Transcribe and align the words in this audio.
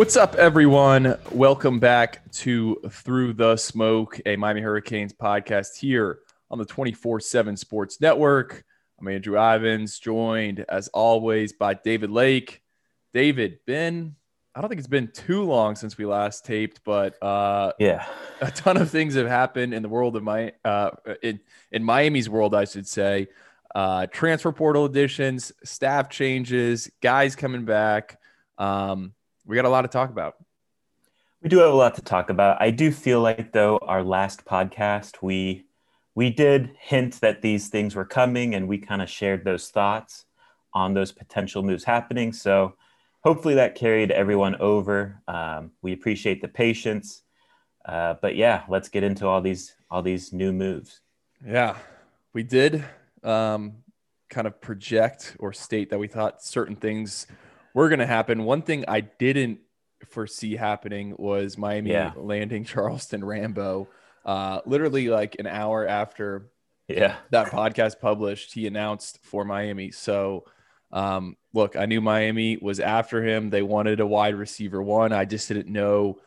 What's 0.00 0.16
up, 0.16 0.34
everyone? 0.36 1.18
Welcome 1.30 1.78
back 1.78 2.22
to 2.32 2.80
Through 2.88 3.34
the 3.34 3.58
Smoke, 3.58 4.18
a 4.24 4.34
Miami 4.34 4.62
Hurricanes 4.62 5.12
podcast 5.12 5.76
here 5.76 6.20
on 6.50 6.56
the 6.56 6.64
24 6.64 7.20
7 7.20 7.54
Sports 7.54 8.00
Network. 8.00 8.64
I'm 8.98 9.08
Andrew 9.08 9.38
Ivins, 9.38 9.98
joined 9.98 10.64
as 10.70 10.88
always 10.88 11.52
by 11.52 11.74
David 11.74 12.08
Lake. 12.08 12.62
David, 13.12 13.58
been, 13.66 14.16
I 14.54 14.62
don't 14.62 14.70
think 14.70 14.78
it's 14.78 14.88
been 14.88 15.12
too 15.12 15.44
long 15.44 15.76
since 15.76 15.98
we 15.98 16.06
last 16.06 16.46
taped, 16.46 16.80
but 16.82 17.22
uh, 17.22 17.72
yeah, 17.78 18.06
a 18.40 18.50
ton 18.50 18.78
of 18.78 18.88
things 18.88 19.16
have 19.16 19.28
happened 19.28 19.74
in 19.74 19.82
the 19.82 19.90
world 19.90 20.16
of 20.16 20.22
my, 20.22 20.54
uh, 20.64 20.92
in, 21.22 21.40
in 21.72 21.84
Miami's 21.84 22.30
world, 22.30 22.54
I 22.54 22.64
should 22.64 22.88
say. 22.88 23.28
Uh, 23.74 24.06
transfer 24.06 24.50
portal 24.50 24.86
additions, 24.86 25.52
staff 25.62 26.08
changes, 26.08 26.90
guys 27.02 27.36
coming 27.36 27.66
back. 27.66 28.18
Um, 28.56 29.12
we 29.50 29.56
got 29.56 29.64
a 29.64 29.68
lot 29.68 29.82
to 29.82 29.88
talk 29.88 30.10
about. 30.10 30.36
We 31.42 31.48
do 31.48 31.58
have 31.58 31.72
a 31.72 31.76
lot 31.76 31.96
to 31.96 32.02
talk 32.02 32.30
about. 32.30 32.62
I 32.62 32.70
do 32.70 32.92
feel 32.92 33.20
like 33.20 33.52
though 33.52 33.78
our 33.78 34.04
last 34.04 34.44
podcast 34.44 35.22
we 35.22 35.66
we 36.14 36.30
did 36.30 36.70
hint 36.78 37.20
that 37.20 37.42
these 37.42 37.68
things 37.68 37.96
were 37.96 38.04
coming 38.04 38.54
and 38.54 38.68
we 38.68 38.78
kind 38.78 39.02
of 39.02 39.10
shared 39.10 39.44
those 39.44 39.68
thoughts 39.68 40.26
on 40.72 40.94
those 40.94 41.10
potential 41.10 41.62
moves 41.64 41.82
happening. 41.82 42.32
So 42.32 42.74
hopefully 43.24 43.54
that 43.54 43.74
carried 43.74 44.12
everyone 44.12 44.54
over. 44.56 45.20
Um, 45.26 45.72
we 45.82 45.92
appreciate 45.92 46.42
the 46.42 46.48
patience. 46.48 47.22
Uh, 47.84 48.14
but 48.22 48.36
yeah, 48.36 48.62
let's 48.68 48.88
get 48.88 49.02
into 49.02 49.26
all 49.26 49.40
these 49.40 49.74
all 49.90 50.02
these 50.02 50.32
new 50.32 50.52
moves. 50.52 51.00
Yeah, 51.44 51.76
we 52.34 52.44
did 52.44 52.84
um, 53.24 53.78
kind 54.28 54.46
of 54.46 54.60
project 54.60 55.36
or 55.40 55.52
state 55.52 55.90
that 55.90 55.98
we 55.98 56.06
thought 56.06 56.40
certain 56.40 56.76
things 56.76 57.26
were 57.74 57.88
going 57.88 58.00
to 58.00 58.06
happen. 58.06 58.44
One 58.44 58.62
thing 58.62 58.84
I 58.88 59.00
didn't 59.00 59.60
foresee 60.08 60.56
happening 60.56 61.14
was 61.18 61.58
Miami 61.58 61.90
yeah. 61.90 62.12
landing 62.16 62.64
Charleston 62.64 63.24
Rambo. 63.24 63.88
Uh, 64.24 64.60
literally, 64.66 65.08
like 65.08 65.36
an 65.38 65.46
hour 65.46 65.86
after 65.86 66.50
yeah 66.88 67.16
that 67.30 67.48
podcast 67.48 68.00
published, 68.00 68.52
he 68.52 68.66
announced 68.66 69.18
for 69.22 69.44
Miami. 69.44 69.90
So, 69.90 70.44
um, 70.92 71.36
look, 71.54 71.76
I 71.76 71.86
knew 71.86 72.00
Miami 72.00 72.58
was 72.60 72.80
after 72.80 73.24
him. 73.24 73.50
They 73.50 73.62
wanted 73.62 74.00
a 74.00 74.06
wide 74.06 74.34
receiver 74.34 74.82
one. 74.82 75.12
I 75.12 75.24
just 75.24 75.48
didn't 75.48 75.68
know 75.68 76.18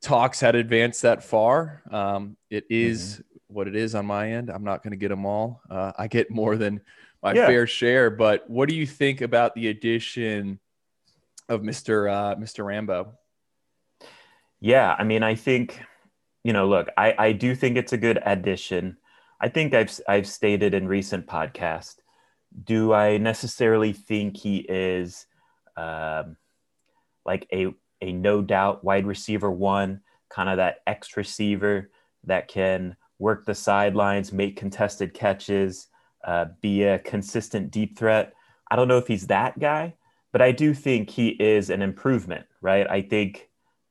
talks 0.00 0.40
had 0.40 0.54
advanced 0.54 1.02
that 1.02 1.24
far. 1.24 1.82
Um, 1.90 2.36
it 2.50 2.64
is 2.70 3.14
mm-hmm. 3.14 3.54
what 3.54 3.68
it 3.68 3.76
is 3.76 3.94
on 3.94 4.06
my 4.06 4.32
end. 4.32 4.50
I'm 4.50 4.64
not 4.64 4.82
going 4.82 4.92
to 4.92 4.96
get 4.96 5.08
them 5.08 5.26
all. 5.26 5.60
Uh, 5.68 5.92
I 5.98 6.06
get 6.06 6.30
more 6.30 6.56
than 6.56 6.80
my 7.22 7.34
yeah. 7.34 7.46
fair 7.46 7.66
share. 7.66 8.10
But 8.10 8.48
what 8.48 8.68
do 8.68 8.74
you 8.74 8.86
think 8.86 9.20
about 9.20 9.54
the 9.54 9.68
addition 9.68 10.60
of 11.48 11.62
Mr. 11.62 12.10
Uh, 12.10 12.36
Mr. 12.36 12.64
Rambo. 12.64 13.12
Yeah, 14.60 14.94
I 14.98 15.04
mean, 15.04 15.22
I 15.22 15.34
think, 15.34 15.80
you 16.42 16.52
know, 16.52 16.68
look, 16.68 16.88
I, 16.96 17.14
I 17.18 17.32
do 17.32 17.54
think 17.54 17.76
it's 17.76 17.92
a 17.92 17.98
good 17.98 18.20
addition. 18.24 18.96
I 19.40 19.48
think 19.48 19.72
I've 19.72 20.00
I've 20.08 20.26
stated 20.26 20.74
in 20.74 20.88
recent 20.88 21.26
podcasts. 21.26 21.96
Do 22.64 22.92
I 22.92 23.18
necessarily 23.18 23.92
think 23.92 24.36
he 24.36 24.58
is 24.68 25.26
um, 25.76 26.36
like 27.24 27.46
a 27.52 27.68
a 28.00 28.12
no 28.12 28.42
doubt 28.42 28.84
wide 28.84 29.06
receiver 29.06 29.50
one, 29.50 30.00
kind 30.28 30.48
of 30.48 30.56
that 30.56 30.78
X 30.86 31.16
receiver 31.16 31.90
that 32.24 32.48
can 32.48 32.96
work 33.18 33.44
the 33.44 33.54
sidelines, 33.54 34.32
make 34.32 34.56
contested 34.56 35.14
catches, 35.14 35.86
uh, 36.24 36.46
be 36.60 36.82
a 36.82 36.98
consistent 36.98 37.70
deep 37.70 37.96
threat? 37.96 38.34
I 38.70 38.76
don't 38.76 38.88
know 38.88 38.98
if 38.98 39.06
he's 39.06 39.28
that 39.28 39.58
guy, 39.58 39.94
but 40.32 40.42
I 40.42 40.52
do 40.52 40.74
think 40.74 41.10
he 41.10 41.28
is 41.28 41.70
an 41.70 41.82
improvement, 41.82 42.46
right? 42.60 42.88
I 42.88 43.02
think 43.02 43.48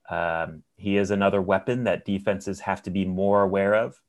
um, 0.09 0.63
he 0.75 0.97
is 0.97 1.11
another 1.11 1.41
weapon 1.41 1.83
that 1.85 2.05
defenses 2.05 2.59
have 2.61 2.81
to 2.83 2.89
be 2.89 3.05
more 3.05 3.41
aware 3.41 3.75
of 3.75 3.99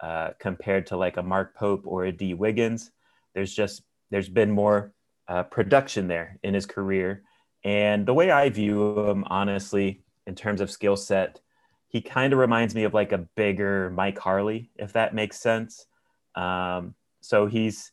uh, 0.00 0.30
compared 0.38 0.86
to 0.86 0.96
like 0.96 1.16
a 1.16 1.22
Mark 1.22 1.54
Pope 1.54 1.82
or 1.86 2.04
a 2.04 2.12
Dee 2.12 2.34
Wiggins. 2.34 2.90
There's 3.34 3.52
just 3.52 3.82
there's 4.10 4.28
been 4.28 4.50
more 4.50 4.92
uh, 5.26 5.42
production 5.44 6.08
there 6.08 6.38
in 6.42 6.54
his 6.54 6.66
career, 6.66 7.22
and 7.64 8.06
the 8.06 8.14
way 8.14 8.30
I 8.30 8.48
view 8.48 8.98
him, 9.00 9.24
honestly, 9.26 10.02
in 10.26 10.34
terms 10.34 10.60
of 10.60 10.70
skill 10.70 10.96
set, 10.96 11.40
he 11.88 12.00
kind 12.00 12.32
of 12.32 12.38
reminds 12.38 12.74
me 12.74 12.84
of 12.84 12.94
like 12.94 13.12
a 13.12 13.26
bigger 13.34 13.90
Mike 13.90 14.18
Harley, 14.18 14.70
if 14.76 14.92
that 14.92 15.14
makes 15.14 15.40
sense. 15.40 15.86
Um, 16.34 16.94
so 17.20 17.46
he's 17.46 17.92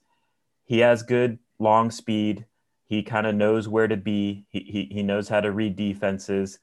he 0.65 0.79
has 0.79 1.01
good 1.03 1.39
long 1.59 1.91
speed. 1.91 2.45
He 2.85 3.03
kind 3.03 3.25
of 3.25 3.35
knows 3.35 3.67
where 3.67 3.87
to 3.87 3.97
be. 3.97 4.45
He, 4.49 4.59
he, 4.59 4.89
he 4.93 5.03
knows 5.03 5.27
how 5.27 5.41
to 5.41 5.51
read 5.51 5.75
defenses. 5.75 6.59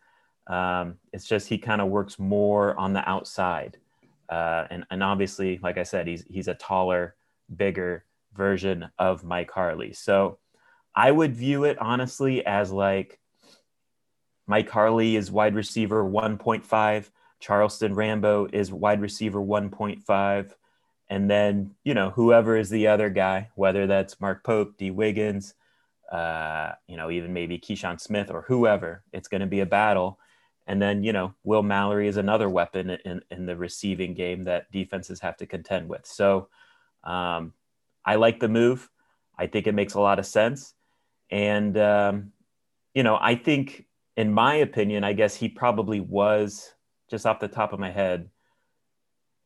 Um, 0.47 0.97
it's 1.13 1.27
just 1.27 1.49
he 1.49 1.59
kind 1.59 1.81
of 1.81 1.89
works 1.89 2.19
more 2.19 2.79
on 2.79 2.93
the 2.93 3.09
outside. 3.09 3.79
Uh, 4.29 4.67
and, 4.71 4.85
and 4.91 5.03
obviously, 5.03 5.59
like 5.63 5.79
I 5.79 5.83
said, 5.83 6.07
he's, 6.07 6.25
he's 6.29 6.49
a 6.49 6.55
taller, 6.55 7.17
bigger 7.55 8.05
version 8.35 8.89
of 8.99 9.25
Mike 9.25 9.51
Harley. 9.51 9.93
So 9.93 10.39
I 10.95 11.11
would 11.11 11.35
view 11.35 11.65
it 11.65 11.79
honestly 11.79 12.45
as 12.45 12.71
like 12.73 13.19
Mike 14.47 14.69
Harley 14.69 15.17
is 15.17 15.31
wide 15.31 15.55
receiver 15.55 16.05
1.5, 16.05 17.11
Charleston 17.41 17.95
Rambo 17.95 18.49
is 18.53 18.73
wide 18.73 19.01
receiver 19.01 19.41
1.5. 19.41 20.53
And 21.09 21.31
then, 21.31 21.75
you 21.85 21.95
know, 21.95 22.11
whoever 22.11 22.57
is 22.57 22.71
the 22.71 22.87
other 22.87 23.11
guy, 23.11 23.51
whether 23.55 23.87
that's 23.87 24.21
Mark 24.21 24.45
Pope, 24.45 24.77
Dee 24.79 24.91
Wiggins, 24.91 25.55
uh, 26.11 26.73
you 26.87 26.97
know, 26.97 27.11
even 27.11 27.33
maybe 27.33 27.59
Keyshawn 27.59 28.01
Smith 28.01 28.31
or 28.31 28.43
whoever. 28.43 29.05
It's 29.13 29.29
going 29.29 29.41
to 29.41 29.47
be 29.47 29.61
a 29.61 29.67
battle. 29.67 30.19
And 30.67 30.81
then, 30.81 31.03
you 31.03 31.13
know, 31.13 31.35
Will 31.45 31.63
Mallory 31.63 32.09
is 32.09 32.17
another 32.17 32.49
weapon 32.49 32.91
in, 32.91 33.21
in 33.31 33.47
the 33.47 33.57
receiving 33.57 34.15
game 34.15 34.45
that 34.45 34.71
defenses 34.71 35.21
have 35.21 35.37
to 35.39 35.47
contend 35.47 35.89
with. 35.89 36.07
So 36.07 36.49
um, 37.05 37.53
I 38.05 38.15
like 38.17 38.41
the 38.41 38.49
move. 38.49 38.89
I 39.37 39.47
think 39.47 39.67
it 39.67 39.75
makes 39.75 39.95
a 39.95 40.01
lot 40.01 40.19
of 40.19 40.27
sense. 40.27 40.75
And, 41.31 41.77
um, 41.79 42.33
you 42.95 43.03
know, 43.03 43.19
I 43.21 43.35
think, 43.35 43.87
in 44.17 44.33
my 44.33 44.57
opinion, 44.57 45.03
I 45.03 45.15
guess 45.15 45.35
he 45.35 45.49
probably 45.49 46.01
was, 46.01 46.75
just 47.11 47.27
off 47.27 47.41
the 47.41 47.49
top 47.49 47.73
of 47.73 47.81
my 47.81 47.91
head, 47.91 48.29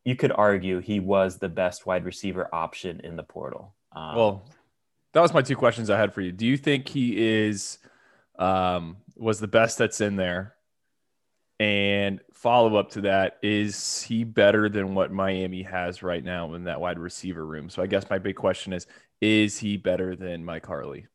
you 0.04 0.16
could 0.16 0.32
argue 0.32 0.80
he 0.80 1.00
was 1.00 1.38
the 1.38 1.48
best 1.48 1.86
wide 1.86 2.04
receiver 2.04 2.48
option 2.52 3.00
in 3.02 3.16
the 3.16 3.22
portal. 3.22 3.74
Um, 3.92 4.16
well, 4.16 4.48
that 5.16 5.22
was 5.22 5.32
my 5.32 5.40
two 5.40 5.56
questions 5.56 5.88
I 5.88 5.96
had 5.98 6.12
for 6.12 6.20
you. 6.20 6.30
Do 6.30 6.44
you 6.44 6.58
think 6.58 6.86
he 6.86 7.16
is 7.16 7.78
um, 8.38 8.98
was 9.16 9.40
the 9.40 9.48
best 9.48 9.78
that's 9.78 10.02
in 10.02 10.14
there? 10.14 10.56
And 11.58 12.20
follow 12.34 12.76
up 12.76 12.90
to 12.90 13.00
that, 13.00 13.38
is 13.42 14.02
he 14.02 14.24
better 14.24 14.68
than 14.68 14.94
what 14.94 15.10
Miami 15.10 15.62
has 15.62 16.02
right 16.02 16.22
now 16.22 16.52
in 16.52 16.64
that 16.64 16.82
wide 16.82 16.98
receiver 16.98 17.46
room? 17.46 17.70
So 17.70 17.82
I 17.82 17.86
guess 17.86 18.10
my 18.10 18.18
big 18.18 18.36
question 18.36 18.74
is, 18.74 18.86
is 19.22 19.58
he 19.58 19.78
better 19.78 20.16
than 20.16 20.44
Mike 20.44 20.66
Harley? 20.66 21.06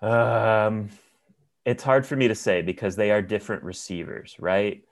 Um, 0.00 0.88
it's 1.66 1.82
hard 1.82 2.06
for 2.06 2.16
me 2.16 2.28
to 2.28 2.34
say 2.34 2.62
because 2.62 2.96
they 2.96 3.10
are 3.10 3.20
different 3.20 3.64
receivers, 3.64 4.34
right? 4.38 4.82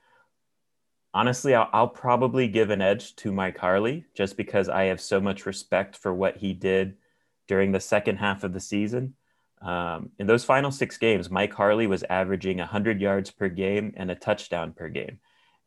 Honestly, 1.14 1.54
I'll, 1.54 1.68
I'll, 1.72 1.88
probably 1.88 2.48
give 2.48 2.70
an 2.70 2.82
edge 2.82 3.16
to 3.16 3.32
Mike 3.32 3.58
Harley 3.58 4.04
just 4.14 4.36
because 4.36 4.68
I 4.68 4.84
have 4.84 5.00
so 5.00 5.20
much 5.20 5.46
respect 5.46 5.96
for 5.96 6.12
what 6.12 6.36
he 6.36 6.52
did 6.52 6.96
during 7.46 7.72
the 7.72 7.80
second 7.80 8.16
half 8.16 8.44
of 8.44 8.52
the 8.52 8.60
season. 8.60 9.14
Um, 9.60 10.10
in 10.18 10.26
those 10.26 10.44
final 10.44 10.70
six 10.70 10.98
games, 10.98 11.30
Mike 11.30 11.52
Harley 11.52 11.86
was 11.86 12.04
averaging 12.08 12.58
100 12.58 13.00
yards 13.00 13.30
per 13.30 13.48
game 13.48 13.92
and 13.96 14.10
a 14.10 14.14
touchdown 14.14 14.72
per 14.72 14.88
game. 14.88 15.18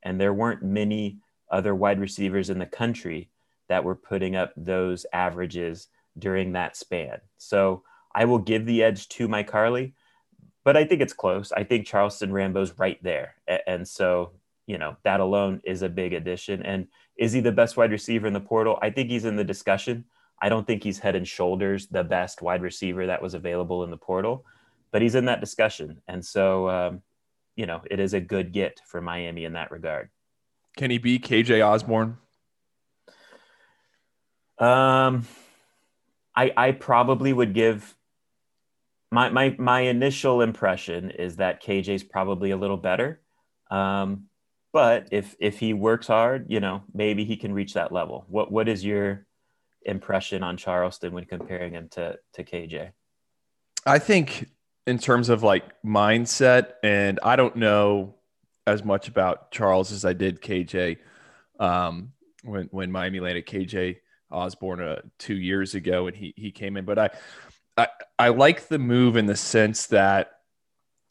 And 0.03 0.19
there 0.19 0.33
weren't 0.33 0.63
many 0.63 1.19
other 1.49 1.75
wide 1.75 1.99
receivers 1.99 2.49
in 2.49 2.59
the 2.59 2.65
country 2.65 3.29
that 3.67 3.83
were 3.83 3.95
putting 3.95 4.35
up 4.35 4.53
those 4.55 5.05
averages 5.11 5.87
during 6.17 6.53
that 6.53 6.77
span. 6.77 7.19
So 7.37 7.83
I 8.13 8.25
will 8.25 8.39
give 8.39 8.65
the 8.65 8.83
edge 8.83 9.09
to 9.09 9.27
Mike 9.27 9.49
Harley, 9.49 9.93
but 10.63 10.77
I 10.77 10.85
think 10.85 11.01
it's 11.01 11.13
close. 11.13 11.51
I 11.51 11.63
think 11.63 11.85
Charleston 11.85 12.31
Rambo's 12.31 12.77
right 12.77 13.01
there. 13.03 13.35
And 13.67 13.87
so 13.87 14.33
you 14.71 14.77
know, 14.77 14.95
that 15.03 15.19
alone 15.19 15.59
is 15.65 15.81
a 15.81 15.89
big 15.89 16.13
addition. 16.13 16.63
And 16.63 16.87
is 17.17 17.33
he 17.33 17.41
the 17.41 17.51
best 17.51 17.75
wide 17.75 17.91
receiver 17.91 18.25
in 18.25 18.31
the 18.31 18.39
portal? 18.39 18.79
I 18.81 18.89
think 18.89 19.09
he's 19.09 19.25
in 19.25 19.35
the 19.35 19.43
discussion. 19.43 20.05
I 20.41 20.47
don't 20.47 20.65
think 20.65 20.81
he's 20.81 20.97
head 20.97 21.13
and 21.13 21.27
shoulders 21.27 21.87
the 21.87 22.05
best 22.05 22.41
wide 22.41 22.61
receiver 22.61 23.05
that 23.07 23.21
was 23.21 23.33
available 23.33 23.83
in 23.83 23.91
the 23.91 23.97
portal, 23.97 24.45
but 24.91 25.01
he's 25.01 25.15
in 25.15 25.25
that 25.25 25.41
discussion. 25.41 26.01
And 26.07 26.25
so, 26.25 26.69
um, 26.69 27.01
you 27.57 27.65
know, 27.65 27.81
it 27.91 27.99
is 27.99 28.13
a 28.13 28.21
good 28.21 28.53
get 28.53 28.79
for 28.85 29.01
Miami 29.01 29.43
in 29.43 29.51
that 29.53 29.71
regard. 29.71 30.09
Can 30.77 30.89
he 30.89 30.99
be 30.99 31.19
KJ 31.19 31.67
Osborn? 31.67 32.17
Um, 34.57 35.27
I 36.33 36.53
I 36.55 36.71
probably 36.71 37.33
would 37.33 37.53
give 37.53 37.93
my 39.11 39.27
my 39.31 39.53
my 39.59 39.81
initial 39.81 40.41
impression 40.41 41.11
is 41.11 41.35
that 41.35 41.61
KJ's 41.61 42.03
probably 42.03 42.51
a 42.51 42.57
little 42.57 42.77
better. 42.77 43.19
Um, 43.69 44.27
but 44.73 45.09
if 45.11 45.35
if 45.39 45.59
he 45.59 45.73
works 45.73 46.07
hard, 46.07 46.45
you 46.49 46.59
know, 46.59 46.83
maybe 46.93 47.25
he 47.25 47.37
can 47.37 47.53
reach 47.53 47.73
that 47.73 47.91
level. 47.91 48.25
What 48.29 48.51
what 48.51 48.69
is 48.69 48.83
your 48.83 49.25
impression 49.83 50.43
on 50.43 50.57
Charleston 50.57 51.13
when 51.13 51.25
comparing 51.25 51.73
him 51.73 51.89
to 51.91 52.17
to 52.33 52.43
KJ? 52.43 52.91
I 53.85 53.99
think 53.99 54.47
in 54.87 54.97
terms 54.97 55.29
of 55.29 55.43
like 55.43 55.63
mindset, 55.83 56.73
and 56.83 57.19
I 57.23 57.35
don't 57.35 57.55
know 57.55 58.15
as 58.67 58.83
much 58.83 59.07
about 59.07 59.51
Charles 59.51 59.91
as 59.91 60.05
I 60.05 60.13
did 60.13 60.41
KJ 60.41 60.97
um, 61.59 62.13
when 62.43 62.67
when 62.71 62.91
Miami 62.91 63.19
landed 63.19 63.45
KJ 63.45 63.97
Osborn 64.31 64.81
uh, 64.81 65.01
two 65.19 65.35
years 65.35 65.75
ago, 65.75 66.07
and 66.07 66.15
he 66.15 66.33
he 66.37 66.51
came 66.51 66.77
in. 66.77 66.85
But 66.85 66.99
I, 66.99 67.09
I 67.77 67.87
I 68.17 68.29
like 68.29 68.67
the 68.67 68.79
move 68.79 69.17
in 69.17 69.25
the 69.25 69.35
sense 69.35 69.87
that 69.87 70.31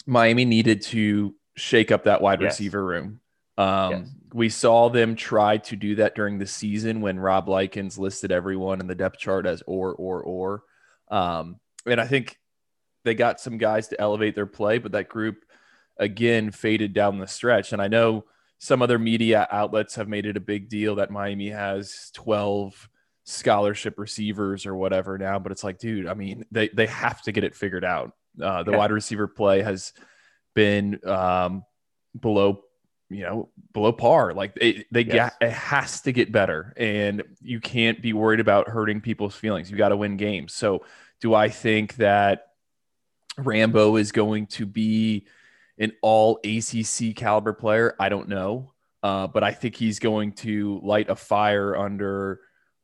Miami 0.07 0.45
needed 0.45 0.83
to 0.83 1.35
shake 1.57 1.91
up 1.91 2.05
that 2.05 2.23
wide 2.23 2.41
yes. 2.41 2.53
receiver 2.53 2.85
room. 2.85 3.21
Um, 3.61 3.91
yes. 3.93 4.09
We 4.33 4.49
saw 4.49 4.89
them 4.89 5.17
try 5.17 5.59
to 5.59 5.77
do 5.77 5.97
that 5.97 6.15
during 6.15 6.39
the 6.39 6.47
season 6.47 7.01
when 7.01 7.19
Rob 7.19 7.49
Likens 7.49 7.99
listed 7.99 8.31
everyone 8.31 8.81
in 8.81 8.87
the 8.87 8.95
depth 8.95 9.19
chart 9.19 9.45
as 9.45 9.63
or 9.67 9.93
or 9.95 10.23
or. 10.23 10.63
Um, 11.11 11.59
and 11.85 12.01
I 12.01 12.07
think 12.07 12.39
they 13.05 13.15
got 13.15 13.41
some 13.41 13.59
guys 13.59 13.89
to 13.89 14.01
elevate 14.01 14.35
their 14.35 14.47
play, 14.47 14.79
but 14.79 14.93
that 14.93 15.09
group 15.09 15.45
again 15.99 16.51
faded 16.51 16.95
down 16.95 17.19
the 17.19 17.27
stretch. 17.27 17.73
And 17.73 17.83
I 17.83 17.89
know 17.89 18.25
some 18.59 18.83
other 18.83 18.99
media 18.99 19.49
outlets 19.51 19.95
have 19.97 20.09
made 20.09 20.27
it 20.27 20.37
a 20.37 20.41
big 20.41 20.69
deal 20.69 20.97
that 20.97 21.11
Miami 21.11 21.51
has 21.51 22.11
12 22.15 22.89
scholarship 23.25 23.99
receivers 23.99 24.67
or 24.67 24.75
whatever 24.75 25.19
now, 25.19 25.39
but 25.39 25.53
it's 25.53 25.65
like, 25.65 25.79
dude, 25.79 26.07
I 26.07 26.15
mean, 26.15 26.45
they, 26.51 26.69
they 26.69 26.87
have 26.87 27.23
to 27.23 27.33
get 27.33 27.45
it 27.45 27.55
figured 27.55 27.85
out. 27.85 28.13
Uh, 28.41 28.63
the 28.63 28.73
yeah. 28.73 28.79
wide 28.79 28.93
receiver 28.93 29.27
play 29.27 29.63
has 29.63 29.93
been 30.55 31.01
um, 31.07 31.65
below, 32.19 32.63
you 33.11 33.23
know, 33.23 33.49
below 33.73 33.93
par. 33.93 34.33
Like 34.33 34.55
they, 34.55 34.85
they 34.91 35.03
yes. 35.03 35.35
get, 35.41 35.49
it 35.49 35.53
has 35.53 36.01
to 36.03 36.13
get 36.13 36.33
better, 36.33 36.73
and 36.77 37.23
you 37.43 37.61
can't 37.61 38.01
be 38.01 38.13
worried 38.13 38.41
about 38.41 38.69
hurting 38.69 39.01
people's 39.01 39.35
feelings. 39.35 39.71
You 39.71 39.77
got 39.77 39.91
to 39.91 39.97
win 39.97 40.17
games. 40.17 40.55
So, 40.55 40.85
do 41.21 41.35
I 41.35 41.49
think 41.49 41.97
that 41.97 42.47
Rambo 43.37 43.97
is 43.97 44.13
going 44.13 44.47
to 44.47 44.65
be 44.65 45.27
an 45.79 45.93
all 46.01 46.41
ACC 46.45 47.15
caliber 47.17 47.53
player? 47.53 47.97
I 47.99 48.09
don't 48.09 48.29
know. 48.29 48.73
Uh, 49.03 49.27
but 49.27 49.43
I 49.43 49.53
think 49.53 49.77
he's 49.77 49.99
going 49.99 50.33
to 50.33 50.79
light 50.83 51.09
a 51.09 51.17
fire 51.17 51.77
under 51.77 52.41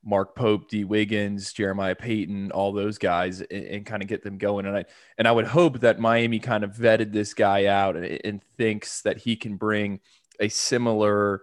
Mark 0.06 0.36
Pope, 0.36 0.68
Dee 0.68 0.84
Wiggins, 0.84 1.52
Jeremiah 1.52 1.96
Payton, 1.96 2.52
all 2.52 2.72
those 2.72 2.96
guys, 2.96 3.40
and, 3.40 3.64
and, 3.64 3.86
kind 3.86 4.02
of 4.02 4.08
get 4.08 4.22
them 4.22 4.38
going. 4.38 4.64
And 4.64 4.76
I 4.76 4.84
and 5.18 5.26
I 5.26 5.32
would 5.32 5.46
hope 5.46 5.80
that 5.80 5.98
Miami 5.98 6.38
kind 6.38 6.62
of 6.62 6.74
vetted 6.74 7.12
this 7.12 7.34
guy 7.34 7.66
out 7.66 7.96
and, 7.96 8.20
and 8.24 8.42
thinks 8.56 9.02
that 9.02 9.18
he 9.18 9.34
can 9.34 9.56
bring 9.56 10.00
a 10.38 10.48
similar 10.48 11.42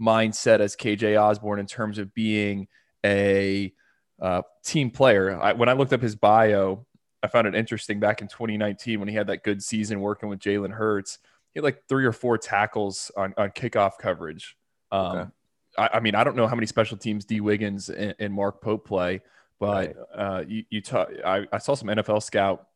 mindset 0.00 0.60
as 0.60 0.76
KJ 0.76 1.20
Osborn 1.20 1.58
in 1.58 1.66
terms 1.66 1.98
of 1.98 2.14
being 2.14 2.68
a 3.04 3.72
uh, 4.20 4.42
team 4.62 4.90
player. 4.90 5.38
I, 5.40 5.52
when 5.52 5.68
I 5.68 5.72
looked 5.72 5.92
up 5.92 6.00
his 6.00 6.14
bio, 6.14 6.86
I 7.22 7.26
found 7.26 7.48
it 7.48 7.54
interesting 7.54 8.00
back 8.00 8.22
in 8.22 8.28
2019 8.28 9.00
when 9.00 9.08
he 9.08 9.14
had 9.14 9.26
that 9.26 9.42
good 9.42 9.62
season 9.62 10.00
working 10.00 10.28
with 10.28 10.38
Jalen 10.38 10.72
Hurts. 10.72 11.18
He 11.52 11.58
had 11.58 11.64
like 11.64 11.82
three 11.88 12.04
or 12.04 12.12
four 12.12 12.38
tackles 12.38 13.10
on, 13.16 13.34
on 13.36 13.50
kickoff 13.50 13.92
coverage. 13.98 14.56
Um, 14.92 15.16
okay. 15.16 15.30
I, 15.76 15.90
I, 15.94 16.00
mean, 16.00 16.14
I 16.14 16.24
don't 16.24 16.36
know 16.36 16.46
how 16.46 16.54
many 16.54 16.66
special 16.66 16.96
teams 16.96 17.24
Dee 17.24 17.40
Wiggins 17.40 17.88
and, 17.88 18.14
and 18.18 18.32
Mark 18.32 18.60
Pope 18.60 18.86
play, 18.86 19.22
but 19.58 19.96
right. 19.96 19.96
uh, 20.14 20.44
you, 20.46 20.64
you 20.70 20.80
ta- 20.80 21.06
I, 21.24 21.46
I 21.52 21.58
saw 21.58 21.74
some 21.74 21.88
NFL 21.88 22.22
scout 22.22 22.68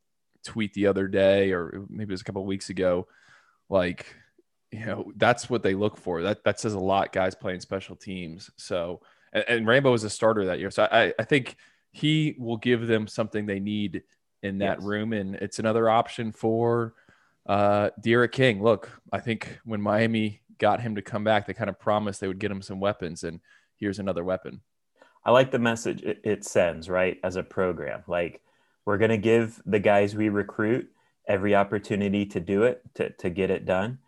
tweet 0.44 0.74
the 0.74 0.86
other 0.86 1.08
day, 1.08 1.52
or 1.52 1.84
maybe 1.88 2.10
it 2.10 2.14
was 2.14 2.20
a 2.20 2.24
couple 2.24 2.44
weeks 2.44 2.70
ago, 2.70 3.06
like 3.68 4.06
you 4.70 4.84
know 4.84 5.12
that's 5.16 5.48
what 5.48 5.62
they 5.62 5.74
look 5.74 5.96
for. 5.96 6.22
That 6.22 6.44
that 6.44 6.60
says 6.60 6.74
a 6.74 6.78
lot. 6.78 7.12
Guys 7.12 7.34
playing 7.34 7.60
special 7.60 7.96
teams. 7.96 8.50
So 8.56 9.00
and, 9.32 9.44
and 9.48 9.66
Rambo 9.66 9.90
was 9.90 10.04
a 10.04 10.10
starter 10.10 10.46
that 10.46 10.58
year, 10.58 10.70
so 10.70 10.88
I 10.90 11.12
I 11.18 11.24
think 11.24 11.56
he 11.92 12.36
will 12.38 12.56
give 12.56 12.86
them 12.86 13.06
something 13.06 13.46
they 13.46 13.60
need 13.60 14.02
in 14.42 14.58
that 14.58 14.78
yes. 14.78 14.86
room, 14.86 15.12
and 15.12 15.34
it's 15.36 15.58
another 15.58 15.88
option 15.88 16.32
for 16.32 16.94
uh, 17.46 17.90
D'Eriq 18.00 18.32
King. 18.32 18.62
Look, 18.62 18.90
I 19.12 19.20
think 19.20 19.58
when 19.64 19.80
Miami 19.80 20.42
got 20.58 20.80
him 20.80 20.94
to 20.94 21.02
come 21.02 21.24
back, 21.24 21.46
they 21.46 21.54
kind 21.54 21.70
of 21.70 21.78
promised 21.78 22.20
they 22.20 22.28
would 22.28 22.38
get 22.38 22.50
him 22.50 22.62
some 22.62 22.80
weapons, 22.80 23.24
and 23.24 23.40
here's 23.76 23.98
another 23.98 24.24
weapon. 24.24 24.60
I 25.24 25.30
like 25.30 25.50
the 25.50 25.58
message 25.58 26.02
it 26.02 26.44
sends, 26.44 26.88
right, 26.88 27.18
as 27.22 27.36
a 27.36 27.42
program. 27.42 28.02
Like, 28.06 28.42
we're 28.84 28.98
going 28.98 29.10
to 29.10 29.18
give 29.18 29.60
the 29.66 29.80
guys 29.80 30.14
we 30.14 30.28
recruit 30.28 30.88
every 31.26 31.54
opportunity 31.54 32.24
to 32.26 32.40
do 32.40 32.62
it, 32.62 32.82
to, 32.94 33.10
to 33.10 33.28
get 33.28 33.50
it 33.50 33.66
done. 33.66 33.98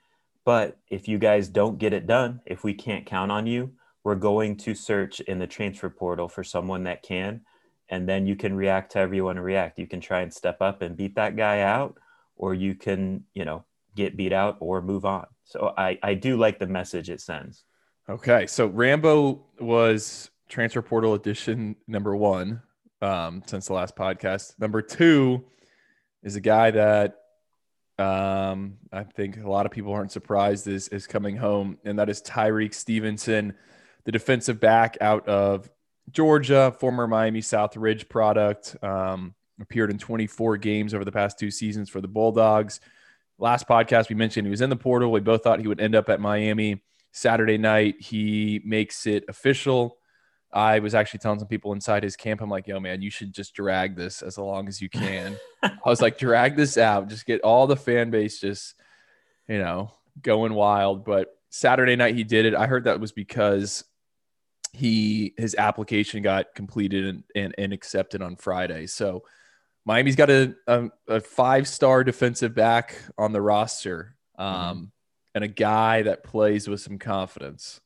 But 0.44 0.78
if 0.88 1.06
you 1.06 1.18
guys 1.18 1.48
don't 1.48 1.78
get 1.78 1.92
it 1.92 2.06
done, 2.06 2.40
if 2.46 2.64
we 2.64 2.72
can't 2.72 3.04
count 3.04 3.30
on 3.30 3.46
you, 3.46 3.72
we're 4.04 4.14
going 4.14 4.56
to 4.58 4.74
search 4.74 5.20
in 5.20 5.38
the 5.38 5.46
transfer 5.46 5.90
portal 5.90 6.28
for 6.28 6.42
someone 6.42 6.84
that 6.84 7.02
can 7.02 7.42
and 7.90 8.08
then 8.08 8.26
you 8.26 8.36
can 8.36 8.54
react 8.54 8.92
to 8.92 8.98
everyone 8.98 9.38
react. 9.38 9.78
You 9.78 9.86
can 9.86 10.00
try 10.00 10.20
and 10.20 10.32
step 10.32 10.62
up 10.62 10.80
and 10.80 10.96
beat 10.96 11.16
that 11.16 11.36
guy 11.36 11.60
out, 11.60 11.98
or 12.36 12.54
you 12.54 12.74
can, 12.74 13.24
you 13.34 13.44
know, 13.44 13.64
get 14.04 14.16
beat 14.16 14.32
out 14.32 14.56
or 14.60 14.82
move 14.82 15.04
on. 15.04 15.26
So 15.44 15.72
I, 15.76 15.98
I 16.02 16.14
do 16.14 16.36
like 16.36 16.58
the 16.58 16.66
message 16.66 17.10
it 17.10 17.20
sends. 17.20 17.64
Okay. 18.08 18.46
So 18.46 18.66
Rambo 18.66 19.44
was 19.58 20.30
transfer 20.48 20.82
portal 20.82 21.14
edition 21.14 21.76
number 21.86 22.16
one 22.16 22.62
um, 23.02 23.42
since 23.46 23.66
the 23.66 23.72
last 23.72 23.96
podcast. 23.96 24.58
Number 24.58 24.82
two 24.82 25.44
is 26.22 26.36
a 26.36 26.40
guy 26.40 26.70
that 26.72 27.16
um, 27.98 28.78
I 28.92 29.04
think 29.04 29.36
a 29.36 29.50
lot 29.50 29.66
of 29.66 29.72
people 29.72 29.92
aren't 29.92 30.12
surprised 30.12 30.66
is, 30.66 30.88
is 30.88 31.06
coming 31.06 31.36
home, 31.36 31.78
and 31.84 31.98
that 31.98 32.08
is 32.08 32.22
Tyrique 32.22 32.74
Stevenson, 32.74 33.54
the 34.04 34.12
defensive 34.12 34.58
back 34.58 34.96
out 35.00 35.28
of 35.28 35.70
Georgia, 36.10 36.74
former 36.78 37.06
Miami 37.06 37.40
Southridge 37.40 38.08
product, 38.08 38.74
um, 38.82 39.34
appeared 39.60 39.90
in 39.90 39.98
24 39.98 40.56
games 40.56 40.94
over 40.94 41.04
the 41.04 41.12
past 41.12 41.38
two 41.38 41.50
seasons 41.50 41.90
for 41.90 42.00
the 42.00 42.08
Bulldogs. 42.08 42.80
Last 43.40 43.66
podcast, 43.66 44.10
we 44.10 44.16
mentioned 44.16 44.46
he 44.46 44.50
was 44.50 44.60
in 44.60 44.68
the 44.68 44.76
portal. 44.76 45.10
We 45.10 45.20
both 45.20 45.42
thought 45.42 45.60
he 45.60 45.66
would 45.66 45.80
end 45.80 45.94
up 45.94 46.10
at 46.10 46.20
Miami. 46.20 46.82
Saturday 47.12 47.56
night, 47.56 47.94
he 47.98 48.60
makes 48.66 49.06
it 49.06 49.24
official. 49.28 49.96
I 50.52 50.80
was 50.80 50.94
actually 50.94 51.20
telling 51.20 51.38
some 51.38 51.48
people 51.48 51.72
inside 51.72 52.02
his 52.02 52.16
camp, 52.16 52.42
I'm 52.42 52.50
like, 52.50 52.66
yo, 52.66 52.78
man, 52.80 53.00
you 53.00 53.08
should 53.08 53.32
just 53.32 53.54
drag 53.54 53.96
this 53.96 54.20
as 54.20 54.36
long 54.36 54.68
as 54.68 54.82
you 54.82 54.90
can. 54.90 55.38
I 55.62 55.78
was 55.86 56.02
like, 56.02 56.18
drag 56.18 56.54
this 56.54 56.76
out, 56.76 57.08
just 57.08 57.24
get 57.24 57.40
all 57.40 57.66
the 57.66 57.76
fan 57.76 58.10
base 58.10 58.40
just, 58.40 58.74
you 59.48 59.58
know, 59.58 59.90
going 60.20 60.52
wild. 60.52 61.06
But 61.06 61.28
Saturday 61.48 61.96
night, 61.96 62.16
he 62.16 62.24
did 62.24 62.44
it. 62.44 62.54
I 62.54 62.66
heard 62.66 62.84
that 62.84 63.00
was 63.00 63.12
because 63.12 63.84
he 64.72 65.32
his 65.38 65.54
application 65.54 66.22
got 66.22 66.54
completed 66.54 67.06
and, 67.06 67.24
and, 67.34 67.54
and 67.56 67.72
accepted 67.72 68.20
on 68.20 68.36
Friday. 68.36 68.86
So 68.86 69.22
Miami's 69.90 70.14
got 70.14 70.30
a, 70.30 70.54
a, 70.68 70.88
a 71.08 71.20
five 71.20 71.66
star 71.66 72.04
defensive 72.04 72.54
back 72.54 72.96
on 73.18 73.32
the 73.32 73.42
roster 73.42 74.14
um, 74.38 74.46
mm-hmm. 74.46 74.84
and 75.34 75.42
a 75.42 75.48
guy 75.48 76.02
that 76.02 76.22
plays 76.22 76.68
with 76.68 76.80
some 76.80 76.96
confidence. 76.96 77.80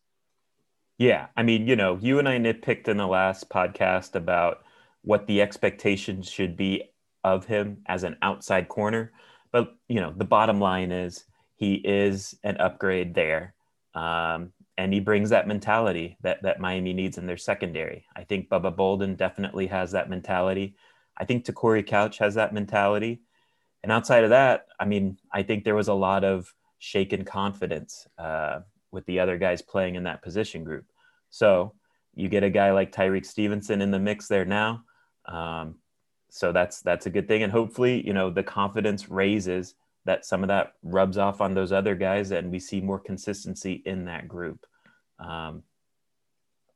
Yeah. 0.99 1.28
I 1.34 1.44
mean, 1.44 1.66
you 1.66 1.76
know, 1.76 1.99
you 1.99 2.18
and 2.18 2.28
I 2.28 2.37
nitpicked 2.37 2.88
in 2.88 2.99
the 2.99 3.06
last 3.06 3.49
podcast 3.49 4.16
about 4.16 4.64
what 5.00 5.26
the 5.26 5.40
expectations 5.40 6.28
should 6.28 6.58
be 6.58 6.82
of 7.25 7.46
him 7.46 7.78
as 7.87 8.04
an 8.04 8.18
outside 8.20 8.68
corner. 8.68 9.11
But, 9.50 9.75
you 9.88 10.02
know, 10.02 10.12
the 10.14 10.26
bottom 10.26 10.61
line 10.61 10.92
is 10.92 11.25
he 11.56 11.76
is 11.76 12.34
an 12.44 12.58
upgrade 12.58 13.14
there. 13.14 13.54
Um, 13.94 14.52
and 14.76 14.92
he 14.92 15.00
brings 15.00 15.30
that 15.30 15.49
mentality 15.49 16.18
that 16.20 16.42
that 16.42 16.61
Miami 16.61 16.92
needs 16.92 17.16
in 17.16 17.25
their 17.25 17.38
secondary. 17.38 18.04
I 18.14 18.25
think 18.25 18.50
Bubba 18.50 18.76
Bolden 18.76 19.14
definitely 19.14 19.68
has 19.68 19.92
that 19.92 20.11
mentality. 20.11 20.76
I 21.16 21.25
think 21.25 21.44
Te'Cory 21.44 21.87
Couch 21.87 22.18
has 22.18 22.35
that 22.35 22.52
mentality. 22.52 23.23
And 23.83 23.92
outside 23.92 24.25
of 24.25 24.30
that, 24.30 24.66
I 24.80 24.85
mean, 24.85 25.18
I 25.33 25.42
think 25.42 25.64
there 25.64 25.75
was 25.75 25.88
a 25.88 25.94
lot 25.94 26.25
of 26.25 26.52
shaken 26.78 27.25
confidence 27.25 28.06
uh, 28.18 28.61
with 28.90 29.04
the 29.06 29.21
other 29.21 29.38
guys 29.38 29.62
playing 29.62 29.94
in 29.94 30.04
that 30.04 30.23
position 30.23 30.64
group. 30.64 30.87
So 31.30 31.75
you 32.14 32.28
get 32.28 32.44
a 32.44 32.50
guy 32.50 32.73
like 32.73 32.92
Tyrique 32.92 33.26
Stevenson 33.26 33.83
in 33.83 33.90
the 33.90 33.99
mix 33.99 34.28
there 34.28 34.44
now. 34.44 34.85
Um, 35.26 35.76
so 36.30 36.52
that's 36.52 36.80
that's 36.80 37.06
a 37.06 37.11
good 37.11 37.28
thing, 37.28 37.44
and 37.44 37.52
hopefully, 37.52 38.04
you 38.04 38.12
know, 38.12 38.28
the 38.28 38.42
confidence 38.42 39.09
raises 39.09 39.75
that 40.04 40.25
some 40.25 40.42
of 40.42 40.49
that 40.49 40.75
rubs 40.83 41.16
off 41.18 41.40
on 41.40 41.54
those 41.54 41.73
other 41.73 41.94
guys 41.94 42.30
and 42.30 42.50
we 42.50 42.59
see 42.59 42.80
more 42.80 42.99
consistency 42.99 43.83
in 43.87 44.04
that 44.04 44.28
group. 44.28 44.66
Um, 45.18 45.62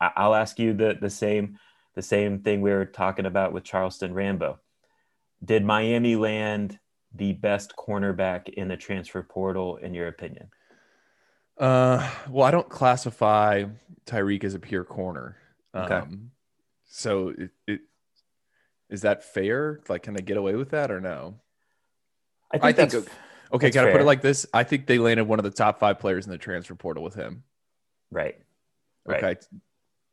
I, 0.00 0.26
will 0.26 0.35
ask 0.35 0.59
you 0.59 0.73
the, 0.73 0.97
the 1.00 1.11
same 1.11 1.59
the 1.98 2.02
same 2.02 2.38
thing 2.38 2.60
we 2.60 2.70
were 2.70 2.84
talking 2.84 3.26
about 3.26 3.52
with 3.52 3.64
Charleston 3.64 4.14
Rambo. 4.14 4.60
Did 5.44 5.64
Miami 5.64 6.14
land 6.14 6.78
the 7.12 7.32
best 7.32 7.74
cornerback 7.76 8.48
in 8.50 8.68
the 8.68 8.76
transfer 8.76 9.20
portal, 9.24 9.78
in 9.78 9.94
your 9.94 10.06
opinion? 10.06 10.50
Uh, 11.58 12.08
well, 12.30 12.46
I 12.46 12.52
don't 12.52 12.68
classify 12.68 13.64
Tyrique 14.06 14.44
as 14.44 14.54
a 14.54 14.60
pure 14.60 14.84
corner. 14.84 15.38
Okay. 15.74 15.92
Um, 15.92 16.30
so 16.86 17.34
it, 17.36 17.50
it 17.66 17.80
is 18.90 19.00
that 19.00 19.24
fair? 19.24 19.80
Like, 19.88 20.04
can 20.04 20.14
they 20.14 20.22
get 20.22 20.36
away 20.36 20.54
with 20.54 20.70
that 20.70 20.92
or 20.92 21.00
no? 21.00 21.34
I 22.52 22.58
think, 22.58 22.64
I 22.64 22.72
think 22.74 22.94
okay. 22.94 23.12
okay 23.54 23.70
can. 23.72 23.88
I 23.88 23.90
put 23.90 24.02
it 24.02 24.04
like 24.04 24.22
this? 24.22 24.46
I 24.54 24.62
think 24.62 24.86
they 24.86 24.98
landed 24.98 25.24
one 25.24 25.40
of 25.40 25.44
the 25.44 25.50
top 25.50 25.80
five 25.80 25.98
players 25.98 26.26
in 26.26 26.30
the 26.30 26.38
transfer 26.38 26.76
portal 26.76 27.02
with 27.02 27.16
him. 27.16 27.42
Right. 28.12 28.38
right. 29.04 29.24
Okay. 29.24 29.40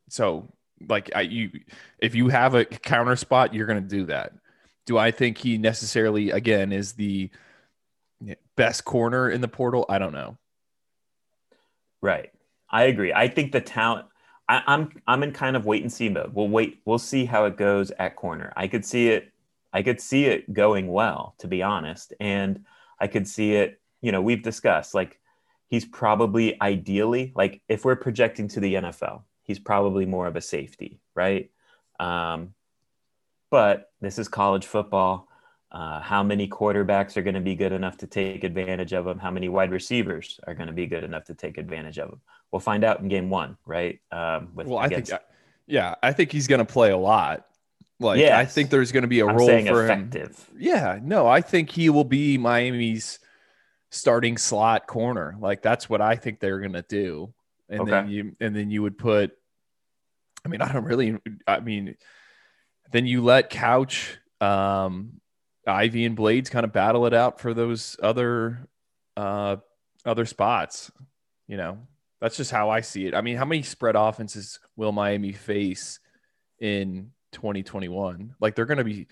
So 0.09 0.51
like 0.87 1.11
I 1.15 1.21
you 1.21 1.51
if 1.99 2.15
you 2.15 2.29
have 2.29 2.55
a 2.55 2.65
counter 2.65 3.15
spot, 3.15 3.53
you're 3.53 3.67
gonna 3.67 3.81
do 3.81 4.05
that. 4.05 4.33
Do 4.85 4.97
I 4.97 5.11
think 5.11 5.37
he 5.39 5.57
necessarily, 5.57 6.29
again, 6.29 6.71
is 6.71 6.93
the 6.93 7.31
best 8.55 8.85
corner 8.85 9.29
in 9.29 9.41
the 9.41 9.47
portal? 9.47 9.85
I 9.89 9.97
don't 9.97 10.13
know. 10.13 10.37
Right. 12.01 12.31
I 12.69 12.83
agree. 12.83 13.11
I 13.13 13.27
think 13.27 13.51
the 13.51 13.61
talent. 13.61 14.07
I, 14.47 14.61
I'm 14.67 14.91
I'm 15.07 15.23
in 15.23 15.31
kind 15.31 15.55
of 15.55 15.65
wait 15.65 15.81
and 15.81 15.91
see 15.91 16.09
mode. 16.09 16.33
We'll 16.33 16.49
wait. 16.49 16.81
We'll 16.85 16.99
see 16.99 17.25
how 17.25 17.45
it 17.45 17.57
goes 17.57 17.91
at 17.97 18.15
corner. 18.15 18.53
I 18.55 18.67
could 18.67 18.85
see 18.85 19.09
it. 19.09 19.31
I 19.73 19.81
could 19.81 19.99
see 19.99 20.25
it 20.25 20.53
going 20.53 20.87
well, 20.87 21.35
to 21.39 21.47
be 21.47 21.63
honest, 21.63 22.13
and 22.19 22.63
I 22.99 23.07
could 23.07 23.27
see 23.27 23.55
it. 23.55 23.81
You 24.01 24.11
know, 24.11 24.21
we've 24.21 24.43
discussed 24.43 24.93
like 24.93 25.19
he's 25.67 25.85
probably 25.85 26.61
ideally 26.61 27.33
like 27.35 27.61
if 27.67 27.85
we're 27.85 27.95
projecting 27.95 28.47
to 28.49 28.59
the 28.59 28.75
NFL, 28.75 29.23
he's 29.45 29.59
probably 29.59 30.05
more 30.05 30.27
of 30.27 30.35
a 30.35 30.41
safety, 30.41 30.99
right? 31.15 31.49
Um, 31.99 32.53
but 33.49 33.91
this 34.01 34.19
is 34.19 34.27
college 34.27 34.65
football. 34.65 35.29
Uh, 35.71 36.01
how 36.01 36.23
many 36.23 36.47
quarterbacks 36.47 37.15
are 37.15 37.21
going 37.21 37.35
to 37.35 37.41
be 37.41 37.55
good 37.55 37.71
enough 37.71 37.97
to 37.97 38.07
take 38.07 38.43
advantage 38.43 38.93
of 38.93 39.07
him? 39.07 39.19
How 39.19 39.31
many 39.31 39.49
wide 39.49 39.71
receivers 39.71 40.39
are 40.47 40.53
going 40.53 40.67
to 40.67 40.73
be 40.73 40.87
good 40.87 41.03
enough 41.03 41.25
to 41.25 41.33
take 41.33 41.57
advantage 41.57 41.99
of 41.99 42.09
him? 42.09 42.21
We'll 42.51 42.59
find 42.59 42.83
out 42.83 42.99
in 42.99 43.07
game 43.07 43.29
one, 43.29 43.57
right? 43.65 43.99
Um, 44.11 44.49
with, 44.55 44.67
well, 44.67 44.79
I 44.79 44.87
against... 44.87 45.11
think, 45.11 45.21
yeah, 45.67 45.95
I 46.01 46.13
think 46.13 46.31
he's 46.31 46.47
going 46.47 46.59
to 46.59 46.65
play 46.65 46.91
a 46.91 46.97
lot. 46.97 47.45
Like, 47.99 48.19
yes. 48.19 48.33
I 48.33 48.45
think 48.45 48.69
there's 48.69 48.91
going 48.91 49.03
to 49.03 49.07
be 49.07 49.19
a 49.19 49.27
I'm 49.27 49.35
role 49.35 49.47
for 49.47 49.85
effective. 49.85 50.49
him. 50.49 50.57
Yeah, 50.59 50.99
no, 51.01 51.27
I 51.27 51.41
think 51.41 51.69
he 51.69 51.89
will 51.89 52.03
be 52.03 52.37
Miami's 52.37 53.19
starting 53.89 54.37
slot 54.37 54.87
corner. 54.87 55.35
Like, 55.39 55.61
that's 55.61 55.89
what 55.89 56.01
I 56.01 56.15
think 56.15 56.39
they're 56.39 56.59
going 56.59 56.73
to 56.73 56.83
do. 56.83 57.33
And 57.69 57.81
okay. 57.81 57.91
then 57.91 58.09
you, 58.09 58.35
and 58.39 58.55
then 58.55 58.69
you 58.69 58.81
would 58.83 58.97
put, 58.97 59.31
I 60.45 60.49
mean, 60.49 60.61
I 60.61 60.71
don't 60.71 60.83
really, 60.83 61.17
I 61.47 61.59
mean, 61.59 61.95
then 62.91 63.07
you 63.07 63.23
let 63.23 63.49
Couch, 63.49 64.17
um, 64.41 65.21
Ivy 65.67 66.05
and 66.05 66.15
Blades 66.15 66.49
kind 66.49 66.63
of 66.63 66.71
battle 66.71 67.05
it 67.05 67.13
out 67.13 67.39
for 67.39 67.53
those 67.53 67.97
other 68.01 68.67
uh, 69.17 69.57
other 70.05 70.25
spots. 70.25 70.91
You 71.47 71.57
know, 71.57 71.79
that's 72.21 72.37
just 72.37 72.51
how 72.51 72.69
I 72.69 72.81
see 72.81 73.07
it. 73.07 73.15
I 73.15 73.21
mean, 73.21 73.37
how 73.37 73.45
many 73.45 73.63
spread 73.63 73.95
offenses 73.95 74.59
will 74.75 74.91
Miami 74.91 75.31
face 75.31 75.99
in 76.59 77.11
2021? 77.31 78.35
Like 78.39 78.55
they're 78.55 78.65
going 78.65 78.77
to 78.77 78.83
be 78.83 79.07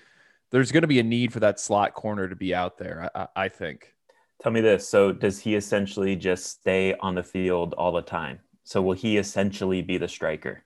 there's 0.51 0.71
going 0.71 0.81
to 0.81 0.87
be 0.87 0.99
a 0.99 1.03
need 1.03 1.33
for 1.33 1.39
that 1.39 1.59
slot 1.59 1.93
corner 1.93 2.29
to 2.29 2.35
be 2.35 2.53
out 2.53 2.77
there. 2.77 3.09
I, 3.15 3.27
I 3.35 3.49
think. 3.49 3.93
Tell 4.41 4.51
me 4.51 4.61
this. 4.61 4.87
So 4.87 5.11
does 5.11 5.39
he 5.39 5.55
essentially 5.55 6.15
just 6.15 6.45
stay 6.45 6.95
on 6.95 7.15
the 7.15 7.23
field 7.23 7.73
all 7.77 7.91
the 7.91 8.01
time? 8.01 8.39
So 8.63 8.81
will 8.81 8.93
he 8.93 9.17
essentially 9.17 9.81
be 9.81 9.97
the 9.97 10.07
striker? 10.07 10.63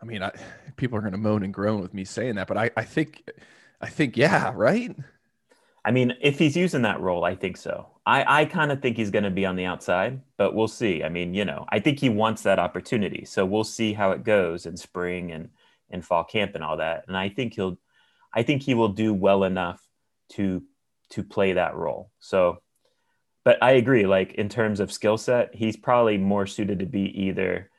I 0.00 0.06
mean, 0.06 0.22
I, 0.22 0.32
people 0.76 0.98
are 0.98 1.00
going 1.00 1.12
to 1.12 1.18
moan 1.18 1.42
and 1.42 1.52
groan 1.52 1.80
with 1.80 1.94
me 1.94 2.04
saying 2.04 2.34
that, 2.36 2.46
but 2.46 2.58
I, 2.58 2.70
I 2.76 2.84
think, 2.84 3.28
I 3.80 3.88
think, 3.88 4.16
yeah, 4.16 4.52
right. 4.54 4.94
I 5.84 5.90
mean, 5.90 6.14
if 6.20 6.38
he's 6.38 6.56
using 6.56 6.82
that 6.82 7.00
role, 7.00 7.24
I 7.24 7.34
think 7.34 7.56
so. 7.56 7.88
I, 8.06 8.42
I 8.42 8.44
kind 8.46 8.72
of 8.72 8.80
think 8.80 8.96
he's 8.96 9.10
going 9.10 9.24
to 9.24 9.30
be 9.30 9.46
on 9.46 9.56
the 9.56 9.66
outside, 9.66 10.20
but 10.36 10.54
we'll 10.54 10.68
see. 10.68 11.02
I 11.02 11.08
mean, 11.08 11.34
you 11.34 11.44
know, 11.44 11.66
I 11.68 11.78
think 11.78 11.98
he 11.98 12.08
wants 12.08 12.42
that 12.42 12.58
opportunity. 12.58 13.24
So 13.24 13.44
we'll 13.44 13.64
see 13.64 13.92
how 13.92 14.12
it 14.12 14.24
goes 14.24 14.66
in 14.66 14.76
spring 14.76 15.32
and, 15.32 15.50
and 15.90 16.04
fall 16.04 16.24
camp 16.24 16.54
and 16.54 16.64
all 16.64 16.78
that. 16.78 17.04
And 17.08 17.16
I 17.16 17.28
think 17.28 17.54
he'll, 17.54 17.78
I 18.32 18.42
think 18.42 18.62
he 18.62 18.74
will 18.74 18.88
do 18.88 19.12
well 19.14 19.44
enough 19.44 19.82
to, 20.30 20.62
to 21.10 21.22
play 21.22 21.54
that 21.54 21.74
role. 21.74 22.10
So, 22.18 22.58
but 23.44 23.62
I 23.62 23.72
agree, 23.72 24.06
like 24.06 24.34
in 24.34 24.48
terms 24.48 24.80
of 24.80 24.92
skill 24.92 25.18
set, 25.18 25.54
he's 25.54 25.76
probably 25.76 26.18
more 26.18 26.46
suited 26.46 26.78
to 26.80 26.86
be 26.86 27.22
either, 27.24 27.70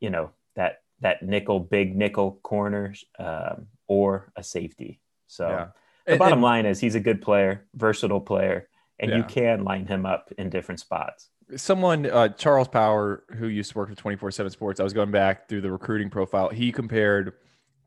you 0.00 0.10
know, 0.10 0.30
that 0.56 0.82
that 1.00 1.22
nickel, 1.22 1.60
big 1.60 1.96
nickel 1.96 2.40
corner, 2.42 2.94
um, 3.18 3.66
or 3.86 4.32
a 4.36 4.42
safety. 4.42 5.00
So 5.26 5.48
yeah. 5.48 5.66
the 6.06 6.12
and, 6.12 6.18
bottom 6.18 6.34
and, 6.34 6.42
line 6.42 6.66
is 6.66 6.80
he's 6.80 6.94
a 6.94 7.00
good 7.00 7.22
player, 7.22 7.66
versatile 7.74 8.20
player, 8.20 8.68
and 8.98 9.10
yeah. 9.10 9.16
you 9.18 9.24
can 9.24 9.64
line 9.64 9.86
him 9.86 10.06
up 10.06 10.30
in 10.38 10.50
different 10.50 10.80
spots. 10.80 11.30
Someone, 11.56 12.06
uh, 12.06 12.28
Charles 12.28 12.68
Power, 12.68 13.24
who 13.36 13.48
used 13.48 13.72
to 13.72 13.78
work 13.78 13.88
for 13.88 13.94
24 13.94 14.30
7 14.30 14.50
Sports, 14.50 14.80
I 14.80 14.84
was 14.84 14.92
going 14.92 15.10
back 15.10 15.48
through 15.48 15.62
the 15.62 15.72
recruiting 15.72 16.10
profile. 16.10 16.48
He 16.48 16.70
compared 16.70 17.32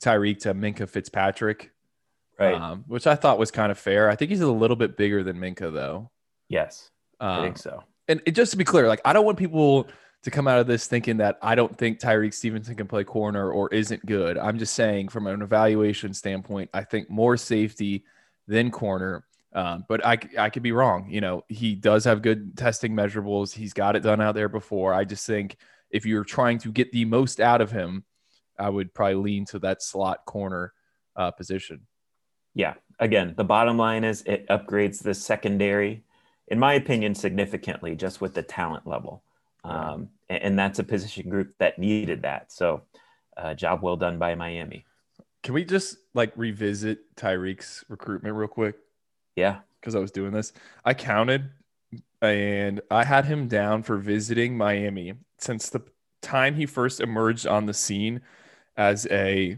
Tyrique 0.01 0.39
to 0.39 0.53
Minkah 0.53 0.89
Fitzpatrick, 0.89 1.71
right? 2.39 2.55
Um, 2.55 2.83
which 2.87 3.07
I 3.07 3.15
thought 3.15 3.39
was 3.39 3.51
kind 3.51 3.71
of 3.71 3.77
fair. 3.77 4.09
I 4.09 4.15
think 4.15 4.31
he's 4.31 4.41
a 4.41 4.51
little 4.51 4.75
bit 4.75 4.97
bigger 4.97 5.23
than 5.23 5.37
Minkah, 5.37 5.73
though. 5.73 6.11
Yes, 6.49 6.89
um, 7.19 7.29
I 7.29 7.43
think 7.43 7.57
so. 7.57 7.83
And 8.07 8.21
it, 8.25 8.31
just 8.31 8.51
to 8.51 8.57
be 8.57 8.63
clear, 8.63 8.87
like 8.87 9.01
I 9.05 9.13
don't 9.13 9.25
want 9.25 9.37
people 9.37 9.87
to 10.23 10.31
come 10.31 10.47
out 10.47 10.59
of 10.59 10.67
this 10.67 10.87
thinking 10.87 11.17
that 11.17 11.37
I 11.41 11.55
don't 11.55 11.77
think 11.77 11.99
Tyrique 11.99 12.33
Stevenson 12.33 12.75
can 12.75 12.87
play 12.87 13.03
corner 13.03 13.51
or 13.51 13.73
isn't 13.73 14.05
good. 14.05 14.37
I'm 14.37 14.57
just 14.57 14.73
saying 14.73 15.09
from 15.09 15.27
an 15.27 15.41
evaluation 15.41 16.13
standpoint, 16.13 16.69
I 16.73 16.83
think 16.83 17.09
more 17.09 17.35
safety 17.37 18.05
than 18.47 18.71
corner. 18.71 19.25
Um, 19.53 19.85
but 19.87 20.03
I, 20.03 20.17
I 20.37 20.49
could 20.49 20.63
be 20.63 20.71
wrong. 20.71 21.09
You 21.09 21.21
know, 21.21 21.43
he 21.47 21.75
does 21.75 22.05
have 22.05 22.21
good 22.21 22.57
testing 22.57 22.93
measurables. 22.93 23.53
He's 23.53 23.73
got 23.73 23.95
it 23.95 23.99
done 23.99 24.21
out 24.21 24.33
there 24.33 24.49
before. 24.49 24.93
I 24.93 25.03
just 25.03 25.27
think 25.27 25.57
if 25.91 26.05
you're 26.05 26.23
trying 26.23 26.57
to 26.59 26.71
get 26.71 26.91
the 26.91 27.05
most 27.05 27.39
out 27.39 27.61
of 27.61 27.69
him, 27.69 28.03
I 28.57 28.69
would 28.69 28.93
probably 28.93 29.15
lean 29.15 29.45
to 29.47 29.59
that 29.59 29.83
slot 29.83 30.25
corner 30.25 30.73
uh, 31.15 31.31
position. 31.31 31.81
Yeah. 32.55 32.75
Again, 32.99 33.33
the 33.35 33.43
bottom 33.43 33.77
line 33.77 34.03
is 34.03 34.21
it 34.25 34.47
upgrades 34.47 35.01
the 35.01 35.13
secondary, 35.13 36.03
in 36.47 36.59
my 36.59 36.73
opinion, 36.73 37.15
significantly 37.15 37.95
just 37.95 38.21
with 38.21 38.33
the 38.33 38.43
talent 38.43 38.87
level. 38.87 39.23
Um, 39.63 40.09
and, 40.29 40.43
and, 40.43 40.59
that's 40.59 40.79
a 40.79 40.83
position 40.83 41.29
group 41.29 41.53
that 41.57 41.79
needed 41.79 42.23
that. 42.23 42.51
So, 42.51 42.81
uh, 43.37 43.53
job 43.53 43.81
well 43.81 43.95
done 43.95 44.19
by 44.19 44.35
Miami. 44.35 44.85
Can 45.41 45.53
we 45.53 45.63
just 45.63 45.97
like 46.13 46.33
revisit 46.35 47.15
Tyrique's 47.15 47.85
recruitment 47.87 48.35
real 48.35 48.49
quick? 48.49 48.75
Yeah. 49.35 49.59
Because 49.79 49.95
I 49.95 49.99
was 49.99 50.11
doing 50.11 50.31
this. 50.31 50.51
I 50.83 50.93
counted 50.93 51.49
and 52.21 52.81
I 52.91 53.03
had 53.03 53.25
him 53.25 53.47
down 53.47 53.83
for 53.83 53.97
visiting 53.97 54.57
Miami 54.57 55.13
since 55.39 55.69
the 55.69 55.81
time 56.21 56.55
he 56.55 56.65
first 56.65 57.01
emerged 57.01 57.45
on 57.45 57.65
the 57.65 57.73
scene 57.73 58.21
as 58.77 59.05
a, 59.11 59.57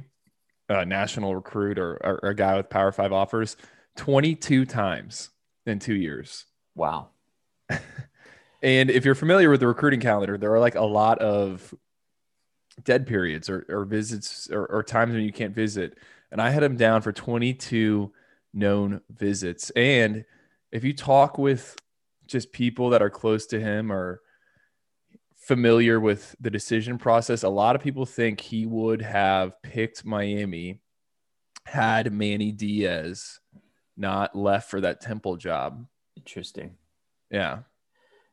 a 0.70 0.86
national 0.86 1.36
recruit 1.36 1.78
or, 1.78 1.94
or, 2.04 2.20
or 2.24 2.30
a 2.30 2.36
guy 2.36 2.58
with 2.58 2.70
Power 2.70 2.92
Five 2.92 3.14
offers 3.14 3.58
22 3.98 4.66
times 4.66 5.30
in 5.66 5.80
two 5.80 5.96
years. 5.96 6.46
Wow. 6.76 7.10
And 8.66 8.90
if 8.90 9.06
you're 9.06 9.14
familiar 9.14 9.52
with 9.52 9.60
the 9.60 9.68
recruiting 9.68 10.00
calendar, 10.00 10.40
there 10.40 10.52
are 10.52 10.60
like 10.60 10.74
a 10.74 10.84
lot 10.84 11.20
of 11.20 11.72
dead 12.84 13.06
periods 13.06 13.48
or, 13.48 13.64
or 13.70 13.86
visits 13.86 14.50
or, 14.52 14.66
or 14.66 14.82
times 14.82 15.14
when 15.14 15.22
you 15.22 15.32
can't 15.32 15.54
visit. 15.54 16.00
And 16.32 16.42
I 16.42 16.50
had 16.50 16.64
him 16.64 16.76
down 16.76 17.04
for 17.04 17.12
22 17.12 18.12
known 18.56 19.02
visits. 19.08 19.70
And 19.76 20.26
if 20.72 20.84
you 20.84 20.94
talk 20.94 21.38
with 21.38 21.76
just 22.26 22.54
people 22.54 22.90
that 22.90 23.04
are 23.04 23.10
close 23.12 23.46
to 23.48 23.60
him 23.60 23.92
or 23.92 24.22
familiar 25.46 26.00
with 26.00 26.36
the 26.40 26.50
decision 26.50 26.98
process, 26.98 27.44
a 27.44 27.50
lot 27.50 27.76
of 27.76 27.82
people 27.82 28.06
think 28.06 28.42
he 28.42 28.66
would 28.66 29.02
have 29.02 29.62
picked 29.62 30.04
Miami 30.04 30.82
had 31.66 32.12
Manny 32.12 32.52
Diaz 32.52 33.40
not 33.96 34.36
left 34.36 34.70
for 34.70 34.82
that 34.82 35.02
Temple 35.02 35.38
job. 35.38 35.86
Interesting. 36.18 36.76
Yeah. 37.30 37.60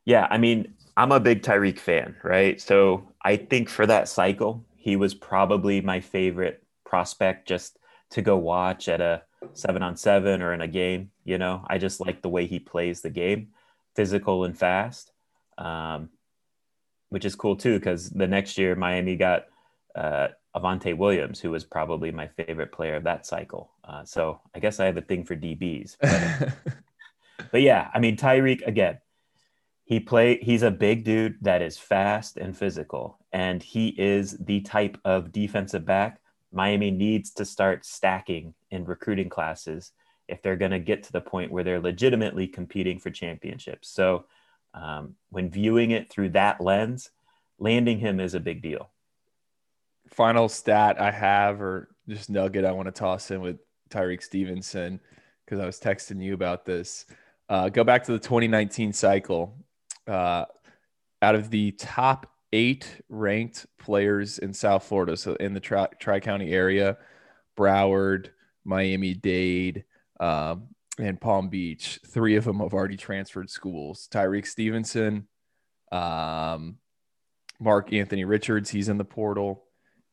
Yeah, 0.05 0.27
I 0.31 0.39
mean, 0.39 0.75
I'm 0.97 1.13
a 1.13 1.21
big 1.21 1.43
Tyrique 1.43 1.79
fan, 1.79 2.17
right? 2.23 2.61
So 2.61 3.09
I 3.23 3.37
think 3.37 3.69
for 3.69 3.87
that 3.87 4.09
cycle, 4.09 4.65
he 4.77 4.97
was 4.97 5.15
probably 5.15 5.81
my 5.81 6.01
favorite 6.01 6.65
prospect 6.85 7.47
just 7.47 7.79
to 8.11 8.23
go 8.23 8.37
watch 8.37 8.89
at 8.89 9.01
a 9.01 9.23
seven 9.53 9.83
on 9.83 9.97
seven 9.97 10.43
or 10.43 10.55
in 10.55 10.63
a 10.63 10.69
game. 10.69 11.11
You 11.25 11.39
know, 11.39 11.65
I 11.69 11.79
just 11.79 12.01
like 12.01 12.23
the 12.23 12.31
way 12.31 12.47
he 12.47 12.59
plays 12.59 13.01
the 13.01 13.11
game, 13.11 13.49
physical 13.95 14.45
and 14.45 14.59
fast, 14.59 15.13
um, 15.59 16.09
which 17.13 17.25
is 17.25 17.35
cool 17.35 17.57
too. 17.57 17.79
Because 17.79 18.11
the 18.11 18.27
next 18.27 18.59
year, 18.59 18.75
Miami 18.75 19.17
got 19.17 19.47
uh, 19.95 20.29
Avantae 20.57 20.97
Williams, 20.97 21.41
who 21.41 21.51
was 21.51 21.65
probably 21.65 22.11
my 22.11 22.27
favorite 22.27 22.73
player 22.73 22.97
of 22.97 23.05
that 23.05 23.27
cycle. 23.27 23.71
Uh, 23.85 24.05
so 24.05 24.41
I 24.55 24.59
guess 24.59 24.81
I 24.81 24.87
have 24.87 24.97
a 24.97 25.03
thing 25.03 25.25
for 25.25 25.37
DBs. 25.37 25.97
But, 26.01 26.75
but 27.53 27.63
yeah, 27.63 27.91
I 27.95 27.99
mean, 27.99 28.17
Tyrique 28.17 28.67
again 28.67 28.99
he 29.85 29.99
play 29.99 30.39
he's 30.41 30.63
a 30.63 30.71
big 30.71 31.05
dude 31.05 31.37
that 31.43 31.61
is 31.61 31.77
fast 31.77 32.37
and 32.37 32.57
physical 32.57 33.19
and 33.33 33.63
he 33.63 33.89
is 33.89 34.39
the 34.39 34.61
type 34.61 34.97
of 35.05 35.33
defensive 35.33 35.85
back 35.85 36.21
Miami 36.53 36.91
needs 36.91 37.31
to 37.33 37.45
start 37.45 37.85
stacking 37.85 38.55
in 38.71 38.85
recruiting 38.85 39.29
classes 39.29 39.93
if 40.29 40.43
they're 40.43 40.57
going 40.57 40.71
to 40.71 40.79
get 40.79 41.03
to 41.05 41.13
the 41.13 41.21
point 41.21 41.51
where 41.51 41.65
they're 41.65 41.81
legitimately 41.81 42.47
competing 42.47 42.99
for 42.99 43.11
championships. 43.11 43.89
So, 43.89 44.27
um, 44.75 45.15
when 45.31 45.51
viewing 45.51 45.91
it 45.91 46.11
through 46.11 46.31
that 46.31 46.61
lens, 46.61 47.11
landing 47.59 47.99
him 47.99 48.21
is 48.21 48.35
a 48.35 48.41
big 48.41 48.63
deal. 48.63 48.91
Final 50.09 50.49
stat 50.49 51.01
I 51.01 51.11
have, 51.11 51.61
or 51.61 51.89
just 52.09 52.31
nugget 52.31 52.65
I 52.65 52.73
want 52.73 52.87
to 52.87 52.93
toss 52.93 53.31
in 53.31 53.41
with 53.41 53.59
Tyrique 53.91 54.23
Stevenson, 54.23 55.01
because 55.45 55.61
I 55.61 55.67
was 55.67 55.79
texting 55.79 56.23
you 56.23 56.35
about 56.35 56.65
this. 56.65 57.07
Uh, 57.49 57.69
go 57.69 57.85
back 57.85 58.05
to 58.05 58.13
the 58.13 58.19
2019 58.19 58.93
cycle 58.93 59.55
uh, 60.07 60.45
out 61.21 61.35
of 61.35 61.51
the 61.51 61.73
top 61.73 62.27
eight 62.53 63.01
ranked 63.09 63.67
players 63.79 64.39
in 64.39 64.53
South 64.53 64.85
Florida, 64.85 65.17
so 65.17 65.35
in 65.35 65.55
the 65.55 65.61
Tri 65.61 66.21
County 66.21 66.53
area, 66.53 66.99
Broward, 67.57 68.31
Miami 68.65 69.15
Dade, 69.15 69.85
um, 70.21 70.69
and 70.99 71.21
Palm 71.21 71.49
Beach. 71.49 71.99
Three 72.07 72.37
of 72.37 72.45
them 72.45 72.61
have 72.61 72.75
already 72.75 72.97
transferred 72.97 73.51
schools. 73.51 74.09
Tyrique 74.11 74.47
Stevenson, 74.47 75.29
um, 75.91 76.77
Mark 77.61 77.93
Anthony 77.93 78.25
Richards, 78.25 78.71
he's 78.71 78.89
in 78.89 78.99
the 78.99 79.05
portal, 79.05 79.65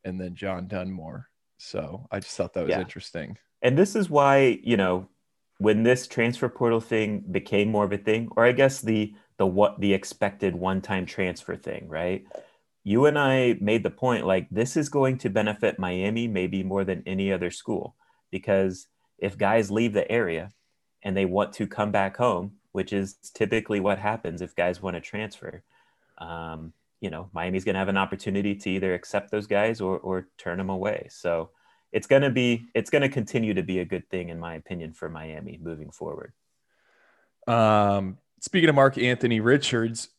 and 0.03 0.19
then 0.19 0.35
John 0.35 0.67
Dunmore. 0.67 1.27
So 1.57 2.07
I 2.11 2.19
just 2.19 2.35
thought 2.37 2.53
that 2.53 2.63
was 2.65 2.69
yeah. 2.69 2.79
interesting. 2.79 3.37
And 3.61 3.77
this 3.77 3.95
is 3.95 4.09
why, 4.09 4.59
you 4.63 4.77
know, 4.77 5.09
when 5.57 5.83
this 5.83 6.07
transfer 6.07 6.47
portal 6.47 6.79
thing 6.79 7.25
became 7.29 7.69
more 7.69 7.83
of 7.83 7.91
a 7.91 7.97
thing, 7.97 8.29
or 8.37 8.45
I 8.45 8.53
guess 8.53 8.81
the 8.81 9.13
the 9.37 9.45
what 9.45 9.79
the 9.79 9.93
expected 9.93 10.55
one-time 10.55 11.05
transfer 11.05 11.55
thing, 11.55 11.87
right? 11.87 12.25
You 12.83 13.05
and 13.05 13.19
I 13.19 13.57
made 13.59 13.83
the 13.83 13.89
point 13.89 14.25
like 14.25 14.47
this 14.49 14.77
is 14.77 14.89
going 14.89 15.17
to 15.19 15.29
benefit 15.29 15.79
Miami 15.79 16.27
maybe 16.27 16.63
more 16.63 16.85
than 16.85 17.03
any 17.05 17.31
other 17.31 17.51
school 17.51 17.95
because 18.31 18.87
if 19.17 19.37
guys 19.37 19.69
leave 19.69 19.93
the 19.93 20.09
area 20.09 20.49
and 21.03 21.15
they 21.15 21.25
want 21.25 21.53
to 21.53 21.67
come 21.67 21.91
back 21.91 22.17
home, 22.17 22.53
which 22.71 22.93
is 22.93 23.15
typically 23.33 23.79
what 23.79 23.99
happens 23.99 24.41
if 24.41 24.55
guys 24.55 24.81
want 24.81 24.95
to 24.95 25.01
transfer, 25.01 25.63
um, 26.17 26.73
you 27.01 27.09
know, 27.09 27.29
Miami's 27.33 27.63
going 27.63 27.75
to 27.75 27.79
have 27.79 27.87
an 27.87 27.97
opportunity 27.97 28.55
to 28.55 28.69
either 28.69 28.93
accept 28.93 29.31
those 29.31 29.47
guys 29.47 29.79
or, 29.81 29.97
or 29.99 30.27
turn 30.37 30.57
them 30.57 30.69
away. 30.69 31.07
So 31.09 31.51
it's 31.91 32.07
going 32.07 32.21
to 32.23 32.29
be, 32.29 32.67
it's 32.75 32.89
going 32.89 33.01
to 33.01 33.09
continue 33.09 33.53
to 33.53 33.63
be 33.63 33.79
a 33.79 33.85
good 33.85 34.09
thing, 34.09 34.29
in 34.29 34.39
my 34.39 34.55
opinion, 34.55 34.93
for 34.93 35.09
Miami 35.09 35.59
moving 35.61 35.91
forward. 35.91 36.33
Um, 37.47 38.17
speaking 38.41 38.69
of 38.69 38.75
Mark 38.75 38.97
Anthony 38.97 39.39
Richards, 39.39 40.09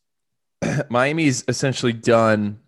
Miami's 0.89 1.43
essentially 1.47 1.93
done 1.93 2.59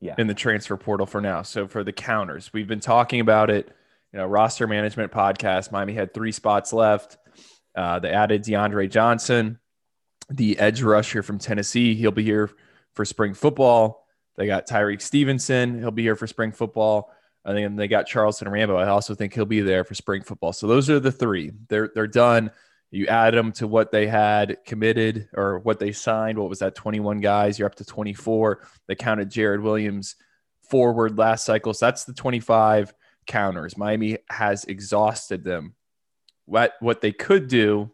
yeah. 0.00 0.14
in 0.18 0.26
the 0.26 0.34
transfer 0.34 0.76
portal 0.76 1.06
for 1.06 1.20
now. 1.20 1.42
So 1.42 1.68
for 1.68 1.84
the 1.84 1.92
counters, 1.92 2.52
we've 2.52 2.66
been 2.66 2.80
talking 2.80 3.20
about 3.20 3.50
it, 3.50 3.68
you 4.12 4.18
know, 4.18 4.26
roster 4.26 4.66
management 4.66 5.12
podcast. 5.12 5.70
Miami 5.70 5.94
had 5.94 6.12
three 6.12 6.32
spots 6.32 6.72
left. 6.72 7.18
Uh, 7.74 7.98
they 7.98 8.10
added 8.10 8.42
DeAndre 8.42 8.90
Johnson, 8.90 9.58
the 10.28 10.58
edge 10.58 10.82
rusher 10.82 11.22
from 11.22 11.38
Tennessee. 11.38 11.94
He'll 11.94 12.10
be 12.10 12.24
here 12.24 12.50
for 12.94 13.04
spring 13.04 13.34
football. 13.34 14.06
They 14.36 14.46
got 14.46 14.66
Tyrique 14.66 15.02
Stevenson. 15.02 15.78
He'll 15.78 15.90
be 15.90 16.02
here 16.02 16.16
for 16.16 16.26
spring 16.26 16.52
football. 16.52 17.12
And 17.44 17.56
then 17.56 17.76
they 17.76 17.88
got 17.88 18.06
Charleston 18.06 18.48
Rambo. 18.48 18.76
I 18.76 18.88
also 18.88 19.14
think 19.14 19.34
he'll 19.34 19.44
be 19.44 19.60
there 19.60 19.84
for 19.84 19.94
spring 19.94 20.22
football. 20.22 20.52
So 20.52 20.66
those 20.66 20.88
are 20.88 21.00
the 21.00 21.10
three. 21.10 21.50
They're 21.68 21.90
they're 21.94 22.06
done. 22.06 22.50
You 22.90 23.06
add 23.06 23.34
them 23.34 23.52
to 23.52 23.66
what 23.66 23.90
they 23.90 24.06
had 24.06 24.58
committed 24.66 25.28
or 25.32 25.58
what 25.60 25.78
they 25.78 25.92
signed. 25.92 26.38
What 26.38 26.50
was 26.50 26.58
that? 26.58 26.74
21 26.74 27.20
guys. 27.20 27.58
You're 27.58 27.66
up 27.66 27.74
to 27.76 27.84
24. 27.86 28.66
They 28.86 28.94
counted 28.94 29.30
Jarrid 29.30 29.62
Williams 29.62 30.14
forward 30.68 31.16
last 31.16 31.46
cycle. 31.46 31.72
So 31.72 31.86
that's 31.86 32.04
the 32.04 32.12
25 32.12 32.92
counters. 33.26 33.78
Miami 33.78 34.18
has 34.28 34.64
exhausted 34.64 35.42
them. 35.42 35.74
What 36.46 36.74
what 36.80 37.00
they 37.00 37.12
could 37.12 37.48
do 37.48 37.90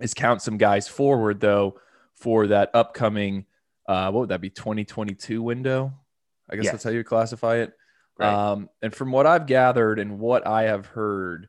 is 0.00 0.14
count 0.14 0.42
some 0.42 0.56
guys 0.56 0.88
forward 0.88 1.40
though 1.40 1.78
for 2.14 2.48
that 2.48 2.70
upcoming 2.74 3.46
uh, 3.86 4.10
what 4.10 4.20
would 4.20 4.28
that 4.28 4.40
be 4.40 4.50
2022 4.50 5.42
window 5.42 5.92
i 6.50 6.56
guess 6.56 6.64
yes. 6.64 6.72
that's 6.72 6.84
how 6.84 6.90
you 6.90 7.04
classify 7.04 7.56
it 7.56 7.72
right. 8.18 8.32
um, 8.32 8.68
and 8.82 8.94
from 8.94 9.10
what 9.10 9.26
i've 9.26 9.46
gathered 9.46 9.98
and 9.98 10.18
what 10.18 10.46
i 10.46 10.64
have 10.64 10.86
heard 10.86 11.48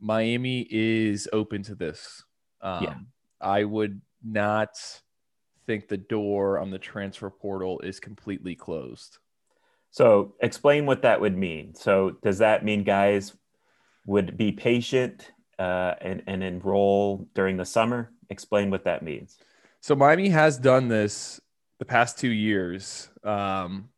miami 0.00 0.66
is 0.70 1.28
open 1.32 1.62
to 1.62 1.74
this 1.74 2.22
um, 2.62 2.84
yeah. 2.84 2.94
i 3.40 3.64
would 3.64 4.00
not 4.24 4.70
think 5.66 5.88
the 5.88 5.96
door 5.96 6.58
on 6.58 6.70
the 6.70 6.78
transfer 6.78 7.30
portal 7.30 7.80
is 7.80 8.00
completely 8.00 8.54
closed 8.54 9.18
so 9.90 10.34
explain 10.40 10.86
what 10.86 11.02
that 11.02 11.20
would 11.20 11.36
mean 11.36 11.74
so 11.74 12.10
does 12.22 12.38
that 12.38 12.64
mean 12.64 12.84
guys 12.84 13.34
would 14.06 14.36
be 14.36 14.52
patient 14.52 15.30
uh, 15.60 15.94
and, 16.00 16.22
and 16.26 16.42
enroll 16.42 17.28
during 17.34 17.56
the 17.56 17.64
summer 17.64 18.10
explain 18.30 18.70
what 18.70 18.84
that 18.84 19.02
means 19.02 19.38
so 19.80 19.94
miami 19.94 20.28
has 20.30 20.58
done 20.58 20.88
this 20.88 21.40
the 21.80 21.84
past 21.86 22.18
two 22.18 22.28
years. 22.28 23.08
Um, 23.24 23.88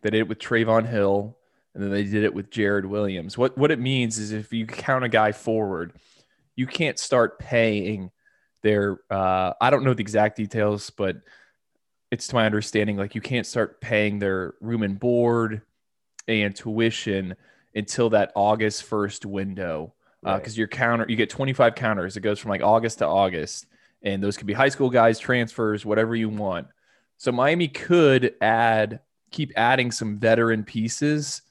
they 0.00 0.08
did 0.10 0.20
it 0.20 0.28
with 0.28 0.38
Trevon 0.38 0.88
Hill, 0.88 1.36
and 1.74 1.82
then 1.82 1.90
they 1.90 2.04
did 2.04 2.24
it 2.24 2.32
with 2.32 2.48
Jarrid 2.50 2.86
Williams. 2.86 3.36
What 3.36 3.58
what 3.58 3.70
it 3.70 3.78
means 3.78 4.18
is 4.18 4.32
if 4.32 4.52
you 4.52 4.64
count 4.64 5.04
a 5.04 5.08
guy 5.10 5.32
forward, 5.32 5.92
you 6.56 6.66
can't 6.66 6.98
start 6.98 7.38
paying 7.38 8.10
their. 8.62 9.00
Uh, 9.10 9.52
I 9.60 9.68
don't 9.68 9.84
know 9.84 9.92
the 9.92 10.00
exact 10.00 10.36
details, 10.36 10.88
but 10.90 11.16
it's 12.10 12.28
to 12.28 12.34
my 12.36 12.46
understanding 12.46 12.96
like 12.96 13.14
you 13.14 13.20
can't 13.20 13.46
start 13.46 13.80
paying 13.80 14.18
their 14.18 14.54
room 14.60 14.82
and 14.82 14.98
board 14.98 15.62
and 16.28 16.54
tuition 16.54 17.34
until 17.74 18.10
that 18.10 18.32
August 18.36 18.84
first 18.84 19.26
window 19.26 19.94
because 20.22 20.56
uh, 20.56 20.58
your 20.58 20.68
counter 20.68 21.06
you 21.08 21.16
get 21.16 21.30
25 21.30 21.74
counters. 21.74 22.16
It 22.16 22.20
goes 22.20 22.38
from 22.38 22.50
like 22.50 22.62
August 22.62 22.98
to 22.98 23.06
August, 23.06 23.66
and 24.02 24.22
those 24.22 24.36
could 24.36 24.46
be 24.46 24.52
high 24.52 24.68
school 24.68 24.90
guys, 24.90 25.18
transfers, 25.18 25.84
whatever 25.84 26.14
you 26.14 26.28
want. 26.28 26.68
So 27.22 27.30
Miami 27.30 27.68
could 27.68 28.34
add, 28.40 29.00
keep 29.30 29.52
adding 29.56 29.92
some 29.92 30.18
veteran 30.18 30.64
pieces. 30.64 31.42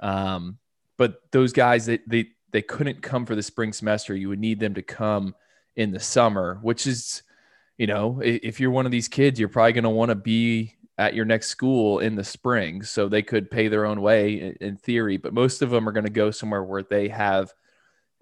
Um, 0.00 0.58
but 0.96 1.22
those 1.30 1.52
guys, 1.52 1.86
they, 1.86 2.00
they, 2.06 2.30
they 2.50 2.62
couldn't 2.62 3.02
come 3.02 3.26
for 3.26 3.36
the 3.36 3.42
spring 3.42 3.72
semester. 3.72 4.16
You 4.16 4.28
would 4.28 4.40
need 4.40 4.58
them 4.58 4.74
to 4.74 4.82
come 4.82 5.34
in 5.76 5.92
the 5.92 6.00
summer, 6.00 6.58
which 6.62 6.86
is, 6.86 7.22
you 7.78 7.86
know, 7.86 8.20
if 8.24 8.58
you're 8.58 8.70
one 8.70 8.86
of 8.86 8.92
these 8.92 9.08
kids, 9.08 9.38
you're 9.38 9.48
probably 9.48 9.72
going 9.72 9.84
to 9.84 9.90
want 9.90 10.08
to 10.08 10.16
be 10.16 10.74
at 10.98 11.14
your 11.14 11.24
next 11.24 11.48
school 11.48 11.98
in 11.98 12.14
the 12.14 12.24
spring. 12.24 12.82
So 12.82 13.08
they 13.08 13.22
could 13.22 13.50
pay 13.50 13.68
their 13.68 13.86
own 13.86 14.00
way 14.00 14.56
in 14.60 14.76
theory, 14.76 15.16
but 15.16 15.32
most 15.32 15.62
of 15.62 15.70
them 15.70 15.88
are 15.88 15.92
going 15.92 16.06
to 16.06 16.10
go 16.10 16.30
somewhere 16.30 16.62
where 16.62 16.82
they 16.82 17.08
have 17.08 17.52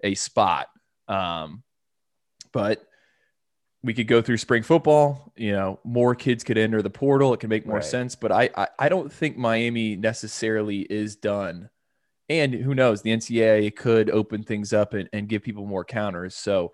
a 0.03 0.15
spot. 0.15 0.67
Um, 1.07 1.63
but 2.51 2.85
we 3.83 3.93
could 3.93 4.07
go 4.07 4.21
through 4.21 4.37
spring 4.37 4.63
football. 4.63 5.33
You 5.35 5.51
know, 5.51 5.79
more 5.83 6.15
kids 6.15 6.43
could 6.43 6.57
enter 6.57 6.81
the 6.81 6.89
portal. 6.89 7.33
It 7.33 7.39
can 7.39 7.49
make 7.49 7.65
more 7.65 7.77
right. 7.77 7.85
sense. 7.85 8.15
But 8.15 8.31
I, 8.31 8.49
I, 8.55 8.67
I 8.79 8.89
don't 8.89 9.11
think 9.11 9.37
Miami 9.37 9.95
necessarily 9.95 10.81
is 10.81 11.15
done. 11.15 11.69
And 12.29 12.53
who 12.53 12.73
knows? 12.73 13.01
The 13.01 13.11
NCAA 13.11 13.75
could 13.75 14.09
open 14.09 14.43
things 14.43 14.71
up 14.71 14.93
and, 14.93 15.09
and 15.11 15.27
give 15.27 15.43
people 15.43 15.65
more 15.65 15.83
counters. 15.83 16.35
So 16.35 16.71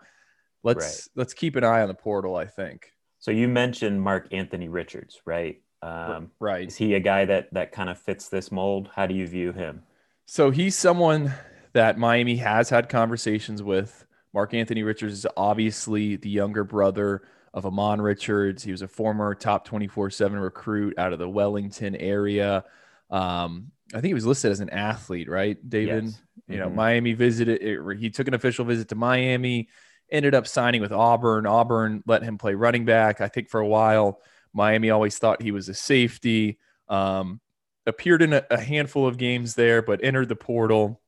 let's 0.64 0.86
right. 0.86 1.08
let's 1.16 1.34
keep 1.34 1.56
an 1.56 1.64
eye 1.64 1.82
on 1.82 1.88
the 1.88 1.96
portal. 1.96 2.36
I 2.36 2.46
think. 2.46 2.92
So 3.18 3.32
you 3.32 3.48
mentioned 3.48 4.02
Mark 4.02 4.28
Anthony 4.32 4.70
Richards, 4.70 5.22
right? 5.26 5.62
Um, 5.82 6.32
right. 6.40 6.68
Is 6.68 6.76
he 6.76 6.94
a 6.94 7.00
guy 7.00 7.26
that 7.26 7.54
that 7.54 7.72
kind 7.72 7.90
of 7.90 8.00
fits 8.00 8.30
this 8.30 8.52
mold? 8.52 8.92
How 8.94 9.08
do 9.08 9.16
you 9.16 9.26
view 9.26 9.52
him? 9.52 9.82
So 10.28 10.52
he's 10.52 10.78
someone 10.78 11.34
that 11.74 11.98
Miami 11.98 12.38
has 12.38 12.70
had 12.70 12.90
conversations 12.90 13.62
with. 13.62 14.06
Mark 14.34 14.54
Anthony 14.54 14.84
Richards 14.84 15.14
is 15.14 15.28
obviously 15.36 16.16
the 16.16 16.30
younger 16.30 16.64
brother 16.64 17.24
of 17.54 17.66
Ahmmon 17.66 18.02
Richards. 18.02 18.64
He 18.64 18.72
was 18.72 18.82
a 18.82 18.88
former 18.88 19.34
top 19.36 19.66
24 19.66 20.12
7 20.12 20.40
recruit 20.40 20.98
out 20.98 21.14
of 21.14 21.20
the 21.20 21.30
Wellington 21.30 21.96
area. 21.96 22.64
Um, 23.10 23.72
I 23.92 24.02
think 24.02 24.10
he 24.10 24.14
was 24.14 24.26
listed 24.26 24.52
as 24.52 24.60
an 24.60 24.70
athlete, 24.70 25.30
right, 25.30 25.58
David? 25.68 26.06
Yes. 26.06 26.22
You 26.48 26.58
know, 26.58 26.68
mm-hmm. 26.68 26.76
Miami 26.76 27.14
visited, 27.14 27.62
it, 27.62 27.98
he 27.98 28.10
took 28.10 28.28
an 28.28 28.34
official 28.34 28.66
visit 28.66 28.90
to 28.90 28.96
Miami, 28.96 29.70
ended 30.12 30.36
up 30.36 30.48
signing 30.48 30.82
with 30.82 30.92
Auburn. 30.92 31.46
Auburn 31.46 32.04
let 32.06 32.24
him 32.24 32.38
play 32.38 32.54
running 32.54 32.86
back, 32.86 33.22
I 33.22 33.28
think, 33.28 33.50
for 33.50 33.60
a 33.60 33.68
while. 33.68 34.22
Miami 34.54 34.90
always 34.90 35.18
thought 35.18 35.42
he 35.42 35.52
was 35.52 35.70
a 35.70 35.74
safety. 35.74 36.60
Um, 36.88 37.40
appeared 37.86 38.22
in 38.22 38.34
a, 38.34 38.44
a 38.50 38.60
handful 38.60 39.08
of 39.08 39.18
games 39.18 39.56
there, 39.56 39.82
but 39.82 40.04
entered 40.04 40.30
the 40.30 40.36
portal. 40.36 41.02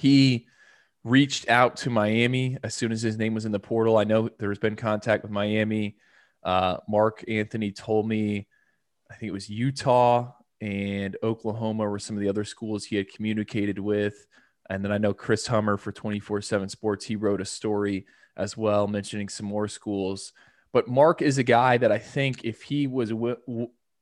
He 0.00 0.46
reached 1.04 1.50
out 1.50 1.76
to 1.76 1.90
Miami 1.90 2.56
as 2.62 2.74
soon 2.74 2.90
as 2.90 3.02
his 3.02 3.18
name 3.18 3.34
was 3.34 3.44
in 3.44 3.52
the 3.52 3.60
portal. 3.60 3.98
I 3.98 4.04
know 4.04 4.30
there's 4.38 4.58
been 4.58 4.74
contact 4.74 5.22
with 5.22 5.30
Miami. 5.30 5.96
Uh, 6.42 6.78
Mark 6.88 7.22
Anthony 7.28 7.70
told 7.70 8.08
me, 8.08 8.48
I 9.10 9.14
think 9.16 9.28
it 9.28 9.34
was 9.34 9.50
Utah 9.50 10.32
and 10.62 11.18
Oklahoma 11.22 11.86
were 11.86 11.98
some 11.98 12.16
of 12.16 12.22
the 12.22 12.30
other 12.30 12.44
schools 12.44 12.86
he 12.86 12.96
had 12.96 13.12
communicated 13.12 13.78
with. 13.78 14.26
And 14.70 14.82
then 14.82 14.90
I 14.90 14.96
know 14.96 15.12
Chris 15.12 15.46
Hummer 15.46 15.76
for 15.76 15.92
24 15.92 16.40
7 16.40 16.70
Sports, 16.70 17.04
he 17.04 17.16
wrote 17.16 17.42
a 17.42 17.44
story 17.44 18.06
as 18.38 18.56
well 18.56 18.86
mentioning 18.86 19.28
some 19.28 19.44
more 19.44 19.68
schools. 19.68 20.32
But 20.72 20.88
Mark 20.88 21.20
is 21.20 21.36
a 21.36 21.42
guy 21.42 21.76
that 21.76 21.92
I 21.92 21.98
think 21.98 22.42
if 22.42 22.62
he 22.62 22.86
was, 22.86 23.12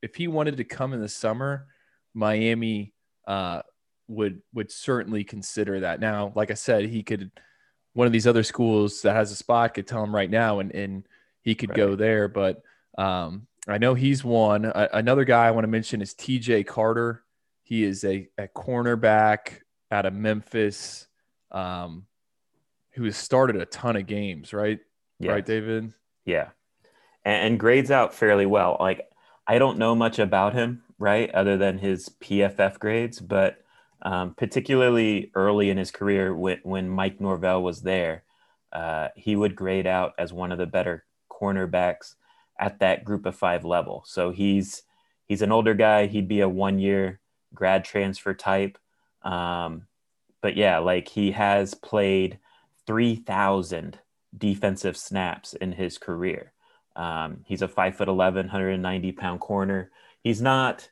if 0.01 0.15
he 0.15 0.29
wanted 0.29 0.59
to 0.59 0.65
come 0.65 0.93
in 0.93 1.01
the 1.01 1.09
summer, 1.09 1.67
Miami 2.15 2.93
uh, 3.27 3.63
would 4.09 4.42
would 4.55 4.71
certainly 4.71 5.25
consider 5.25 5.81
that. 5.81 6.01
Now, 6.01 6.33
like 6.35 6.51
I 6.51 6.55
said, 6.55 6.87
he 6.87 7.03
could 7.03 7.31
one 7.92 8.07
of 8.07 8.12
these 8.12 8.27
other 8.27 8.42
schools 8.42 9.03
that 9.03 9.14
has 9.14 9.33
a 9.33 9.37
spot 9.37 9.75
could 9.75 9.87
tell 9.87 10.03
him 10.03 10.14
right 10.14 10.31
now, 10.31 10.61
and 10.61 10.75
and 10.75 11.07
he 11.42 11.55
could 11.55 11.71
right. 11.71 11.77
go 11.77 11.94
there. 11.94 12.29
But 12.29 12.62
um, 12.97 13.47
I 13.66 13.79
know 13.79 13.94
he's 13.94 14.25
one. 14.25 14.64
another 14.64 15.25
guy 15.25 15.47
I 15.47 15.51
want 15.51 15.64
to 15.64 15.68
mention 15.68 16.01
is 16.01 16.14
T.J. 16.14 16.64
Carter. 16.64 17.23
He 17.62 17.85
is 17.85 18.03
a, 18.05 18.29
a 18.38 18.49
cornerback 18.49 19.61
out 19.90 20.07
of 20.07 20.14
Memphis, 20.14 21.07
um, 21.53 22.07
who 22.92 23.05
has 23.05 23.16
started 23.16 23.57
a 23.57 23.66
ton 23.66 23.97
of 23.97 24.07
games. 24.07 24.53
Right, 24.53 24.81
right, 25.21 25.44
David. 25.44 25.92
Yeah, 26.25 26.49
and, 27.25 27.49
and 27.49 27.61
grades 27.61 27.90
out 27.90 28.14
fairly 28.14 28.47
well. 28.47 28.77
Like 28.81 29.09
I 29.47 29.59
don't 29.59 29.79
know 29.79 29.94
much 29.94 30.18
about 30.18 30.55
him, 30.55 30.83
right, 30.99 31.31
other 31.35 31.57
than 31.57 31.79
his 31.79 32.09
PFF 32.21 32.79
grades, 32.79 33.21
but 33.21 33.62
um, 34.03 34.35
particularly 34.35 35.31
early 35.35 35.71
in 35.71 35.77
his 35.77 35.91
career 35.91 36.35
when, 36.35 36.61
when 36.63 36.89
Mike 36.89 37.21
Norvell 37.21 37.63
was 37.63 37.83
there. 37.83 38.25
Uh, 38.73 39.09
he 39.17 39.35
would 39.35 39.57
grade 39.57 39.87
out 39.87 40.15
as 40.19 40.33
one 40.33 40.53
of 40.53 40.59
the 40.59 40.67
better 40.67 41.05
cornerbacks 41.31 42.15
at 42.59 42.81
that 42.81 43.05
group 43.05 43.25
of 43.27 43.35
five 43.35 43.65
level. 43.65 44.03
So 44.07 44.31
he's 44.31 44.83
he's 45.27 45.43
an 45.43 45.53
older 45.53 45.75
guy. 45.75 46.07
He'd 46.07 46.29
be 46.29 46.41
a 46.41 46.49
one 46.49 46.79
year 46.79 47.21
grad 47.55 47.85
transfer 47.85 48.35
type. 48.35 48.79
Um, 49.23 49.87
but 50.41 50.57
yeah, 50.57 50.79
like 50.79 51.09
he 51.09 51.33
has 51.33 51.75
played 51.75 52.39
3,000 52.87 53.99
defensive 54.37 54.97
snaps 54.97 55.55
in 55.55 55.73
his 55.73 55.99
career. 55.99 56.53
Um, 56.97 57.41
he's 57.45 57.63
a 57.63 57.69
five 57.69 57.97
foot 57.97 58.09
11, 58.09 58.47
190 58.47 59.13
pound 59.13 59.41
corner. 59.41 59.91
He's 60.23 60.43
not, 60.43 60.89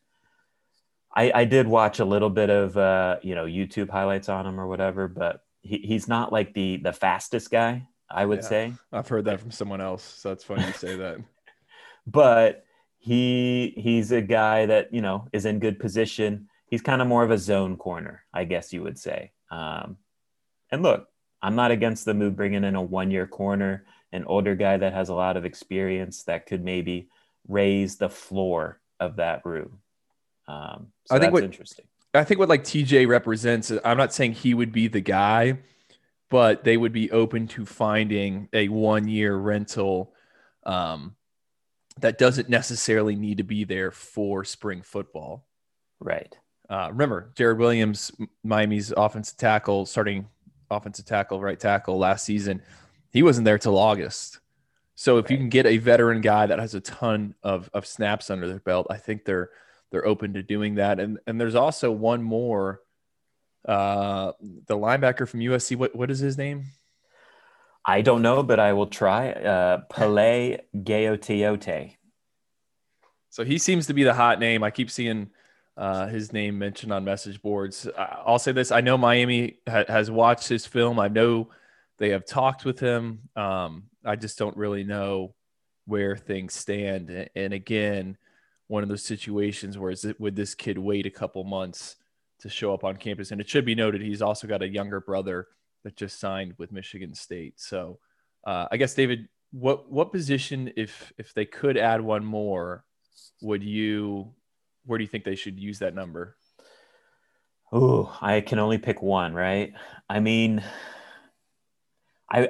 I, 1.17 1.33
I 1.35 1.45
did 1.47 1.67
watch 1.67 1.99
a 1.99 2.05
little 2.05 2.29
bit 2.29 2.51
of, 2.51 2.77
uh, 2.77 3.17
you 3.23 3.35
know, 3.35 3.47
YouTube 3.47 3.89
highlights 3.89 4.29
on 4.29 4.47
him 4.47 4.61
or 4.61 4.67
whatever, 4.67 5.09
but 5.09 5.43
he, 5.63 5.79
he's 5.79 6.07
not 6.07 6.31
like 6.31 6.53
the, 6.53 6.77
the 6.77 6.93
fastest 6.93 7.51
guy, 7.51 7.89
I 8.11 8.27
would 8.27 8.43
yeah, 8.43 8.49
say. 8.49 8.73
I've 8.93 9.09
heard 9.09 9.25
that 9.25 9.41
from 9.41 9.51
someone 9.51 9.81
else. 9.81 10.05
So 10.05 10.31
it's 10.31 10.45
funny 10.45 10.67
you 10.67 10.73
say 10.75 10.97
that. 10.97 11.17
but 12.07 12.67
he, 12.99 13.73
he's 13.79 14.13
a 14.13 14.21
guy 14.21 14.67
that, 14.67 14.93
you 14.93 15.01
know, 15.01 15.27
is 15.33 15.47
in 15.47 15.59
good 15.59 15.79
position. 15.79 16.49
He's 16.69 16.83
kind 16.83 17.01
of 17.01 17.09
more 17.09 17.25
of 17.25 17.31
a 17.31 17.39
zone 17.39 17.79
corner, 17.79 18.23
I 18.35 18.45
guess 18.45 18.75
you 18.75 18.83
would 18.83 18.99
say. 18.99 19.33
Um, 19.51 19.97
and 20.71 20.83
look, 20.83 21.09
I'm 21.41 21.57
not 21.57 21.71
against 21.71 22.05
the 22.05 22.13
move 22.13 22.37
bringing 22.37 22.63
in 22.63 22.77
a 22.77 22.83
one 22.83 23.11
year 23.11 23.27
corner, 23.27 23.87
an 24.13 24.25
older 24.27 24.55
guy 24.55 24.77
that 24.77 24.93
has 24.93 25.09
a 25.09 25.15
lot 25.15 25.39
of 25.39 25.47
experience 25.47 26.25
that 26.25 26.45
could 26.45 26.63
maybe 26.63 27.09
raise 27.49 27.97
the 27.97 28.11
floor 28.11 28.83
of 29.01 29.17
that 29.17 29.47
room. 29.47 29.79
Um, 30.49 30.89
so 31.07 31.17
I 31.17 31.19
think 31.19 31.33
what, 31.33 31.45
interesting. 31.45 31.87
I 32.15 32.25
think 32.25 32.39
what 32.39 32.49
like 32.49 32.65
TJ 32.65 33.07
represents, 33.09 33.73
I'm 33.85 33.97
not 33.97 34.13
saying 34.13 34.33
he 34.33 34.55
would 34.55 34.73
be 34.73 34.89
the 34.89 35.01
guy, 35.01 35.59
but 36.31 36.65
they 36.65 36.77
would 36.77 36.93
be 36.93 37.11
open 37.11 37.47
to 37.49 37.67
finding 37.67 38.49
a 38.53 38.69
one 38.69 39.09
year 39.09 39.37
rental 39.37 40.13
um, 40.65 41.15
that 42.01 42.19
doesn't 42.19 42.49
necessarily 42.49 43.15
need 43.17 43.39
to 43.39 43.45
be 43.45 43.65
there 43.65 43.91
for 43.91 44.45
spring 44.45 44.83
football. 44.83 45.47
Right. 46.01 46.37
Uh, 46.69 46.89
remember, 46.91 47.33
Jarrid 47.37 47.59
Williams, 47.59 48.13
Miami's 48.43 48.93
offensive 48.97 49.37
tackle, 49.37 49.87
starting 49.87 50.27
offensive 50.71 51.05
tackle, 51.05 51.41
right 51.41 51.59
tackle 51.59 51.97
last 51.97 52.25
season, 52.25 52.61
he 53.13 53.23
wasn't 53.23 53.45
there 53.45 53.59
till 53.59 53.79
August. 53.79 54.41
So 54.97 55.19
if 55.19 55.25
right. 55.25 55.31
you 55.33 55.37
can 55.37 55.49
get 55.49 55.67
a 55.67 55.79
veteran 55.79 56.21
guy 56.21 56.47
that 56.47 56.59
has 56.59 56.75
a 56.75 56.81
ton 56.81 57.35
of, 57.43 57.71
of 57.73 57.87
snaps 57.87 58.31
under 58.31 58.49
their 58.49 58.59
belt, 58.59 58.89
I 58.91 58.97
think 58.97 59.25
they're 59.25 59.51
they're 59.91 60.07
open 60.07 60.35
to 60.35 60.43
doing 60.43 60.77
that. 60.77 61.01
And 61.01 61.19
and 61.27 61.41
there's 61.41 61.55
also 61.55 61.91
one 61.91 62.23
more, 62.23 62.81
uh, 63.67 64.33
the 64.67 64.77
linebacker 64.77 65.29
from 65.29 65.41
USC. 65.41 65.77
What 65.77 65.95
what 65.95 66.11
is 66.11 66.19
his 66.19 66.37
name? 66.39 66.65
I 67.85 68.03
don't 68.03 68.23
know, 68.23 68.43
but 68.43 68.59
I 68.59 68.73
will 68.73 68.89
try. 68.89 69.31
Uh, 69.31 69.83
Pele 69.91 70.59
Gaoteote. 70.75 71.95
So 73.31 73.45
he 73.45 73.59
seems 73.59 73.87
to 73.87 73.95
be 73.95 74.03
the 74.03 74.15
hot 74.15 74.41
name. 74.41 74.65
I 74.65 74.71
keep 74.71 74.91
seeing 74.91 75.31
uh, 75.77 76.07
his 76.07 76.33
name 76.33 76.59
mentioned 76.59 76.93
on 76.93 77.05
message 77.05 77.41
boards. 77.41 77.87
I'll 77.97 78.39
say 78.39 78.53
this: 78.53 78.73
I 78.73 78.81
know 78.81 78.99
Miami 78.99 79.59
ha- 79.69 79.85
has 79.89 80.11
watched 80.11 80.49
his 80.49 80.67
film. 80.67 80.99
I 80.99 81.09
know 81.09 81.51
they 81.99 82.11
have 82.11 82.27
talked 82.27 82.65
with 82.65 82.81
him. 82.81 83.29
Um, 83.37 83.85
I 84.05 84.17
just 84.17 84.39
don't 84.39 84.57
really 84.57 84.85
know 84.85 85.35
where 85.87 86.17
things 86.17 86.55
stand. 86.55 87.29
And 87.35 87.53
again, 87.53 88.17
one 88.69 88.83
of 88.83 88.89
those 88.89 89.05
situations 89.05 89.79
where 89.79 89.91
is 89.91 90.05
it 90.05 90.21
would 90.21 90.37
this 90.37 90.55
kid 90.55 90.79
wait 90.79 91.07
a 91.07 91.11
couple 91.11 91.45
months 91.45 91.97
to 92.41 92.49
show 92.49 92.75
up 92.75 92.85
on 92.85 92.97
campus? 92.97 93.31
And 93.31 93.41
it 93.41 93.49
should 93.49 93.65
be 93.65 93.75
noted 93.75 94.01
he's 94.01 94.23
also 94.23 94.47
got 94.47 94.63
a 94.63 94.69
younger 94.69 95.01
brother 95.01 95.49
that 95.85 95.97
just 95.97 96.19
signed 96.19 96.55
with 96.59 96.73
Michigan 96.73 97.15
State. 97.15 97.55
So 97.57 97.99
uh, 98.47 98.67
I 98.71 98.77
guess 98.77 98.95
David, 98.95 99.29
what 99.53 99.91
what 99.91 100.13
position 100.13 100.73
if 100.77 101.13
if 101.19 101.33
they 101.35 101.45
could 101.45 101.77
add 101.77 102.01
one 102.01 102.25
more, 102.25 102.85
would 103.43 103.63
you 103.63 104.33
where 104.85 104.99
do 104.99 105.05
you 105.05 105.09
think 105.09 105.25
they 105.25 105.37
should 105.37 105.59
use 105.59 105.79
that 105.81 105.95
number? 105.95 106.37
Oh, 107.73 108.17
I 108.21 108.41
can 108.41 108.59
only 108.59 108.79
pick 108.79 109.03
one, 109.03 109.35
right? 109.35 109.73
I 110.09 110.21
mean, 110.21 110.63
I 112.31 112.49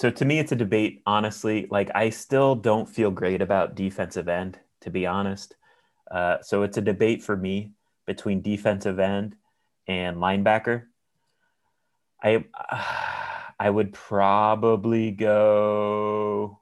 so 0.00 0.10
to 0.10 0.24
me 0.24 0.38
it's 0.38 0.52
a 0.52 0.56
debate 0.56 1.02
honestly 1.06 1.66
like 1.70 1.90
i 1.94 2.08
still 2.08 2.54
don't 2.54 2.88
feel 2.88 3.10
great 3.10 3.42
about 3.42 3.74
defensive 3.74 4.28
end 4.28 4.58
to 4.80 4.90
be 4.90 5.06
honest 5.06 5.56
uh, 6.10 6.38
so 6.42 6.62
it's 6.62 6.76
a 6.76 6.82
debate 6.82 7.22
for 7.22 7.36
me 7.36 7.72
between 8.06 8.42
defensive 8.42 8.98
end 8.98 9.36
and 9.86 10.16
linebacker 10.16 10.84
i 12.22 12.44
i 13.58 13.68
would 13.68 13.92
probably 13.92 15.10
go 15.10 16.60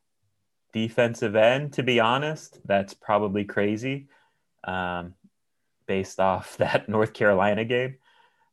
defensive 0.73 1.37
end 1.37 1.73
to 1.73 1.83
be 1.83 1.99
honest 1.99 2.61
that's 2.67 2.95
probably 2.95 3.45
crazy 3.45 4.09
um, 4.65 5.15
based 5.87 6.21
off 6.21 6.57
that 6.59 6.89
North 6.89 7.13
Carolina 7.13 7.65
game. 7.65 7.97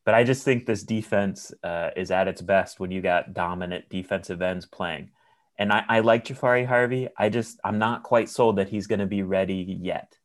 But 0.06 0.16
I 0.16 0.24
just 0.24 0.44
think 0.44 0.66
this 0.66 0.84
defense 0.84 1.52
uh, 1.64 1.90
is 1.96 2.12
at 2.12 2.28
its 2.28 2.42
best 2.42 2.80
when 2.80 2.92
you 2.92 3.02
got 3.02 3.34
dominant 3.34 3.90
defensive 3.90 4.42
ends 4.42 4.66
playing. 4.66 5.10
And 5.58 5.72
I, 5.72 5.84
I 5.88 6.00
like 6.02 6.26
Jahfari 6.26 6.66
Harvey. 6.66 7.08
I 7.18 7.30
just, 7.30 7.60
I'm 7.64 7.80
not 7.80 8.04
quite 8.04 8.30
sold 8.30 8.58
that 8.58 8.70
he's 8.70 8.88
going 8.88 9.00
to 9.00 9.06
be 9.06 9.24
ready 9.24 9.78
yet. 9.82 10.18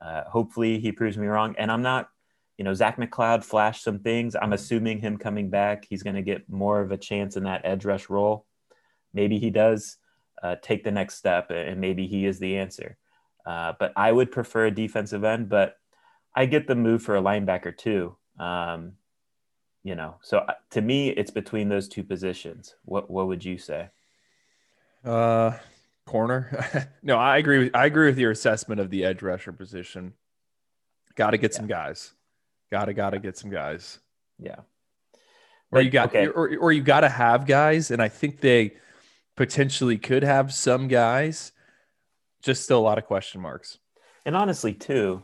Uh, 0.00 0.24
hopefully 0.24 0.78
he 0.78 0.92
proves 0.92 1.18
me 1.18 1.26
wrong. 1.26 1.54
And 1.58 1.70
I'm 1.70 1.82
not, 1.82 2.08
you 2.56 2.64
know, 2.64 2.72
Zach 2.72 2.96
McCloud 2.96 3.44
flashed 3.44 3.84
some 3.84 3.98
things. 3.98 4.34
I'm 4.40 4.52
assuming 4.52 5.00
him 5.00 5.18
coming 5.18 5.50
back, 5.50 5.86
he's 5.88 6.02
going 6.02 6.16
to 6.16 6.22
get 6.22 6.48
more 6.48 6.80
of 6.80 6.92
a 6.92 6.96
chance 6.96 7.36
in 7.36 7.44
that 7.44 7.62
edge 7.64 7.84
rush 7.84 8.08
role. 8.08 8.46
Maybe 9.12 9.38
he 9.38 9.50
does 9.50 9.98
uh, 10.42 10.56
take 10.62 10.84
the 10.84 10.90
next 10.90 11.16
step 11.16 11.50
and 11.50 11.80
maybe 11.80 12.06
he 12.06 12.24
is 12.24 12.38
the 12.38 12.56
answer. 12.56 12.96
Uh, 13.44 13.74
but 13.78 13.92
I 13.96 14.12
would 14.12 14.30
prefer 14.30 14.66
a 14.66 14.70
defensive 14.70 15.24
end, 15.24 15.48
but 15.48 15.76
I 16.34 16.46
get 16.46 16.66
the 16.66 16.74
move 16.74 17.02
for 17.02 17.16
a 17.16 17.22
linebacker 17.22 17.76
too. 17.76 18.16
Um, 18.38 18.92
you 19.82 19.94
know, 19.94 20.16
so 20.22 20.38
uh, 20.38 20.54
to 20.70 20.80
me, 20.80 21.10
it's 21.10 21.30
between 21.30 21.68
those 21.68 21.88
two 21.88 22.04
positions. 22.04 22.74
What 22.84 23.10
what 23.10 23.26
would 23.28 23.44
you 23.44 23.58
say? 23.58 23.88
Uh, 25.04 25.52
corner. 26.06 26.88
no, 27.02 27.16
I 27.16 27.38
agree. 27.38 27.64
With, 27.64 27.76
I 27.76 27.86
agree 27.86 28.06
with 28.06 28.18
your 28.18 28.30
assessment 28.30 28.80
of 28.80 28.90
the 28.90 29.04
edge 29.04 29.22
rusher 29.22 29.52
position. 29.52 30.14
Got 31.14 31.30
to 31.30 31.38
get 31.38 31.52
yeah. 31.52 31.56
some 31.56 31.66
guys. 31.66 32.12
Got 32.70 32.86
to 32.86 32.94
got 32.94 33.10
to 33.10 33.18
get 33.18 33.36
some 33.36 33.50
guys. 33.50 33.98
Yeah. 34.38 34.60
Or 35.72 35.80
you 35.80 35.90
got, 35.90 36.08
okay. 36.08 36.26
or, 36.26 36.56
or 36.58 36.72
you 36.72 36.82
got 36.82 37.00
to 37.00 37.08
have 37.08 37.46
guys, 37.46 37.92
and 37.92 38.02
I 38.02 38.08
think 38.08 38.40
they 38.40 38.76
potentially 39.36 39.98
could 39.98 40.24
have 40.24 40.52
some 40.52 40.88
guys 40.88 41.52
just 42.42 42.64
still 42.64 42.78
a 42.78 42.82
lot 42.82 42.98
of 42.98 43.04
question 43.04 43.40
marks. 43.40 43.78
And 44.26 44.36
honestly, 44.36 44.72
too, 44.72 45.22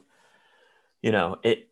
you 1.03 1.13
know, 1.13 1.37
it 1.43 1.69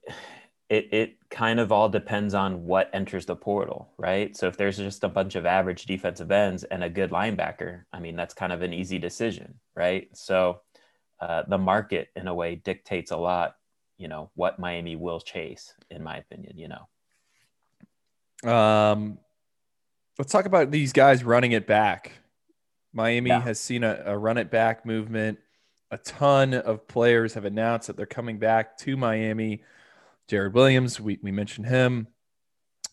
it 0.68 0.92
it 0.92 1.23
kind 1.34 1.58
of 1.58 1.72
all 1.72 1.88
depends 1.88 2.32
on 2.32 2.64
what 2.64 2.88
enters 2.92 3.26
the 3.26 3.34
portal, 3.34 3.90
right? 3.98 4.36
So 4.36 4.46
if 4.46 4.56
there's 4.56 4.76
just 4.76 5.02
a 5.02 5.08
bunch 5.08 5.34
of 5.34 5.44
average 5.44 5.84
defensive 5.84 6.30
ends 6.30 6.62
and 6.62 6.84
a 6.84 6.88
good 6.88 7.10
linebacker, 7.10 7.82
I 7.92 7.98
mean, 7.98 8.14
that's 8.14 8.34
kind 8.34 8.52
of 8.52 8.62
an 8.62 8.72
easy 8.72 9.00
decision, 9.00 9.54
right? 9.74 10.08
So 10.16 10.60
uh, 11.18 11.42
the 11.48 11.58
market, 11.58 12.10
in 12.14 12.28
a 12.28 12.34
way, 12.34 12.54
dictates 12.54 13.10
a 13.10 13.16
lot. 13.16 13.56
You 13.98 14.06
know 14.06 14.30
what 14.34 14.60
Miami 14.60 14.94
will 14.94 15.18
chase, 15.18 15.74
in 15.90 16.04
my 16.04 16.18
opinion. 16.18 16.56
You 16.56 16.68
know. 18.44 18.52
Um, 18.52 19.18
let's 20.18 20.30
talk 20.30 20.46
about 20.46 20.70
these 20.70 20.92
guys 20.92 21.24
running 21.24 21.50
it 21.50 21.66
back. 21.66 22.12
Miami 22.92 23.30
yeah. 23.30 23.40
has 23.40 23.58
seen 23.58 23.82
a, 23.82 24.02
a 24.06 24.16
run 24.16 24.38
it 24.38 24.52
back 24.52 24.86
movement. 24.86 25.40
A 25.90 25.98
ton 25.98 26.54
of 26.54 26.86
players 26.86 27.34
have 27.34 27.44
announced 27.44 27.88
that 27.88 27.96
they're 27.96 28.06
coming 28.06 28.38
back 28.38 28.78
to 28.78 28.96
Miami. 28.96 29.62
Jarrid 30.30 30.54
Williams, 30.54 31.00
we, 31.00 31.18
we 31.22 31.32
mentioned 31.32 31.66
him. 31.66 32.08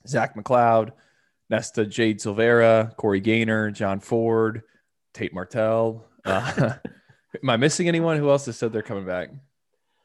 Zach 0.08 0.36
McCloud, 0.36 0.91
Nesta 1.50 1.86
Jade 1.86 2.20
Silvera, 2.20 2.96
Corey 2.98 3.20
Gaynor, 3.20 3.72
John 3.72 4.00
Ford, 4.00 4.63
Tate 5.13 5.34
Martell. 5.34 6.06
Uh, 6.26 6.74
am 7.44 7.50
I 7.50 7.58
missing 7.58 7.88
anyone? 7.88 8.17
Who 8.17 8.30
else 8.30 8.46
has 8.48 8.58
said 8.58 8.74
they're 8.74 8.82
coming 8.82 9.06
back? 9.06 9.30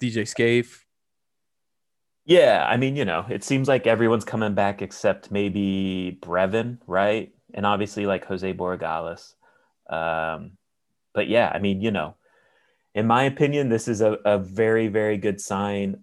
DJ 0.00 0.28
Scaife. 0.28 0.84
Yeah, 2.24 2.66
I 2.68 2.76
mean, 2.76 2.96
you 2.96 3.04
know, 3.04 3.24
it 3.28 3.44
seems 3.44 3.68
like 3.68 3.86
everyone's 3.86 4.24
coming 4.24 4.54
back 4.54 4.82
except 4.82 5.30
maybe 5.30 6.18
Brevin, 6.20 6.78
right? 6.86 7.32
And 7.54 7.64
obviously 7.64 8.04
like 8.04 8.24
Jose 8.26 8.52
Borregales. 8.52 9.34
Um, 9.88 10.58
but 11.14 11.28
yeah, 11.28 11.50
I 11.54 11.60
mean, 11.60 11.80
you 11.80 11.92
know, 11.92 12.16
in 12.96 13.06
my 13.06 13.24
opinion, 13.24 13.68
this 13.68 13.86
is 13.86 14.00
a, 14.00 14.14
a 14.24 14.38
very, 14.38 14.88
very 14.88 15.18
good 15.18 15.40
sign. 15.40 16.02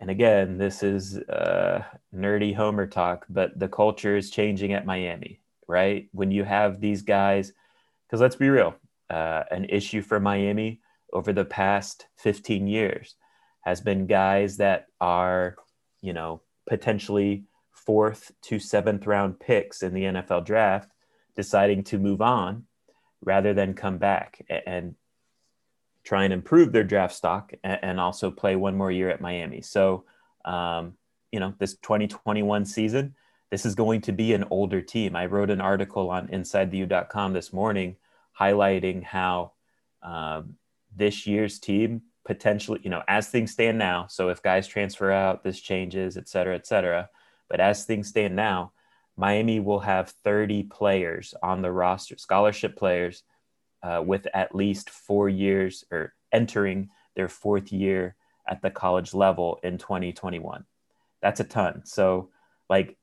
And 0.00 0.10
again, 0.10 0.58
this 0.58 0.82
is 0.82 1.18
uh, 1.18 1.82
nerdy 2.14 2.54
Homer 2.54 2.86
talk, 2.86 3.26
but 3.28 3.58
the 3.58 3.68
culture 3.68 4.16
is 4.16 4.30
changing 4.30 4.72
at 4.72 4.86
Miami, 4.86 5.40
right? 5.66 6.08
When 6.12 6.30
you 6.30 6.44
have 6.44 6.80
these 6.80 7.02
guys, 7.02 7.52
because 8.06 8.20
let's 8.20 8.36
be 8.36 8.48
real, 8.48 8.74
uh, 9.10 9.44
an 9.50 9.64
issue 9.64 10.02
for 10.02 10.20
Miami 10.20 10.80
over 11.12 11.32
the 11.32 11.44
past 11.44 12.06
15 12.16 12.66
years 12.66 13.16
has 13.62 13.80
been 13.80 14.06
guys 14.06 14.58
that 14.58 14.86
are, 15.00 15.56
you 16.00 16.12
know, 16.12 16.42
potentially 16.68 17.44
fourth 17.72 18.32
to 18.42 18.58
seventh 18.58 19.06
round 19.06 19.40
picks 19.40 19.82
in 19.82 19.94
the 19.94 20.04
NFL 20.04 20.44
draft, 20.44 20.90
deciding 21.34 21.82
to 21.84 21.98
move 21.98 22.20
on 22.20 22.64
rather 23.22 23.52
than 23.52 23.74
come 23.74 23.98
back 23.98 24.44
and 24.66 24.94
try 26.08 26.24
and 26.24 26.32
improve 26.32 26.72
their 26.72 26.84
draft 26.84 27.14
stock 27.14 27.52
and 27.62 28.00
also 28.00 28.30
play 28.30 28.56
one 28.56 28.74
more 28.74 28.90
year 28.90 29.10
at 29.10 29.20
Miami. 29.20 29.60
So, 29.60 30.04
um, 30.42 30.94
you 31.30 31.38
know, 31.38 31.52
this 31.58 31.74
2021 31.74 32.64
season, 32.64 33.14
this 33.50 33.66
is 33.66 33.74
going 33.74 34.00
to 34.00 34.12
be 34.12 34.32
an 34.32 34.46
older 34.48 34.80
team. 34.80 35.14
I 35.14 35.26
wrote 35.26 35.50
an 35.50 35.60
article 35.60 36.08
on 36.08 36.28
InsideTheU.com 36.28 37.34
this 37.34 37.52
morning 37.52 37.96
highlighting 38.40 39.02
how 39.02 39.52
um, 40.02 40.54
this 40.96 41.26
year's 41.26 41.58
team 41.58 42.00
potentially, 42.24 42.80
you 42.82 42.88
know, 42.88 43.02
as 43.06 43.28
things 43.28 43.52
stand 43.52 43.76
now. 43.76 44.06
So 44.08 44.30
if 44.30 44.42
guys 44.42 44.66
transfer 44.66 45.12
out, 45.12 45.44
this 45.44 45.60
changes, 45.60 46.16
et 46.16 46.26
cetera, 46.26 46.54
et 46.54 46.66
cetera. 46.66 47.10
But 47.50 47.60
as 47.60 47.84
things 47.84 48.08
stand 48.08 48.34
now, 48.34 48.72
Miami 49.18 49.60
will 49.60 49.80
have 49.80 50.08
30 50.24 50.62
players 50.62 51.34
on 51.42 51.60
the 51.60 51.70
roster, 51.70 52.16
scholarship 52.16 52.76
players, 52.76 53.24
uh, 53.82 54.02
with 54.04 54.26
at 54.34 54.54
least 54.54 54.90
four 54.90 55.28
years 55.28 55.84
or 55.90 56.14
entering 56.32 56.90
their 57.16 57.28
fourth 57.28 57.72
year 57.72 58.16
at 58.48 58.62
the 58.62 58.70
college 58.70 59.14
level 59.14 59.60
in 59.62 59.78
2021. 59.78 60.64
That's 61.20 61.40
a 61.40 61.44
ton. 61.44 61.82
So, 61.84 62.30
like 62.70 62.96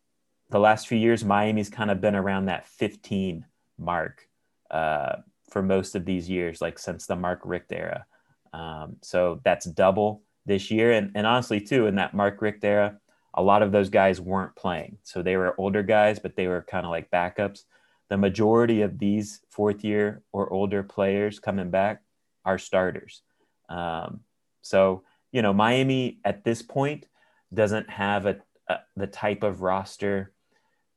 the 0.49 0.59
last 0.59 0.87
few 0.87 0.97
years, 0.97 1.23
Miami's 1.23 1.69
kind 1.69 1.91
of 1.91 2.01
been 2.01 2.15
around 2.15 2.45
that 2.45 2.67
15 2.67 3.45
mark 3.77 4.27
uh, 4.71 5.17
for 5.49 5.61
most 5.61 5.95
of 5.95 6.05
these 6.05 6.29
years, 6.29 6.61
like 6.61 6.79
since 6.79 7.05
the 7.05 7.15
Mark 7.15 7.41
Richt 7.43 7.71
era. 7.71 8.05
Um, 8.53 8.97
so 9.01 9.41
that's 9.43 9.65
double 9.65 10.23
this 10.45 10.71
year. 10.71 10.91
And, 10.91 11.11
and 11.15 11.27
honestly, 11.27 11.59
too, 11.59 11.87
in 11.87 11.95
that 11.95 12.13
Mark 12.13 12.41
Richt 12.41 12.63
era, 12.63 12.99
a 13.33 13.41
lot 13.41 13.61
of 13.61 13.71
those 13.71 13.89
guys 13.89 14.21
weren't 14.21 14.55
playing. 14.55 14.97
So 15.03 15.21
they 15.21 15.35
were 15.35 15.59
older 15.59 15.83
guys, 15.83 16.19
but 16.19 16.35
they 16.35 16.47
were 16.47 16.65
kind 16.67 16.85
of 16.85 16.91
like 16.91 17.11
backups. 17.11 17.63
The 18.09 18.17
majority 18.17 18.81
of 18.81 18.99
these 18.99 19.41
fourth 19.49 19.83
year 19.83 20.21
or 20.31 20.51
older 20.51 20.83
players 20.83 21.39
coming 21.39 21.71
back 21.71 22.01
are 22.43 22.57
starters. 22.57 23.21
Um, 23.69 24.21
so, 24.61 25.03
you 25.31 25.41
know, 25.41 25.53
Miami 25.53 26.19
at 26.23 26.43
this 26.43 26.61
point 26.61 27.07
doesn't 27.53 27.89
have 27.89 28.25
a, 28.25 28.37
a 28.69 28.79
the 28.95 29.07
type 29.07 29.43
of 29.43 29.61
roster 29.61 30.33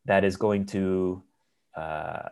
that 0.05 0.25
is 0.25 0.37
going 0.37 0.66
to, 0.66 1.23
uh, 1.77 2.29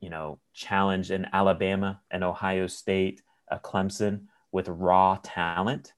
you 0.00 0.10
know, 0.10 0.38
challenge 0.52 1.10
an 1.10 1.26
Alabama, 1.32 2.00
an 2.10 2.22
Ohio 2.22 2.66
State, 2.66 3.22
a 3.48 3.58
Clemson 3.58 4.26
with 4.50 4.68
raw 4.68 5.18
talent. 5.22 5.92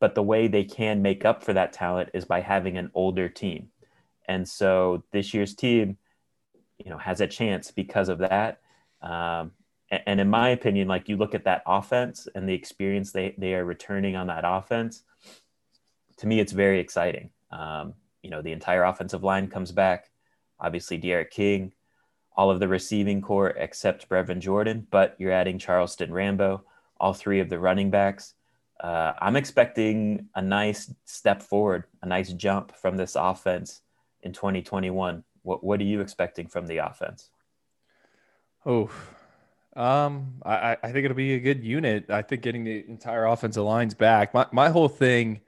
But 0.00 0.14
the 0.14 0.22
way 0.22 0.46
they 0.46 0.64
can 0.64 1.02
make 1.02 1.24
up 1.24 1.42
for 1.42 1.52
that 1.52 1.72
talent 1.72 2.10
is 2.14 2.24
by 2.24 2.40
having 2.40 2.78
an 2.78 2.90
older 2.94 3.28
team. 3.28 3.70
And 4.28 4.48
so 4.48 5.02
this 5.12 5.34
year's 5.34 5.54
team, 5.54 5.96
you 6.78 6.90
know, 6.90 6.98
has 6.98 7.20
a 7.20 7.26
chance 7.26 7.70
because 7.70 8.08
of 8.08 8.18
that. 8.18 8.60
Um, 9.02 9.52
and 9.90 10.20
in 10.20 10.28
my 10.28 10.50
opinion, 10.50 10.86
like 10.88 11.08
you 11.08 11.16
look 11.16 11.34
at 11.34 11.44
that 11.44 11.62
offense 11.66 12.28
and 12.34 12.48
the 12.48 12.52
experience 12.52 13.12
they, 13.12 13.34
they 13.38 13.54
are 13.54 13.64
returning 13.64 14.16
on 14.16 14.26
that 14.26 14.44
offense, 14.46 15.02
to 16.18 16.26
me, 16.26 16.40
it's 16.40 16.52
very 16.52 16.78
exciting. 16.80 17.30
Um, 17.50 17.94
you 18.22 18.30
know, 18.30 18.42
the 18.42 18.52
entire 18.52 18.84
offensive 18.84 19.24
line 19.24 19.48
comes 19.48 19.72
back. 19.72 20.10
Obviously, 20.60 20.98
D'Eriq 20.98 21.30
King, 21.30 21.72
all 22.36 22.50
of 22.50 22.60
the 22.60 22.68
receiving 22.68 23.22
corps 23.22 23.54
except 23.56 24.08
Brevin 24.08 24.40
Jordan, 24.40 24.86
but 24.90 25.16
you're 25.18 25.32
adding 25.32 25.58
Charleston 25.58 26.12
Rambo, 26.12 26.64
all 27.00 27.14
three 27.14 27.40
of 27.40 27.48
the 27.48 27.58
running 27.58 27.90
backs. 27.90 28.34
Uh, 28.80 29.12
I'm 29.20 29.36
expecting 29.36 30.28
a 30.34 30.42
nice 30.42 30.92
step 31.04 31.42
forward, 31.42 31.84
a 32.02 32.06
nice 32.06 32.32
jump 32.32 32.76
from 32.76 32.96
this 32.96 33.16
offense 33.16 33.80
in 34.22 34.32
2021. 34.32 35.24
What 35.42 35.62
What 35.64 35.80
are 35.80 35.84
you 35.84 36.00
expecting 36.00 36.46
from 36.48 36.66
the 36.66 36.78
offense? 36.78 37.30
Oh, 38.66 38.90
um, 39.76 40.40
I, 40.44 40.76
I 40.82 40.92
think 40.92 41.04
it'll 41.04 41.16
be 41.16 41.34
a 41.34 41.40
good 41.40 41.62
unit. 41.62 42.10
I 42.10 42.22
think 42.22 42.42
getting 42.42 42.64
the 42.64 42.84
entire 42.88 43.26
offensive 43.26 43.62
lines 43.62 43.94
back. 43.94 44.34
My 44.34 44.46
my 44.52 44.70
whole 44.70 44.88
thing, 44.88 45.40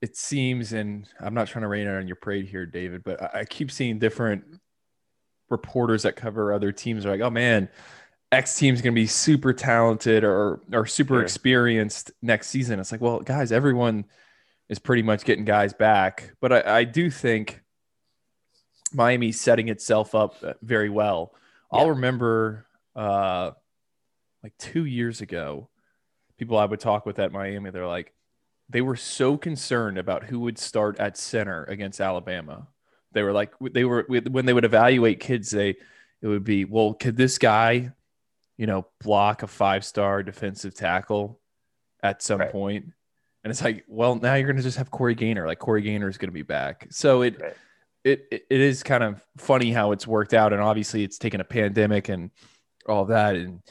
it 0.00 0.16
seems, 0.16 0.72
and 0.72 1.06
I'm 1.20 1.34
not 1.34 1.48
trying 1.48 1.62
to 1.62 1.68
rain 1.68 1.86
on 1.86 2.06
your 2.06 2.16
parade 2.16 2.46
here, 2.46 2.66
David, 2.66 3.04
but 3.04 3.22
I, 3.22 3.40
I 3.40 3.44
keep 3.44 3.70
seeing 3.70 3.98
different 3.98 4.44
reporters 5.50 6.02
that 6.04 6.16
cover 6.16 6.52
other 6.52 6.72
teams 6.72 7.04
are 7.04 7.10
like, 7.10 7.20
oh 7.20 7.30
man, 7.30 7.68
X 8.32 8.56
team's 8.56 8.80
going 8.80 8.94
to 8.94 9.00
be 9.00 9.06
super 9.06 9.52
talented 9.52 10.24
or 10.24 10.60
or 10.72 10.86
super 10.86 11.14
sure. 11.14 11.22
experienced 11.22 12.10
next 12.22 12.48
season. 12.48 12.80
It's 12.80 12.90
like, 12.90 13.00
well, 13.00 13.20
guys, 13.20 13.52
everyone 13.52 14.06
is 14.68 14.78
pretty 14.78 15.02
much 15.02 15.24
getting 15.24 15.44
guys 15.44 15.74
back, 15.74 16.32
but 16.40 16.52
I, 16.52 16.78
I 16.78 16.84
do 16.84 17.10
think 17.10 17.63
Miami's 18.94 19.40
setting 19.40 19.68
itself 19.68 20.14
up 20.14 20.36
uh, 20.42 20.54
very 20.62 20.90
well. 20.90 21.32
Yeah. 21.72 21.80
I'll 21.80 21.90
remember 21.90 22.66
uh, 22.94 23.50
like 24.42 24.56
two 24.58 24.84
years 24.84 25.20
ago, 25.20 25.68
people 26.38 26.58
I 26.58 26.64
would 26.64 26.80
talk 26.80 27.06
with 27.06 27.18
at 27.18 27.32
Miami, 27.32 27.70
they're 27.70 27.86
like, 27.86 28.12
they 28.68 28.80
were 28.80 28.96
so 28.96 29.36
concerned 29.36 29.98
about 29.98 30.24
who 30.24 30.40
would 30.40 30.58
start 30.58 30.98
at 30.98 31.16
center 31.16 31.64
against 31.64 32.00
Alabama. 32.00 32.68
They 33.12 33.22
were 33.22 33.32
like, 33.32 33.52
they 33.60 33.84
were 33.84 34.06
when 34.08 34.46
they 34.46 34.52
would 34.52 34.64
evaluate 34.64 35.20
kids, 35.20 35.50
they 35.50 35.76
it 36.22 36.26
would 36.26 36.44
be, 36.44 36.64
well, 36.64 36.94
could 36.94 37.16
this 37.16 37.36
guy, 37.38 37.92
you 38.56 38.66
know, 38.66 38.86
block 39.02 39.42
a 39.42 39.46
five 39.46 39.84
star 39.84 40.22
defensive 40.22 40.74
tackle 40.74 41.38
at 42.02 42.22
some 42.22 42.40
right. 42.40 42.50
point? 42.50 42.86
And 43.44 43.50
it's 43.50 43.62
like, 43.62 43.84
well, 43.88 44.14
now 44.14 44.34
you're 44.34 44.46
going 44.46 44.56
to 44.56 44.62
just 44.62 44.78
have 44.78 44.90
Corey 44.90 45.14
Gaynor. 45.14 45.46
Like 45.46 45.58
Corey 45.58 45.82
Gaynor 45.82 46.08
is 46.08 46.16
going 46.16 46.30
to 46.30 46.34
be 46.34 46.42
back. 46.42 46.86
So 46.90 47.20
it, 47.22 47.40
right. 47.40 47.54
It, 48.04 48.26
it 48.30 48.60
is 48.60 48.82
kind 48.82 49.02
of 49.02 49.24
funny 49.38 49.72
how 49.72 49.92
it's 49.92 50.06
worked 50.06 50.34
out. 50.34 50.52
And 50.52 50.60
obviously 50.60 51.02
it's 51.02 51.18
taken 51.18 51.40
a 51.40 51.44
pandemic 51.44 52.10
and 52.10 52.30
all 52.86 53.06
that. 53.06 53.34
And 53.34 53.62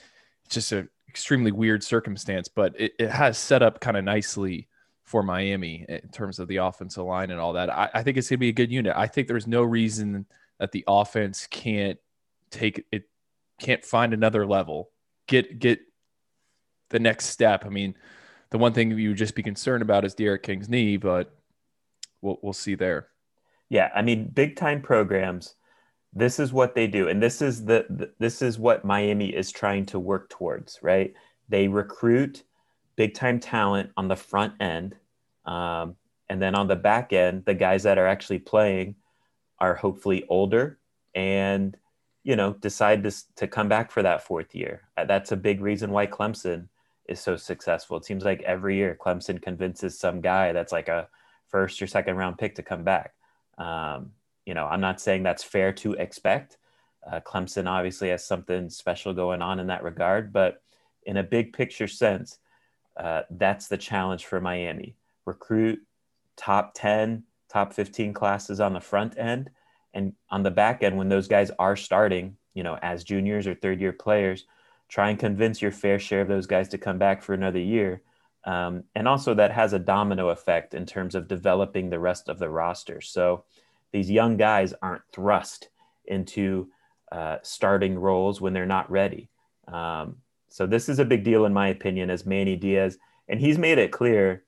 it's 0.45 0.55
just 0.55 0.71
an 0.71 0.89
extremely 1.07 1.51
weird 1.51 1.83
circumstance, 1.83 2.47
but 2.47 2.73
it, 2.79 2.93
it 2.97 3.11
has 3.11 3.37
set 3.37 3.61
up 3.61 3.79
kind 3.79 3.95
of 3.95 4.03
nicely 4.03 4.67
for 5.03 5.21
Miami 5.21 5.85
in 5.87 6.09
terms 6.09 6.39
of 6.39 6.47
the 6.47 6.57
offensive 6.57 7.03
line 7.05 7.29
and 7.29 7.39
all 7.39 7.53
that. 7.53 7.69
I, 7.69 7.89
I 7.93 8.03
think 8.03 8.17
it's 8.17 8.29
going 8.29 8.37
to 8.37 8.39
be 8.39 8.49
a 8.49 8.53
good 8.53 8.71
unit. 8.71 8.93
I 8.95 9.05
think 9.05 9.27
there's 9.27 9.45
no 9.45 9.61
reason 9.61 10.25
that 10.59 10.71
the 10.71 10.83
offense 10.87 11.45
can't 11.51 11.99
take 12.49 12.85
it, 12.91 13.03
can't 13.59 13.85
find 13.85 14.13
another 14.13 14.47
level, 14.47 14.89
get, 15.27 15.59
get 15.59 15.79
the 16.89 16.99
next 16.99 17.25
step. 17.25 17.65
I 17.65 17.69
mean, 17.69 17.95
the 18.49 18.57
one 18.57 18.73
thing 18.73 18.97
you 18.97 19.09
would 19.09 19.17
just 19.17 19.35
be 19.35 19.43
concerned 19.43 19.83
about 19.83 20.05
is 20.05 20.15
D'Eriq 20.15 20.41
King's 20.41 20.69
knee, 20.69 20.97
but 20.97 21.35
we'll, 22.21 22.39
we'll 22.41 22.53
see 22.53 22.75
there. 22.75 23.09
Yeah. 23.69 23.89
I 23.95 24.01
mean, 24.01 24.29
big 24.33 24.55
time 24.55 24.81
programs 24.81 25.55
this 26.15 26.39
is 26.39 26.53
what 26.53 26.75
they 26.75 26.87
do 26.87 27.07
and 27.07 27.21
this 27.21 27.41
is 27.41 27.65
the, 27.65 28.11
this 28.19 28.41
is 28.41 28.59
what 28.59 28.85
miami 28.85 29.29
is 29.29 29.51
trying 29.51 29.85
to 29.87 29.99
work 29.99 30.29
towards 30.29 30.79
right? 30.81 31.13
They 31.49 31.67
recruit 31.67 32.43
big 32.95 33.13
time 33.13 33.39
talent 33.39 33.89
on 33.97 34.07
the 34.07 34.15
front 34.15 34.53
end 34.61 34.95
um, 35.45 35.95
and 36.29 36.41
then 36.41 36.55
on 36.55 36.67
the 36.67 36.75
back 36.75 37.13
end 37.13 37.45
the 37.45 37.55
guys 37.55 37.83
that 37.83 37.97
are 37.97 38.07
actually 38.07 38.39
playing 38.39 38.95
are 39.59 39.75
hopefully 39.75 40.25
older 40.29 40.79
and 41.15 41.75
you 42.23 42.35
know 42.35 42.53
decide 42.53 43.03
to, 43.03 43.11
to 43.35 43.47
come 43.47 43.67
back 43.67 43.91
for 43.91 44.03
that 44.03 44.23
fourth 44.23 44.55
year. 44.55 44.83
Uh, 44.95 45.05
that's 45.05 45.31
a 45.31 45.37
big 45.37 45.61
reason 45.61 45.91
why 45.91 46.07
clemson 46.07 46.67
is 47.09 47.19
so 47.19 47.35
successful. 47.35 47.97
It 47.97 48.05
seems 48.05 48.23
like 48.23 48.41
every 48.43 48.77
year 48.77 48.97
clemson 48.99 49.41
convinces 49.41 49.99
some 49.99 50.21
guy 50.21 50.53
that's 50.53 50.71
like 50.71 50.87
a 50.87 51.07
first 51.49 51.81
or 51.81 51.87
second 51.87 52.15
round 52.15 52.37
pick 52.37 52.55
to 52.55 52.63
come 52.63 52.83
back 52.83 53.13
um, 53.57 54.11
you 54.45 54.53
know, 54.53 54.65
I'm 54.65 54.81
not 54.81 55.01
saying 55.01 55.23
that's 55.23 55.43
fair 55.43 55.71
to 55.73 55.93
expect. 55.93 56.57
Uh, 57.05 57.19
Clemson 57.19 57.67
obviously 57.67 58.09
has 58.09 58.25
something 58.25 58.69
special 58.69 59.13
going 59.13 59.41
on 59.41 59.59
in 59.59 59.67
that 59.67 59.83
regard, 59.83 60.31
but 60.31 60.61
in 61.05 61.17
a 61.17 61.23
big 61.23 61.53
picture 61.53 61.87
sense, 61.87 62.39
uh, 62.97 63.21
that's 63.29 63.67
the 63.67 63.77
challenge 63.77 64.25
for 64.25 64.39
Miami. 64.39 64.95
Recruit 65.25 65.79
top 66.37 66.73
10, 66.75 67.23
top 67.49 67.73
15 67.73 68.13
classes 68.13 68.59
on 68.59 68.73
the 68.73 68.79
front 68.79 69.17
end. 69.17 69.49
And 69.93 70.13
on 70.29 70.43
the 70.43 70.51
back 70.51 70.81
end, 70.81 70.97
when 70.97 71.09
those 71.09 71.27
guys 71.27 71.51
are 71.59 71.75
starting, 71.75 72.37
you 72.53 72.63
know, 72.63 72.77
as 72.81 73.03
juniors 73.03 73.47
or 73.47 73.55
third 73.55 73.79
year 73.79 73.93
players, 73.93 74.45
try 74.89 75.09
and 75.09 75.19
convince 75.19 75.61
your 75.61 75.71
fair 75.71 75.99
share 75.99 76.21
of 76.21 76.27
those 76.27 76.47
guys 76.47 76.69
to 76.69 76.77
come 76.77 76.97
back 76.97 77.21
for 77.21 77.33
another 77.33 77.59
year. 77.59 78.01
Um, 78.45 78.83
and 78.95 79.07
also, 79.07 79.33
that 79.33 79.51
has 79.51 79.73
a 79.73 79.79
domino 79.79 80.29
effect 80.29 80.73
in 80.73 80.85
terms 80.85 81.15
of 81.15 81.27
developing 81.27 81.89
the 81.89 81.99
rest 81.99 82.27
of 82.29 82.39
the 82.39 82.49
roster. 82.49 82.99
So, 83.01 83.45
these 83.91 84.11
young 84.11 84.37
guys 84.37 84.73
aren't 84.81 85.03
thrust 85.13 85.69
into 86.05 86.67
uh, 87.11 87.37
starting 87.43 87.97
roles 87.97 88.41
when 88.41 88.53
they're 88.53 88.65
not 88.65 88.89
ready. 88.89 89.29
Um, 89.67 90.17
so 90.49 90.67
this 90.67 90.89
is 90.89 90.99
a 90.99 91.05
big 91.05 91.23
deal 91.23 91.45
in 91.45 91.53
my 91.53 91.69
opinion 91.69 92.09
as 92.09 92.25
Manny 92.25 92.55
Diaz, 92.55 92.97
and 93.27 93.39
he's 93.39 93.57
made 93.57 93.77
it 93.77 93.91
clear 93.91 94.43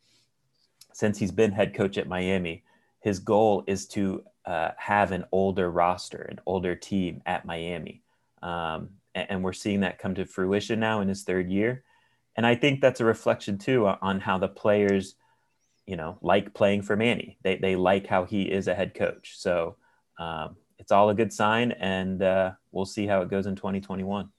since 0.95 1.19
he's 1.19 1.31
been 1.31 1.51
head 1.51 1.73
coach 1.73 1.97
at 1.97 2.07
Miami, 2.07 2.63
his 3.01 3.19
goal 3.19 3.65
is 3.67 3.85
to 3.85 4.23
uh, 4.45 4.69
have 4.77 5.11
an 5.11 5.25
older 5.33 5.69
roster, 5.69 6.21
an 6.21 6.39
older 6.45 6.73
team 6.73 7.21
at 7.25 7.45
Miami. 7.45 8.01
Um, 8.41 8.91
and, 9.13 9.29
and, 9.29 9.43
we're 9.43 9.51
seeing 9.51 9.81
that 9.81 9.99
come 9.99 10.15
to 10.15 10.25
fruition 10.25 10.79
now 10.79 11.01
in 11.01 11.07
his 11.09 11.23
third 11.23 11.49
year. 11.49 11.83
And 12.35 12.45
I 12.45 12.55
think 12.55 12.81
that's 12.81 12.99
a 12.99 13.05
reflection 13.05 13.57
too 13.57 13.87
on 13.87 14.19
how 14.19 14.37
the 14.37 14.47
players 14.47 15.15
you 15.85 15.95
know, 15.95 16.17
like 16.21 16.53
playing 16.53 16.81
for 16.81 16.95
Manny. 16.95 17.37
They, 17.43 17.57
they 17.57 17.75
like 17.75 18.07
how 18.07 18.25
he 18.25 18.43
is 18.43 18.67
a 18.67 18.75
head 18.75 18.93
coach. 18.93 19.35
So 19.37 19.75
um, 20.17 20.55
it's 20.79 20.91
all 20.91 21.09
a 21.09 21.15
good 21.15 21.31
sign, 21.31 21.71
and 21.73 22.21
uh, 22.21 22.51
we'll 22.71 22.85
see 22.85 23.05
how 23.05 23.21
it 23.21 23.29
goes 23.29 23.45
in 23.45 23.55
2021. 23.55 24.29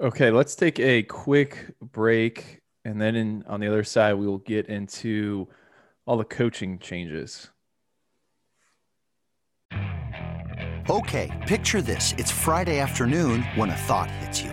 Okay, 0.00 0.30
let's 0.30 0.56
take 0.56 0.80
a 0.80 1.02
quick 1.04 1.72
break. 1.80 2.60
And 2.84 3.00
then 3.00 3.14
in, 3.14 3.44
on 3.46 3.60
the 3.60 3.68
other 3.68 3.84
side, 3.84 4.14
we 4.14 4.26
will 4.26 4.38
get 4.38 4.66
into 4.66 5.48
all 6.06 6.16
the 6.16 6.24
coaching 6.24 6.78
changes. 6.78 7.48
Okay, 10.90 11.30
picture 11.46 11.80
this. 11.80 12.12
It's 12.18 12.30
Friday 12.30 12.78
afternoon 12.78 13.42
when 13.54 13.70
a 13.70 13.76
thought 13.76 14.10
hits 14.10 14.42
you. 14.42 14.52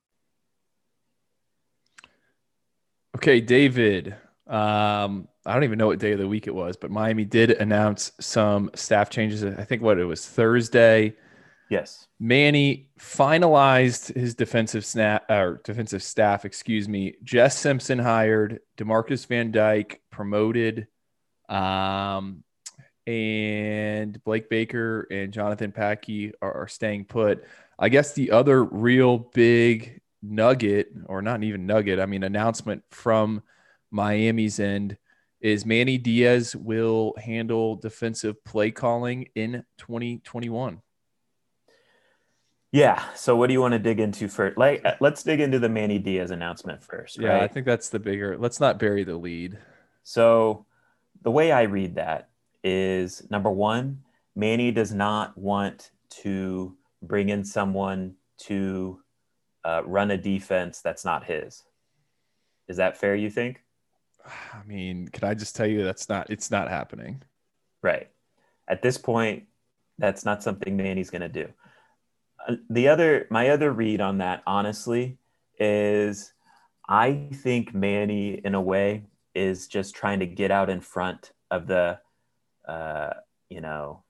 Okay, 3.15 3.41
David. 3.41 4.15
Um, 4.47 5.27
I 5.45 5.53
don't 5.53 5.63
even 5.63 5.77
know 5.77 5.87
what 5.87 5.99
day 5.99 6.11
of 6.11 6.19
the 6.19 6.27
week 6.27 6.47
it 6.47 6.55
was, 6.55 6.77
but 6.77 6.91
Miami 6.91 7.25
did 7.25 7.51
announce 7.51 8.11
some 8.19 8.69
staff 8.75 9.09
changes. 9.09 9.43
I 9.43 9.63
think 9.63 9.81
what 9.81 9.97
it 9.97 10.05
was 10.05 10.25
Thursday. 10.25 11.15
Yes. 11.69 12.07
Manny 12.19 12.89
finalized 12.99 14.13
his 14.13 14.35
defensive 14.35 14.85
snap 14.85 15.29
or 15.29 15.61
defensive 15.63 16.03
staff, 16.03 16.45
excuse 16.45 16.87
me. 16.87 17.15
Jess 17.23 17.57
Simpson 17.57 17.97
hired, 17.97 18.59
Demarcus 18.77 19.25
Van 19.25 19.51
Dyke 19.51 20.01
promoted, 20.11 20.87
um, 21.47 22.43
and 23.07 24.23
Blake 24.23 24.49
Baker 24.49 25.07
and 25.09 25.33
Jonathan 25.33 25.71
Patke 25.71 26.33
are, 26.41 26.63
are 26.63 26.67
staying 26.67 27.05
put. 27.05 27.45
I 27.79 27.89
guess 27.89 28.13
the 28.13 28.31
other 28.31 28.63
real 28.63 29.17
big 29.17 30.01
nugget, 30.21 30.89
or 31.05 31.21
not 31.21 31.43
even 31.43 31.65
nugget, 31.65 31.99
I 31.99 32.05
mean 32.05 32.23
announcement 32.23 32.83
from 32.89 33.43
Miami's 33.91 34.59
end 34.59 34.97
is 35.41 35.65
Manny 35.65 35.97
Diaz 35.97 36.55
will 36.55 37.13
handle 37.17 37.75
defensive 37.75 38.43
play 38.43 38.71
calling 38.71 39.27
in 39.35 39.65
2021. 39.79 40.81
Yeah. 42.71 43.03
So 43.15 43.35
what 43.35 43.47
do 43.47 43.53
you 43.53 43.59
want 43.59 43.73
to 43.73 43.79
dig 43.79 43.99
into 43.99 44.27
first? 44.29 44.57
Like, 44.57 44.85
uh, 44.85 44.93
let's 45.01 45.23
dig 45.23 45.41
into 45.41 45.59
the 45.59 45.67
Manny 45.67 45.99
Diaz 45.99 46.31
announcement 46.31 46.83
first. 46.83 47.19
Yeah, 47.19 47.29
right? 47.29 47.43
I 47.43 47.47
think 47.47 47.65
that's 47.65 47.89
the 47.89 47.99
bigger. 47.99 48.37
Let's 48.37 48.59
not 48.59 48.79
bury 48.79 49.03
the 49.03 49.17
lead. 49.17 49.57
So 50.03 50.65
the 51.21 51.31
way 51.31 51.51
I 51.51 51.63
read 51.63 51.95
that 51.95 52.29
is 52.63 53.29
number 53.29 53.49
one, 53.49 54.03
Manny 54.35 54.71
does 54.71 54.93
not 54.93 55.37
want 55.37 55.91
to 56.21 56.77
bring 57.01 57.29
in 57.29 57.43
someone 57.43 58.15
to 58.37 59.01
uh, 59.63 59.81
run 59.85 60.11
a 60.11 60.17
defense 60.17 60.81
that's 60.81 61.05
not 61.05 61.25
his. 61.25 61.63
Is 62.67 62.77
that 62.77 62.97
fair? 62.97 63.15
You 63.15 63.29
think? 63.29 63.61
I 64.25 64.63
mean, 64.65 65.07
can 65.07 65.27
I 65.27 65.33
just 65.33 65.55
tell 65.55 65.67
you 65.67 65.83
that's 65.83 66.09
not? 66.09 66.29
It's 66.29 66.51
not 66.51 66.69
happening. 66.69 67.21
Right. 67.81 68.09
At 68.67 68.81
this 68.81 68.97
point, 68.97 69.43
that's 69.97 70.23
not 70.23 70.43
something 70.43 70.77
Manny's 70.77 71.09
going 71.09 71.21
to 71.21 71.29
do 71.29 71.51
the 72.69 72.87
other 72.87 73.27
my 73.29 73.49
other 73.49 73.71
read 73.71 74.01
on 74.01 74.19
that 74.19 74.43
honestly 74.45 75.17
is 75.59 76.33
I 76.87 77.29
think 77.33 77.73
Manny 77.73 78.41
in 78.43 78.55
a 78.55 78.61
way 78.61 79.03
is 79.33 79.67
just 79.67 79.95
trying 79.95 80.19
to 80.19 80.25
get 80.25 80.51
out 80.51 80.69
in 80.69 80.81
front 80.81 81.31
of 81.49 81.67
the 81.67 81.99
uh, 82.67 83.11
you 83.49 83.61
know 83.61 84.03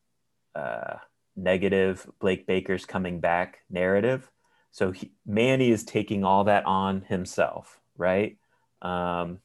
uh, 0.55 0.95
negative 1.35 2.09
Blake 2.19 2.47
Baker's 2.47 2.85
coming 2.85 3.19
back 3.19 3.59
narrative. 3.69 4.29
So 4.71 4.91
he, 4.91 5.11
Manny 5.25 5.69
is 5.71 5.83
taking 5.83 6.23
all 6.23 6.45
that 6.45 6.65
on 6.65 7.01
himself, 7.01 7.79
right? 7.97 8.37
Because 8.79 9.21
um, 9.23 9.39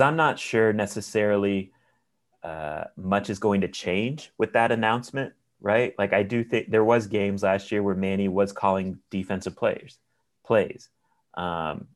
I'm 0.00 0.16
not 0.16 0.38
sure 0.38 0.72
necessarily 0.72 1.72
uh, 2.42 2.84
much 2.96 3.28
is 3.30 3.38
going 3.38 3.60
to 3.62 3.68
change 3.68 4.32
with 4.38 4.52
that 4.54 4.72
announcement 4.72 5.34
right? 5.60 5.94
Like 5.98 6.12
I 6.12 6.22
do 6.22 6.42
think 6.42 6.70
there 6.70 6.84
was 6.84 7.06
games 7.06 7.42
last 7.42 7.70
year 7.70 7.82
where 7.82 7.94
Manny 7.94 8.28
was 8.28 8.52
calling 8.52 8.98
defensive 9.10 9.56
players 9.56 9.98
plays. 10.44 10.88
Um, 11.34 11.88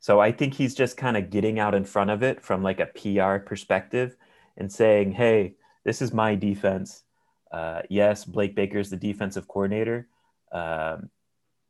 so 0.00 0.20
I 0.20 0.32
think 0.32 0.54
he's 0.54 0.74
just 0.74 0.96
kind 0.96 1.16
of 1.16 1.30
getting 1.30 1.58
out 1.58 1.74
in 1.74 1.84
front 1.84 2.10
of 2.10 2.22
it 2.22 2.42
from 2.42 2.62
like 2.62 2.80
a 2.80 2.86
PR 2.86 3.38
perspective 3.38 4.16
and 4.56 4.70
saying, 4.70 5.12
"Hey, 5.12 5.54
this 5.84 6.02
is 6.02 6.12
my 6.12 6.34
defense. 6.34 7.04
Uh, 7.50 7.82
yes, 7.88 8.24
Blake 8.24 8.54
Baker 8.54 8.78
is 8.78 8.90
the 8.90 8.96
defensive 8.96 9.48
coordinator. 9.48 10.08
Um, 10.52 11.10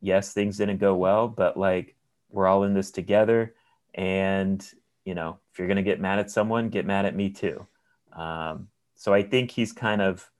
yes, 0.04 0.32
things 0.32 0.58
didn't 0.58 0.78
go 0.78 0.94
well, 0.94 1.26
but 1.28 1.56
like 1.56 1.96
we're 2.30 2.46
all 2.46 2.64
in 2.64 2.74
this 2.74 2.90
together. 2.90 3.54
And 3.94 4.64
you 5.04 5.14
know, 5.14 5.38
if 5.52 5.58
you're 5.58 5.68
gonna 5.68 5.82
get 5.82 6.00
mad 6.00 6.18
at 6.18 6.30
someone, 6.30 6.68
get 6.68 6.86
mad 6.86 7.06
at 7.06 7.16
me 7.16 7.30
too." 7.30 7.66
Um, 8.12 8.68
so 8.94 9.12
I 9.12 9.22
think 9.22 9.50
he's 9.50 9.72
kind 9.72 10.02
of 10.02 10.30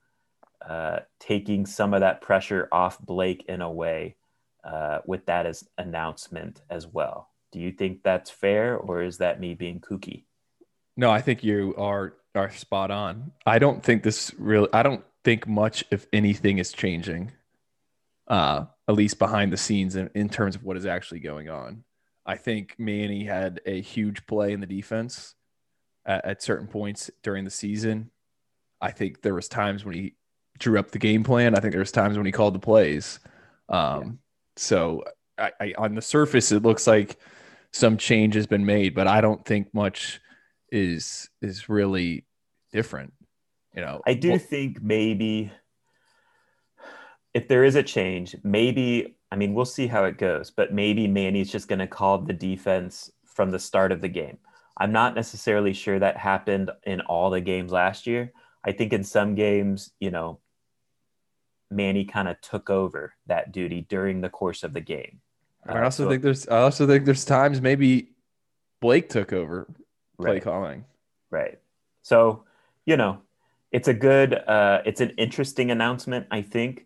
uh, 0.65 0.99
taking 1.19 1.65
some 1.65 1.93
of 1.93 2.01
that 2.01 2.21
pressure 2.21 2.67
off 2.71 2.99
Blake 2.99 3.45
in 3.47 3.61
a 3.61 3.71
way 3.71 4.15
uh, 4.63 4.99
with 5.05 5.25
that 5.25 5.45
as 5.45 5.67
announcement 5.77 6.61
as 6.69 6.87
well. 6.87 7.29
Do 7.51 7.59
you 7.59 7.71
think 7.71 8.03
that's 8.03 8.29
fair, 8.29 8.77
or 8.77 9.01
is 9.01 9.17
that 9.17 9.39
me 9.39 9.53
being 9.53 9.79
kooky? 9.79 10.25
No, 10.97 11.09
I 11.09 11.21
think 11.21 11.43
you 11.43 11.73
are 11.77 12.13
are 12.35 12.51
spot 12.51 12.91
on. 12.91 13.31
I 13.45 13.59
don't 13.59 13.83
think 13.83 14.03
this 14.03 14.31
really. 14.37 14.69
I 14.73 14.83
don't 14.83 15.03
think 15.23 15.47
much, 15.47 15.83
if 15.89 16.07
anything, 16.13 16.59
is 16.59 16.71
changing. 16.71 17.31
Uh, 18.27 18.65
at 18.87 18.95
least 18.95 19.19
behind 19.19 19.51
the 19.51 19.57
scenes 19.57 19.95
in, 19.95 20.09
in 20.13 20.29
terms 20.29 20.55
of 20.55 20.63
what 20.63 20.77
is 20.77 20.85
actually 20.85 21.19
going 21.19 21.49
on. 21.49 21.83
I 22.25 22.35
think 22.37 22.75
Manny 22.77 23.23
had 23.23 23.61
a 23.65 23.81
huge 23.81 24.25
play 24.25 24.53
in 24.53 24.59
the 24.59 24.67
defense 24.67 25.35
at, 26.05 26.25
at 26.25 26.43
certain 26.43 26.67
points 26.67 27.11
during 27.23 27.45
the 27.45 27.51
season. 27.51 28.11
I 28.81 28.91
think 28.91 29.21
there 29.21 29.33
was 29.33 29.47
times 29.47 29.85
when 29.85 29.95
he 29.95 30.15
drew 30.59 30.79
up 30.79 30.91
the 30.91 30.99
game 30.99 31.23
plan. 31.23 31.55
I 31.55 31.59
think 31.59 31.71
there 31.71 31.79
was 31.79 31.91
times 31.91 32.17
when 32.17 32.25
he 32.25 32.31
called 32.31 32.55
the 32.55 32.59
plays. 32.59 33.19
Um, 33.69 34.01
yeah. 34.03 34.11
So 34.57 35.03
I, 35.37 35.51
I, 35.59 35.73
on 35.77 35.95
the 35.95 36.01
surface, 36.01 36.51
it 36.51 36.63
looks 36.63 36.87
like 36.87 37.17
some 37.73 37.97
change 37.97 38.35
has 38.35 38.47
been 38.47 38.65
made, 38.65 38.95
but 38.95 39.07
I 39.07 39.21
don't 39.21 39.43
think 39.45 39.73
much 39.73 40.21
is 40.71 41.29
is 41.41 41.69
really 41.69 42.25
different. 42.71 43.13
You 43.75 43.81
know, 43.81 44.01
I 44.07 44.13
do 44.13 44.31
well, 44.31 44.39
think 44.39 44.81
maybe 44.81 45.51
if 47.35 47.49
there 47.49 47.65
is 47.65 47.75
a 47.75 47.83
change, 47.83 48.35
maybe 48.43 49.17
I 49.29 49.35
mean 49.35 49.53
we'll 49.53 49.65
see 49.65 49.87
how 49.87 50.05
it 50.05 50.17
goes, 50.17 50.49
but 50.49 50.73
maybe 50.73 51.05
Manny's 51.05 51.51
just 51.51 51.67
going 51.67 51.79
to 51.79 51.87
call 51.87 52.17
the 52.17 52.33
defense 52.33 53.11
from 53.25 53.51
the 53.51 53.59
start 53.59 53.91
of 53.91 53.99
the 53.99 54.07
game. 54.07 54.37
I'm 54.77 54.93
not 54.93 55.15
necessarily 55.15 55.73
sure 55.73 55.99
that 55.99 56.15
happened 56.15 56.71
in 56.83 57.01
all 57.01 57.29
the 57.29 57.41
games 57.41 57.73
last 57.73 58.07
year. 58.07 58.31
I 58.63 58.71
think 58.71 58.93
in 58.93 59.03
some 59.03 59.35
games, 59.35 59.91
you 59.99 60.11
know, 60.11 60.39
Manny 61.69 62.05
kind 62.05 62.29
of 62.29 62.39
took 62.39 62.69
over 62.69 63.13
that 63.27 63.51
duty 63.51 63.85
during 63.89 64.21
the 64.21 64.29
course 64.29 64.63
of 64.63 64.73
the 64.73 64.81
game. 64.81 65.19
I 65.67 65.83
also 65.83 66.05
so, 66.05 66.09
think 66.09 66.23
there's 66.23 66.47
I 66.47 66.59
also 66.59 66.87
think 66.87 67.03
there's 67.03 67.25
times 67.25 67.59
maybe 67.59 68.11
Blake 68.79 69.09
took 69.09 69.33
over 69.33 69.67
play 70.17 70.35
right. 70.35 70.41
calling. 70.41 70.85
Right. 71.31 71.59
So, 72.01 72.45
you 72.85 72.95
know, 72.95 73.19
it's 73.73 73.89
a 73.89 73.93
good 73.93 74.35
uh 74.35 74.83
it's 74.85 75.01
an 75.01 75.09
interesting 75.17 75.69
announcement, 75.69 76.27
I 76.31 76.41
think. 76.41 76.85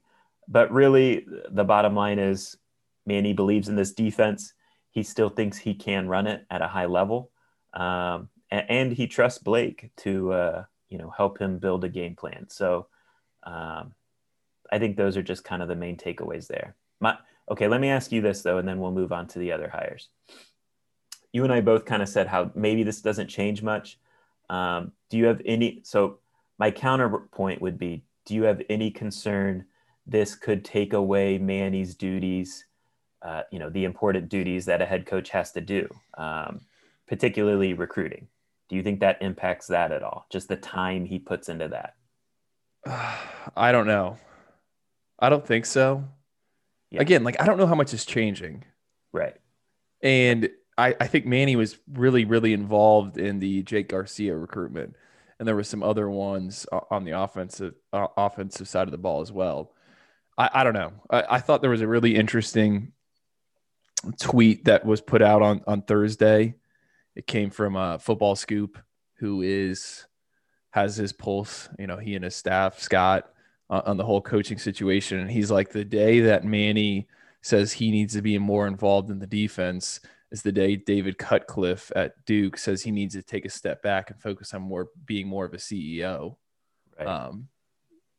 But 0.50 0.72
really 0.72 1.26
the 1.52 1.64
bottom 1.64 1.96
line 1.96 2.20
is 2.20 2.58
Manny 3.06 3.34
believes 3.34 3.70
in 3.70 3.76
this 3.76 3.94
defense. 3.94 4.54
He 4.92 5.04
still 5.04 5.30
thinks 5.30 5.58
he 5.58 5.76
can 5.76 6.08
run 6.08 6.28
it 6.28 6.46
at 6.50 6.64
a 6.64 6.68
high 6.68 6.88
level. 6.88 7.32
Um, 7.74 8.30
and, 8.52 8.66
and 8.70 8.92
he 8.92 9.08
trusts 9.08 9.40
Blake 9.40 9.92
to 9.98 10.34
uh, 10.34 10.64
you 10.90 10.98
know 10.98 11.12
help 11.16 11.40
him 11.40 11.60
build 11.60 11.84
a 11.84 11.90
game 11.90 12.16
plan. 12.16 12.48
So 12.50 12.88
um, 13.44 13.94
I 14.72 14.80
think 14.80 14.98
those 14.98 15.18
are 15.18 15.24
just 15.24 15.44
kind 15.44 15.62
of 15.62 15.68
the 15.68 15.76
main 15.76 15.98
takeaways 15.98 16.48
there. 16.48 16.76
My, 17.00 17.18
okay, 17.50 17.68
let 17.68 17.82
me 17.82 17.90
ask 17.90 18.12
you 18.12 18.22
this 18.22 18.42
though, 18.42 18.58
and 18.58 18.68
then 18.68 18.80
we'll 18.80 18.92
move 18.92 19.12
on 19.12 19.28
to 19.28 19.40
the 19.40 19.52
other 19.52 19.70
hires. 19.70 20.10
You 21.32 21.44
and 21.44 21.54
I 21.54 21.62
both 21.62 21.86
kind 21.86 22.02
of 22.02 22.10
said 22.10 22.28
how 22.28 22.52
maybe 22.56 22.84
this 22.84 23.02
doesn't 23.02 23.28
change 23.28 23.62
much. 23.62 24.00
Um, 24.50 24.94
do 25.10 25.18
you 25.18 25.26
have 25.26 25.42
any? 25.46 25.82
So 25.84 26.20
my 26.58 26.72
counterpoint 26.72 27.62
would 27.62 27.78
be: 27.78 28.04
Do 28.26 28.34
you 28.34 28.44
have 28.44 28.62
any 28.68 28.90
concern 28.90 29.66
this 30.06 30.36
could 30.36 30.66
take 30.66 30.94
away 30.94 31.38
Manny's 31.38 31.96
duties? 31.96 32.66
Uh, 33.22 33.44
you 33.52 33.60
know, 33.60 33.70
the 33.70 33.84
important 33.84 34.30
duties 34.30 34.66
that 34.66 34.82
a 34.82 34.86
head 34.86 35.06
coach 35.06 35.30
has 35.30 35.52
to 35.52 35.62
do, 35.62 35.90
um, 36.18 36.62
particularly 37.08 37.74
recruiting. 37.74 38.28
Do 38.70 38.76
you 38.76 38.84
think 38.84 39.00
that 39.00 39.22
impacts 39.22 39.68
that 39.68 39.92
at 39.92 40.04
all? 40.04 40.26
Just 40.30 40.48
the 40.48 40.56
time 40.56 41.06
he 41.06 41.20
puts 41.20 41.50
into 41.50 41.68
that? 41.70 41.96
I 43.58 43.72
don't 43.72 43.88
know. 43.88 44.18
I 45.20 45.30
don't 45.30 45.46
think 45.46 45.66
so. 45.66 46.06
Yeah. 46.92 47.02
Again, 47.02 47.24
like 47.24 47.42
I 47.42 47.46
don't 47.46 47.58
know 47.58 47.68
how 47.68 47.76
much 47.76 47.94
is 47.94 48.06
changing. 48.06 48.64
Right. 49.12 49.36
And 50.02 50.50
I, 50.78 50.96
I 51.00 51.08
think 51.08 51.26
Manny 51.26 51.56
was 51.56 51.78
really, 51.92 52.26
really 52.26 52.54
involved 52.54 53.18
in 53.18 53.40
the 53.40 53.64
Jake 53.64 53.90
Garcia 53.90 54.36
recruitment. 54.36 54.96
And 55.38 55.48
there 55.48 55.56
were 55.56 55.64
some 55.64 55.84
other 55.84 56.10
ones 56.10 56.66
on 56.90 57.06
the 57.06 57.12
offensive 57.12 57.74
uh, 57.94 58.08
offensive 58.18 58.68
side 58.68 58.88
of 58.88 58.92
the 58.92 58.98
ball 58.98 59.22
as 59.22 59.32
well. 59.32 59.72
I, 60.40 60.50
I 60.54 60.64
don't 60.64 60.74
know. 60.74 60.94
I, 61.10 61.24
I 61.32 61.40
thought 61.40 61.62
there 61.62 61.70
was 61.70 61.82
a 61.82 61.88
really 61.88 62.16
interesting 62.16 62.94
tweet 64.20 64.66
that 64.66 64.86
was 64.86 65.02
put 65.02 65.22
out 65.22 65.42
on, 65.42 65.62
on 65.68 65.82
Thursday. 65.82 66.56
It 67.16 67.28
came 67.28 67.50
from 67.50 67.76
a 67.76 67.80
uh, 67.80 67.98
football 67.98 68.36
scoop 68.36 68.80
who 69.16 69.42
is 69.42 70.06
has 70.72 70.96
his 70.96 71.12
pulse. 71.12 71.68
You 71.78 71.88
know, 71.88 71.98
he 71.98 72.16
and 72.16 72.24
his 72.24 72.36
staff, 72.36 72.80
Scott, 72.80 73.30
uh, 73.70 73.82
on 73.86 73.98
the 73.98 74.06
whole 74.06 74.22
coaching 74.22 74.58
situation. 74.58 75.20
And 75.20 75.30
he's 75.30 75.52
like, 75.52 75.70
the 75.70 75.84
day 75.84 76.22
that 76.22 76.46
Manny 76.46 77.08
says 77.42 77.74
he 77.74 77.92
needs 77.92 78.14
to 78.14 78.22
be 78.22 78.38
more 78.38 78.68
involved 78.68 79.10
in 79.10 79.20
the 79.20 79.28
defense 79.28 80.00
is 80.32 80.42
the 80.42 80.52
day 80.52 80.76
David 80.76 81.18
Cutcliffe 81.18 81.92
at 81.96 82.24
Duke 82.26 82.58
says 82.58 82.84
he 82.84 82.92
needs 82.92 83.16
to 83.16 83.24
take 83.24 83.46
a 83.46 83.50
step 83.50 83.82
back 83.82 84.10
and 84.10 84.22
focus 84.22 84.54
on 84.54 84.62
more 84.62 84.90
being 85.06 85.28
more 85.28 85.46
of 85.46 85.54
a 85.54 85.58
CEO. 85.58 86.38
Right. 86.98 87.08
Um, 87.08 87.50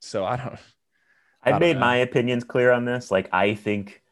so 0.00 0.24
I 0.24 0.36
don't. 0.36 0.58
I've 1.42 1.60
made 1.60 1.76
know. 1.76 1.80
my 1.80 1.96
opinions 1.96 2.44
clear 2.44 2.70
on 2.70 2.84
this. 2.84 3.10
Like 3.10 3.28
I 3.32 3.54
think, 3.54 4.02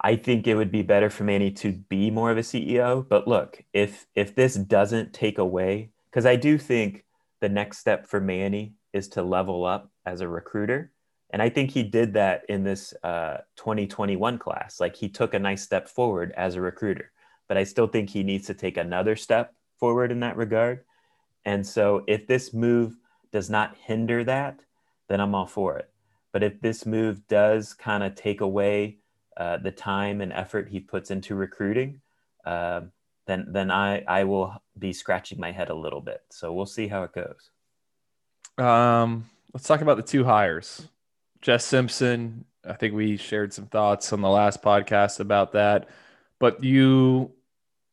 I 0.00 0.16
think 0.16 0.46
it 0.46 0.54
would 0.54 0.70
be 0.70 0.82
better 0.82 1.10
for 1.10 1.24
Manny 1.24 1.50
to 1.52 1.72
be 1.72 2.10
more 2.10 2.30
of 2.30 2.38
a 2.38 2.42
CEO. 2.42 3.06
But 3.08 3.26
look, 3.26 3.62
if 3.72 4.06
if 4.14 4.34
this 4.34 4.54
doesn't 4.54 5.12
take 5.12 5.38
away, 5.38 5.90
because 6.10 6.26
I 6.26 6.36
do 6.36 6.58
think 6.58 7.04
the 7.40 7.48
next 7.48 7.78
step 7.78 8.06
for 8.06 8.20
Manny 8.20 8.74
is 8.92 9.08
to 9.08 9.22
level 9.22 9.64
up 9.64 9.90
as 10.06 10.20
a 10.20 10.28
recruiter. 10.28 10.92
And 11.30 11.42
I 11.42 11.50
think 11.50 11.70
he 11.70 11.82
did 11.82 12.14
that 12.14 12.42
in 12.48 12.64
this 12.64 12.94
uh, 13.02 13.38
2021 13.56 14.38
class. 14.38 14.80
Like 14.80 14.96
he 14.96 15.08
took 15.08 15.34
a 15.34 15.38
nice 15.38 15.62
step 15.62 15.88
forward 15.88 16.32
as 16.36 16.54
a 16.54 16.60
recruiter, 16.60 17.12
but 17.48 17.58
I 17.58 17.64
still 17.64 17.86
think 17.86 18.10
he 18.10 18.22
needs 18.22 18.46
to 18.46 18.54
take 18.54 18.76
another 18.78 19.14
step 19.14 19.54
forward 19.78 20.10
in 20.10 20.20
that 20.20 20.36
regard. 20.36 20.84
And 21.44 21.66
so 21.66 22.02
if 22.06 22.26
this 22.26 22.54
move 22.54 22.96
does 23.30 23.50
not 23.50 23.76
hinder 23.76 24.24
that, 24.24 24.60
then 25.08 25.20
I'm 25.20 25.34
all 25.34 25.46
for 25.46 25.78
it. 25.78 25.90
But 26.32 26.42
if 26.42 26.60
this 26.60 26.84
move 26.84 27.26
does 27.26 27.74
kind 27.74 28.02
of 28.02 28.14
take 28.14 28.40
away 28.40 28.98
uh, 29.36 29.58
the 29.58 29.70
time 29.70 30.20
and 30.20 30.32
effort 30.32 30.68
he 30.68 30.80
puts 30.80 31.10
into 31.10 31.34
recruiting, 31.34 32.00
uh, 32.44 32.82
then 33.26 33.46
then 33.50 33.70
I 33.70 34.02
I 34.06 34.24
will 34.24 34.62
be 34.78 34.92
scratching 34.92 35.40
my 35.40 35.52
head 35.52 35.70
a 35.70 35.74
little 35.74 36.00
bit. 36.00 36.22
So 36.30 36.52
we'll 36.52 36.66
see 36.66 36.88
how 36.88 37.04
it 37.04 37.12
goes. 37.12 37.50
Um, 38.58 39.30
let's 39.54 39.66
talk 39.66 39.80
about 39.80 39.96
the 39.96 40.02
two 40.02 40.24
hires. 40.24 40.88
Jess 41.40 41.64
Simpson. 41.64 42.44
I 42.66 42.72
think 42.72 42.94
we 42.94 43.16
shared 43.16 43.52
some 43.52 43.66
thoughts 43.66 44.12
on 44.12 44.20
the 44.20 44.28
last 44.28 44.62
podcast 44.62 45.20
about 45.20 45.52
that, 45.52 45.88
but 46.38 46.62
you 46.62 47.32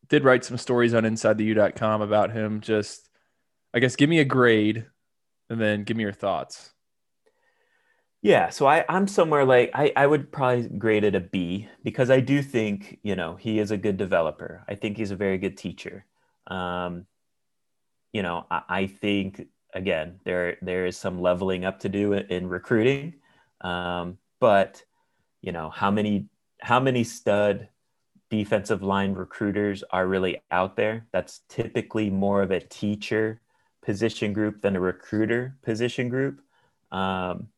did 0.10 0.24
write 0.24 0.44
some 0.44 0.58
stories 0.58 0.94
on 0.94 1.04
InsideTheU.com 1.04 2.02
about 2.02 2.32
him. 2.32 2.62
Just, 2.62 3.10
I 3.74 3.80
guess, 3.80 3.96
give 3.96 4.10
me 4.10 4.20
a 4.20 4.26
grade, 4.26 4.86
and 5.50 5.62
then 5.62 5.84
give 5.84 5.96
me 5.96 6.04
your 6.04 6.12
thoughts. 6.12 6.72
Yeah, 8.26 8.50
so 8.50 8.66
I, 8.66 8.84
I'm 8.90 9.08
somewhere 9.08 9.46
like 9.46 9.70
I, 9.76 9.94
I 9.96 10.08
would 10.08 10.32
probably 10.32 10.68
grade 10.68 11.04
it 11.04 11.14
a 11.14 11.20
B 11.20 11.70
because 11.84 12.10
I 12.10 12.22
do 12.22 12.42
think, 12.42 12.98
you 13.04 13.16
know, 13.16 13.36
he 13.36 13.60
is 13.60 13.70
a 13.70 13.78
good 13.78 13.98
developer. 13.98 14.64
I 14.68 14.74
think 14.74 14.98
he's 14.98 15.12
a 15.12 15.16
very 15.16 15.38
good 15.38 15.56
teacher. 15.58 16.06
Um, 16.48 17.06
you 18.14 18.24
know, 18.24 18.48
I, 18.50 18.62
I 18.68 18.88
think 18.88 19.46
again, 19.76 20.20
there 20.24 20.58
there 20.64 20.88
is 20.88 20.98
some 20.98 21.22
leveling 21.22 21.66
up 21.66 21.80
to 21.82 21.90
do 21.90 22.14
in 22.14 22.50
recruiting. 22.50 23.14
Um, 23.62 24.18
but 24.40 24.84
you 25.42 25.52
know, 25.52 25.70
how 25.70 25.92
many 25.92 26.26
how 26.62 26.80
many 26.80 27.04
stud 27.04 27.70
defensive 28.32 28.82
line 28.82 29.14
recruiters 29.14 29.84
are 29.92 30.08
really 30.08 30.42
out 30.50 30.76
there? 30.76 31.06
That's 31.12 31.42
typically 31.48 32.10
more 32.10 32.42
of 32.42 32.50
a 32.50 32.60
teacher 32.60 33.42
position 33.84 34.34
group 34.34 34.64
than 34.64 34.76
a 34.76 34.80
recruiter 34.80 35.58
position 35.62 36.10
group. 36.10 36.42
Um, 36.92 37.50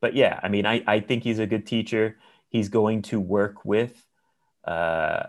but 0.00 0.14
yeah, 0.14 0.40
I 0.42 0.48
mean, 0.48 0.66
I, 0.66 0.82
I 0.86 1.00
think 1.00 1.22
he's 1.22 1.38
a 1.38 1.46
good 1.46 1.66
teacher. 1.66 2.18
He's 2.48 2.68
going 2.68 3.02
to 3.02 3.20
work 3.20 3.64
with, 3.64 4.06
uh, 4.64 5.24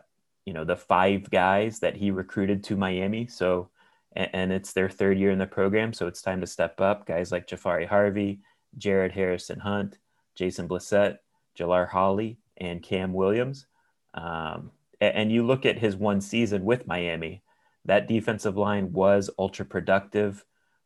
you 0.45 0.53
know, 0.53 0.63
the 0.63 0.75
five 0.75 1.29
guys 1.29 1.79
that 1.79 1.95
he 1.95 2.11
recruited 2.11 2.63
to 2.65 2.77
Miami. 2.77 3.27
So, 3.27 3.69
and, 4.15 4.29
and, 4.33 4.51
it's 4.51 4.73
their 4.73 4.89
third 4.89 5.17
year 5.17 5.31
in 5.31 5.39
the 5.39 5.47
program. 5.47 5.93
So 5.93 6.07
it's 6.07 6.21
time 6.21 6.41
to 6.41 6.47
step 6.47 6.79
up. 6.81 7.05
Guys 7.05 7.31
like 7.31 7.47
Jahfari 7.47 7.87
Harvey, 7.87 8.41
Jared 8.77 9.11
Harrison 9.11 9.59
Hunt, 9.59 9.97
Jason 10.35 10.67
Blissett, 10.67 11.17
Jalar 11.57 11.87
Holley, 11.89 12.39
and 12.57 12.83
Cam 12.83 13.13
Williams. 13.13 13.65
Um, 14.13 14.71
and, 15.01 15.15
and 15.15 15.31
you 15.31 15.45
look 15.45 15.65
at 15.65 15.79
his 15.79 15.95
one 15.95 16.21
season 16.21 16.63
with 16.63 16.87
Miami, 16.87 17.43
that 17.85 18.07
defensive 18.07 18.57
line 18.57 18.91
was 18.91 19.29
ultra 19.39 19.65
productive. 19.65 20.43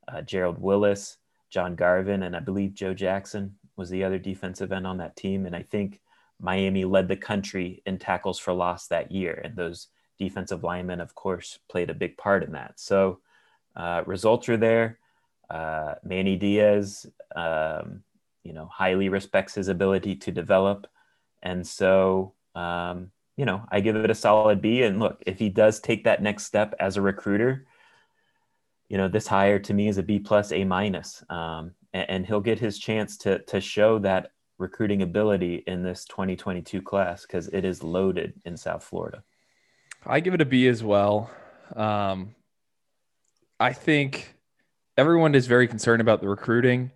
Uh, 0.08 0.22
Gerald 0.22 0.60
Willis, 0.60 1.18
John 1.50 1.76
Garvin, 1.76 2.24
and 2.24 2.36
I 2.36 2.40
believe 2.40 2.74
Joe 2.74 2.94
Jackson 2.94 3.56
was 3.82 3.90
the 3.90 4.04
other 4.04 4.20
defensive 4.20 4.72
end 4.72 4.86
on 4.86 4.98
that 4.98 5.16
team. 5.16 5.48
And 5.48 5.56
I 5.56 5.64
think 5.64 6.00
Miami 6.40 6.86
led 6.86 7.08
the 7.08 7.16
country 7.18 7.82
in 7.86 7.98
tackles 7.98 8.38
for 8.40 8.54
loss 8.54 8.88
that 8.88 9.12
year. 9.12 9.42
And 9.44 9.56
those 9.56 9.88
defensive 10.20 10.64
linemen, 10.64 11.02
of 11.02 11.16
course, 11.16 11.58
played 11.68 11.90
a 11.90 11.96
big 11.96 12.16
part 12.16 12.44
in 12.44 12.52
that. 12.52 12.80
So 12.80 13.20
uh, 13.76 14.04
results 14.06 14.48
are 14.50 14.58
there. 14.58 15.00
Uh, 15.50 15.96
Manny 16.04 16.38
Diaz, 16.38 17.08
um, 17.36 18.04
you 18.44 18.54
know, 18.54 18.68
highly 18.68 19.10
respects 19.10 19.56
his 19.56 19.68
ability 19.68 20.16
to 20.18 20.32
develop. 20.32 20.88
And 21.42 21.66
so, 21.66 22.34
um, 22.54 23.12
you 23.36 23.46
know, 23.46 23.64
I 23.72 23.82
give 23.82 23.96
it 23.96 24.12
a 24.12 24.16
solid 24.16 24.62
B. 24.62 24.84
And 24.84 25.00
look, 25.00 25.24
if 25.26 25.40
he 25.40 25.50
does 25.50 25.80
take 25.80 26.04
that 26.04 26.22
next 26.22 26.46
step 26.46 26.76
as 26.80 26.98
a 26.98 27.02
recruiter, 27.02 27.66
you 28.90 28.98
know, 28.98 29.08
this 29.08 29.26
hire 29.26 29.58
to 29.58 29.74
me 29.74 29.88
is 29.88 29.98
a 29.98 30.04
B 30.04 30.20
plus, 30.20 30.52
A 30.52 30.66
minus. 30.66 31.24
Um, 31.30 31.74
and, 31.94 32.10
and 32.10 32.26
he'll 32.26 32.42
get 32.42 32.60
his 32.60 32.80
chance 32.80 33.18
to 33.18 33.40
to 33.40 33.62
show 33.62 34.00
that 34.00 34.32
recruiting 34.58 35.02
ability 35.02 35.64
in 35.68 35.84
this 35.84 36.06
2022 36.06 36.82
class 36.82 37.24
because 37.24 37.48
it 37.48 37.66
is 37.66 37.84
loaded 37.84 38.34
in 38.46 38.56
South 38.56 38.84
Florida. 38.84 39.24
I 40.06 40.20
give 40.20 40.34
it 40.34 40.42
a 40.42 40.46
B 40.46 40.68
as 40.68 40.84
well. 40.84 41.30
Um, 41.76 42.36
I 43.60 43.74
think 43.74 44.36
everyone 44.98 45.36
is 45.36 45.48
very 45.48 45.68
concerned 45.68 46.02
about 46.02 46.22
the 46.22 46.30
recruiting. 46.30 46.92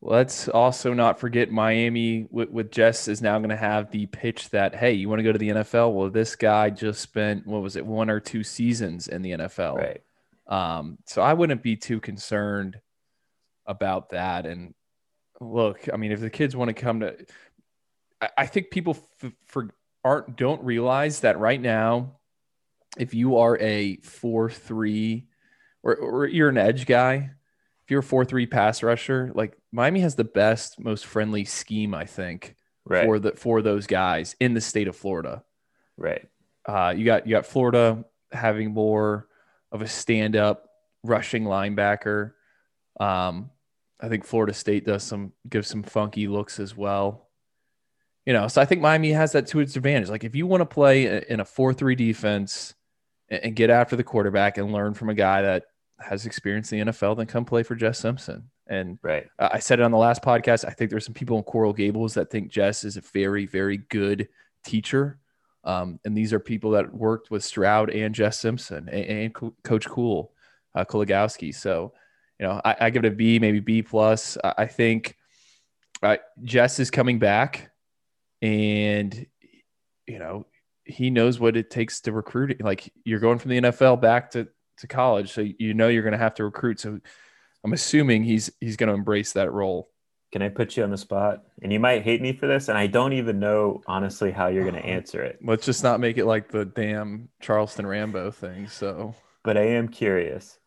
Let's 0.00 0.48
also 0.48 0.92
not 0.92 1.20
forget 1.20 1.52
Miami 1.52 2.26
with, 2.30 2.50
with 2.50 2.72
Jess 2.72 3.06
is 3.06 3.22
now 3.22 3.38
going 3.38 3.50
to 3.50 3.56
have 3.56 3.92
the 3.92 4.06
pitch 4.06 4.50
that, 4.50 4.74
hey, 4.74 4.92
you 4.92 5.08
want 5.08 5.20
to 5.20 5.24
go 5.24 5.32
to 5.32 5.38
the 5.38 5.50
NFL? 5.50 5.94
Well, 5.94 6.10
this 6.10 6.34
guy 6.34 6.70
just 6.70 7.00
spent, 7.00 7.46
what 7.46 7.62
was 7.62 7.76
it, 7.76 7.86
one 7.86 8.10
or 8.10 8.18
two 8.18 8.42
seasons 8.42 9.06
in 9.06 9.22
the 9.22 9.32
NFL. 9.32 9.76
Right. 9.76 10.02
Um, 10.48 10.98
so 11.06 11.22
I 11.22 11.34
wouldn't 11.34 11.62
be 11.62 11.76
too 11.76 12.00
concerned 12.00 12.80
about 13.66 14.10
that. 14.10 14.46
And 14.46 14.74
look, 15.40 15.88
I 15.92 15.96
mean, 15.96 16.12
if 16.12 16.20
the 16.20 16.30
kids 16.30 16.56
want 16.56 16.68
to 16.68 16.74
come 16.74 17.00
to, 17.00 17.16
I, 18.20 18.28
I 18.38 18.46
think 18.46 18.70
people 18.70 18.96
f- 19.22 19.32
for 19.46 19.70
aren't 20.04 20.36
don't 20.36 20.62
realize 20.64 21.20
that 21.20 21.38
right 21.38 21.60
now, 21.60 22.18
if 22.98 23.14
you 23.14 23.38
are 23.38 23.56
a 23.58 23.96
four 23.98 24.50
three, 24.50 25.26
or, 25.82 25.96
or 25.96 26.26
you're 26.26 26.48
an 26.48 26.58
edge 26.58 26.86
guy, 26.86 27.30
if 27.84 27.90
you're 27.90 28.00
a 28.00 28.04
four 28.04 28.24
three 28.24 28.46
pass 28.46 28.82
rusher, 28.82 29.32
like 29.34 29.56
Miami 29.72 30.00
has 30.00 30.14
the 30.14 30.24
best, 30.24 30.80
most 30.80 31.06
friendly 31.06 31.44
scheme, 31.44 31.94
I 31.94 32.04
think, 32.04 32.56
right. 32.84 33.04
for 33.04 33.18
the 33.18 33.32
for 33.32 33.62
those 33.62 33.86
guys 33.86 34.36
in 34.40 34.54
the 34.54 34.60
state 34.60 34.88
of 34.88 34.96
Florida. 34.96 35.42
Right. 35.96 36.28
Uh, 36.66 36.94
you 36.96 37.04
got 37.04 37.26
you 37.26 37.32
got 37.32 37.46
Florida 37.46 38.04
having 38.30 38.72
more 38.72 39.28
of 39.70 39.82
a 39.82 39.88
stand 39.88 40.36
up 40.36 40.68
rushing 41.02 41.44
linebacker. 41.44 42.32
Um, 43.00 43.50
I 44.00 44.08
think 44.08 44.24
Florida 44.24 44.52
State 44.52 44.84
does 44.84 45.02
some 45.02 45.32
gives 45.48 45.68
some 45.68 45.82
funky 45.82 46.28
looks 46.28 46.58
as 46.58 46.76
well. 46.76 47.28
You 48.26 48.32
know, 48.32 48.48
so 48.48 48.60
I 48.60 48.64
think 48.64 48.80
Miami 48.80 49.12
has 49.12 49.32
that 49.32 49.46
to 49.48 49.60
its 49.60 49.76
advantage. 49.76 50.08
Like 50.08 50.24
if 50.24 50.34
you 50.34 50.46
want 50.46 50.60
to 50.60 50.66
play 50.66 51.24
in 51.28 51.40
a 51.40 51.44
four 51.44 51.72
three 51.72 51.94
defense 51.94 52.74
and 53.28 53.56
get 53.56 53.70
after 53.70 53.96
the 53.96 54.04
quarterback 54.04 54.58
and 54.58 54.72
learn 54.72 54.94
from 54.94 55.08
a 55.08 55.14
guy 55.14 55.42
that 55.42 55.64
has 55.98 56.26
experience 56.26 56.72
in 56.72 56.86
the 56.86 56.92
NFL, 56.92 57.16
then 57.16 57.26
come 57.26 57.44
play 57.44 57.62
for 57.62 57.74
Jess 57.74 57.98
Simpson. 57.98 58.50
And 58.68 58.98
right. 59.02 59.26
I 59.38 59.58
said 59.58 59.80
it 59.80 59.82
on 59.82 59.90
the 59.90 59.98
last 59.98 60.22
podcast. 60.22 60.64
I 60.64 60.70
think 60.70 60.90
there's 60.90 61.04
some 61.04 61.14
people 61.14 61.36
in 61.36 61.42
Coral 61.42 61.72
Gables 61.72 62.14
that 62.14 62.30
think 62.30 62.50
Jess 62.50 62.84
is 62.84 62.96
a 62.96 63.00
very, 63.00 63.46
very 63.46 63.78
good 63.78 64.28
teacher. 64.64 65.18
Um, 65.64 66.00
and 66.04 66.16
these 66.16 66.32
are 66.32 66.40
people 66.40 66.72
that 66.72 66.92
worked 66.92 67.30
with 67.30 67.44
Stroud 67.44 67.90
and 67.90 68.14
Jess 68.14 68.38
Simpson 68.38 68.88
and, 68.88 69.04
and 69.04 69.34
Co- 69.34 69.54
Coach 69.62 69.88
Cool, 69.88 70.32
uh, 70.74 70.84
Kuligowski. 70.84 71.54
So, 71.54 71.92
you 72.42 72.48
know, 72.48 72.60
I, 72.64 72.76
I, 72.80 72.90
give 72.90 73.04
it 73.04 73.12
a 73.12 73.14
B, 73.14 73.38
maybe 73.38 73.60
B 73.60 73.82
plus. 73.82 74.36
I, 74.42 74.54
I 74.58 74.66
think 74.66 75.16
uh, 76.02 76.16
Jess 76.42 76.80
is 76.80 76.90
coming 76.90 77.20
back, 77.20 77.70
and 78.42 79.26
you 80.08 80.18
know, 80.18 80.46
he 80.84 81.10
knows 81.10 81.38
what 81.38 81.56
it 81.56 81.70
takes 81.70 82.00
to 82.00 82.10
recruit. 82.10 82.60
Like 82.60 82.92
you're 83.04 83.20
going 83.20 83.38
from 83.38 83.52
the 83.52 83.60
NFL 83.60 84.00
back 84.00 84.32
to 84.32 84.48
to 84.78 84.86
college, 84.88 85.30
so 85.30 85.40
you 85.40 85.72
know 85.72 85.86
you're 85.86 86.02
going 86.02 86.12
to 86.14 86.18
have 86.18 86.34
to 86.34 86.44
recruit. 86.44 86.80
So 86.80 86.98
I'm 87.62 87.72
assuming 87.72 88.24
he's 88.24 88.50
he's 88.60 88.76
going 88.76 88.88
to 88.88 88.94
embrace 88.94 89.34
that 89.34 89.52
role. 89.52 89.88
Can 90.32 90.42
I 90.42 90.48
put 90.48 90.76
you 90.76 90.82
on 90.82 90.90
the 90.90 90.98
spot? 90.98 91.44
And 91.62 91.72
you 91.72 91.78
might 91.78 92.02
hate 92.02 92.20
me 92.20 92.32
for 92.32 92.48
this, 92.48 92.68
and 92.68 92.76
I 92.76 92.88
don't 92.88 93.12
even 93.12 93.38
know 93.38 93.82
honestly 93.86 94.32
how 94.32 94.48
you're 94.48 94.68
going 94.68 94.74
to 94.82 94.84
answer 94.84 95.22
it. 95.22 95.38
Let's 95.44 95.64
just 95.64 95.84
not 95.84 96.00
make 96.00 96.18
it 96.18 96.26
like 96.26 96.50
the 96.50 96.64
damn 96.64 97.28
Charleston 97.40 97.86
Rambo 97.86 98.32
thing. 98.32 98.66
So, 98.66 99.14
but 99.44 99.56
I 99.56 99.66
am 99.66 99.86
curious. 99.86 100.58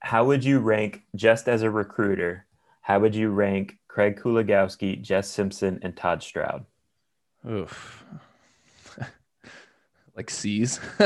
How 0.00 0.24
would 0.24 0.44
you 0.44 0.58
rank 0.58 1.02
just 1.14 1.48
as 1.48 1.62
a 1.62 1.70
recruiter? 1.70 2.46
How 2.80 2.98
would 2.98 3.14
you 3.14 3.30
rank 3.30 3.78
Craig 3.88 4.20
Kuligowski, 4.20 5.00
Jess 5.00 5.28
Simpson, 5.28 5.78
and 5.82 5.96
Todd 5.96 6.22
Stroud? 6.22 6.64
Oof. 7.48 8.04
like 10.16 10.30
C's. 10.30 10.80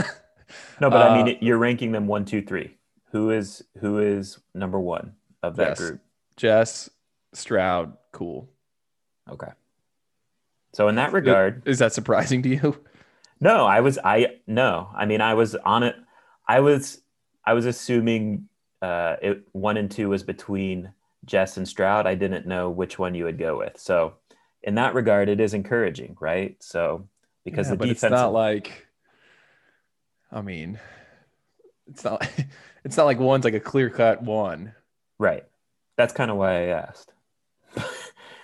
no, 0.81 0.91
but 0.91 0.95
uh, 0.95 1.09
I 1.09 1.23
mean, 1.23 1.37
uh, 1.37 1.39
you're 1.41 1.59
ranking 1.59 1.93
them 1.93 2.07
one, 2.07 2.25
two, 2.25 2.43
three. 2.43 2.77
Who 3.11 3.31
is 3.31 3.63
who 3.81 3.99
is 3.99 4.39
number 4.55 4.81
one 4.81 5.15
of 5.43 5.57
that 5.57 5.77
group? 5.77 6.01
Jess, 6.37 6.91
Stroud, 7.33 7.97
cool. 8.13 8.49
Okay. 9.31 9.53
So 10.73 10.89
in 10.89 10.97
that 10.97 11.13
regard, 11.13 11.63
is 11.67 11.79
that 11.79 11.93
surprising 11.93 12.43
to 12.43 12.49
you? 12.49 12.85
No, 13.41 13.67
I 13.67 13.81
was 13.81 13.99
I 14.03 14.39
no. 14.47 14.89
I 14.97 15.07
mean, 15.07 15.21
I 15.21 15.35
was 15.35 15.55
on 15.55 15.83
it. 15.83 15.97
I 16.49 16.61
was 16.61 17.03
I 17.45 17.53
was 17.53 17.67
assuming 17.67 18.49
uh, 18.85 19.17
it 19.23 19.49
one 19.53 19.79
and 19.79 19.91
two 19.91 20.11
was 20.11 20.23
between 20.23 20.93
Jess 21.25 21.57
and 21.57 21.67
Stroud. 21.67 22.07
I 22.07 22.15
didn't 22.15 22.47
know 22.47 22.69
which 22.69 22.99
one 22.99 23.15
you 23.15 23.25
would 23.25 23.39
go 23.39 23.57
with. 23.57 23.79
So 23.79 24.15
in 24.63 24.75
that 24.75 24.95
regard, 24.95 25.31
it 25.31 25.41
is 25.41 25.55
encouraging, 25.55 26.19
right? 26.21 26.63
So 26.63 27.09
because 27.45 27.69
yeah, 27.69 27.77
the 27.77 27.87
defense, 27.87 28.03
it's 28.05 28.11
not 28.11 28.35
like. 28.35 28.87
I 30.31 30.43
mean, 30.43 30.79
it's 31.87 32.05
not. 32.05 32.29
it's 32.85 32.97
not 32.99 33.05
like 33.05 33.19
one's 33.19 33.45
like 33.45 33.55
a 33.55 33.61
clear 33.61 33.89
cut 33.89 34.23
one. 34.23 34.75
Right. 35.19 35.45
That's 35.97 36.13
kind 36.13 36.31
of 36.31 36.37
why 36.37 36.65
I 36.65 36.67
asked. 36.67 37.13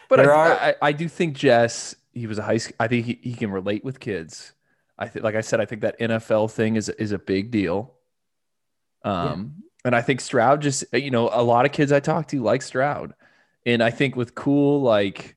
but 0.09 0.16
there 0.16 0.34
I, 0.34 0.49
are... 0.49 0.53
I, 0.53 0.74
I, 0.80 0.93
do 0.93 1.09
think 1.09 1.36
Jess, 1.36 1.97
he 2.14 2.26
was 2.26 2.38
a 2.38 2.43
high 2.43 2.59
school. 2.59 2.76
I 2.80 2.88
think 2.88 3.07
he, 3.07 3.18
he 3.20 3.34
can 3.34 3.51
relate 3.51 3.84
with 3.84 4.01
kids. 4.01 4.53
I 4.97 5.09
think, 5.09 5.24
like 5.24 5.34
I 5.34 5.41
said, 5.41 5.61
I 5.61 5.66
think 5.66 5.82
that 5.82 5.99
NFL 5.99 6.51
thing 6.53 6.76
is 6.76 6.88
is 6.88 7.12
a 7.12 7.18
big 7.18 7.51
deal. 7.51 7.95
Um, 9.03 9.55
yeah. 9.59 9.70
And 9.85 9.97
I 9.97 10.03
think 10.03 10.20
Stroud 10.20 10.61
just, 10.61 10.85
you 10.93 11.11
know, 11.11 11.31
a 11.33 11.43
lot 11.43 11.64
of 11.64 11.72
kids 11.72 11.91
I 11.91 12.01
talk 12.01 12.28
to 12.28 12.43
like 12.43 12.62
Stroud, 12.62 13.14
and 13.64 13.83
I 13.83 13.91
think 13.91 14.14
with 14.14 14.35
Cool, 14.35 14.83
like, 14.83 15.37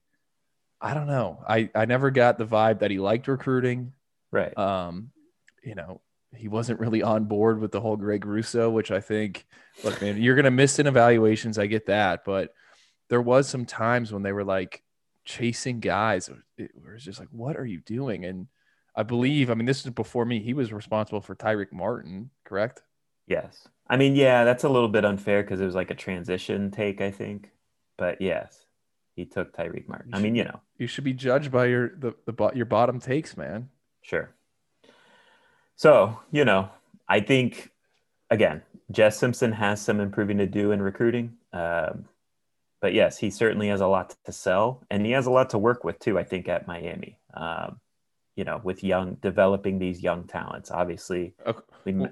I 0.81 0.93
don't 0.93 1.07
know, 1.07 1.43
I 1.47 1.69
I 1.73 1.85
never 1.85 2.11
got 2.11 2.37
the 2.37 2.45
vibe 2.45 2.79
that 2.79 2.91
he 2.91 2.99
liked 2.99 3.27
recruiting. 3.27 3.93
Right. 4.31 4.57
Um, 4.57 5.11
you 5.63 5.75
know, 5.75 6.01
he 6.35 6.49
wasn't 6.49 6.79
really 6.79 7.01
on 7.01 7.25
board 7.25 7.59
with 7.59 7.71
the 7.71 7.79
whole 7.79 7.95
Greg 7.95 8.25
Rousseau, 8.25 8.69
which 8.69 8.91
I 8.91 8.99
think, 8.99 9.45
look, 9.83 10.01
man, 10.01 10.21
you're 10.21 10.35
gonna 10.35 10.51
miss 10.51 10.77
in 10.79 10.87
evaluations. 10.87 11.57
I 11.57 11.67
get 11.67 11.85
that, 11.85 12.25
but 12.25 12.53
there 13.09 13.21
was 13.21 13.47
some 13.47 13.65
times 13.65 14.11
when 14.11 14.23
they 14.23 14.33
were 14.33 14.43
like 14.43 14.83
chasing 15.23 15.79
guys. 15.79 16.29
It 16.57 16.71
was 16.75 17.03
just 17.03 17.19
like, 17.19 17.29
what 17.31 17.55
are 17.55 17.65
you 17.65 17.79
doing? 17.79 18.25
And 18.25 18.47
I 18.95 19.03
believe, 19.03 19.49
I 19.49 19.53
mean, 19.53 19.65
this 19.65 19.85
is 19.85 19.91
before 19.91 20.25
me. 20.25 20.41
He 20.41 20.53
was 20.53 20.73
responsible 20.73 21.21
for 21.21 21.35
Tyreek 21.35 21.71
Martin, 21.71 22.29
correct? 22.43 22.81
Yes. 23.27 23.67
I 23.87 23.97
mean, 23.97 24.15
yeah, 24.15 24.43
that's 24.43 24.63
a 24.63 24.69
little 24.69 24.89
bit 24.89 25.05
unfair 25.05 25.43
because 25.43 25.61
it 25.61 25.65
was 25.65 25.75
like 25.75 25.91
a 25.91 25.95
transition 25.95 26.71
take, 26.71 27.01
I 27.01 27.11
think. 27.11 27.51
But 27.97 28.21
yes, 28.21 28.65
he 29.15 29.25
took 29.25 29.55
Tyrique 29.55 29.87
Martin. 29.87 30.13
I 30.13 30.19
mean, 30.19 30.35
you 30.35 30.43
know, 30.43 30.59
you 30.77 30.87
should 30.87 31.03
be 31.03 31.13
judged 31.13 31.51
by 31.51 31.65
your 31.65 31.89
the, 31.97 32.13
the 32.25 32.51
your 32.55 32.65
bottom 32.65 32.99
takes, 32.99 33.37
man. 33.37 33.69
Sure. 34.01 34.33
So, 35.75 36.19
you 36.31 36.45
know, 36.45 36.69
I 37.07 37.19
think, 37.19 37.71
again, 38.29 38.61
Jess 38.91 39.17
Simpson 39.17 39.51
has 39.51 39.81
some 39.81 39.99
improving 39.99 40.37
to 40.37 40.47
do 40.47 40.71
in 40.71 40.81
recruiting. 40.81 41.37
Um, 41.51 42.05
but 42.81 42.93
yes, 42.93 43.17
he 43.17 43.29
certainly 43.29 43.69
has 43.69 43.81
a 43.81 43.87
lot 43.87 44.15
to 44.25 44.31
sell 44.31 44.83
and 44.89 45.05
he 45.05 45.13
has 45.13 45.25
a 45.25 45.31
lot 45.31 45.51
to 45.51 45.57
work 45.57 45.83
with 45.83 45.99
too, 45.99 46.19
I 46.19 46.23
think, 46.23 46.47
at 46.49 46.67
Miami. 46.67 47.17
Um, 47.33 47.79
you 48.35 48.43
know, 48.43 48.59
with 48.63 48.83
young, 48.83 49.15
developing 49.21 49.77
these 49.77 50.01
young 50.01 50.25
talents. 50.25 50.71
Obviously, 50.71 51.35
okay. 51.45 51.59
we, 51.85 52.07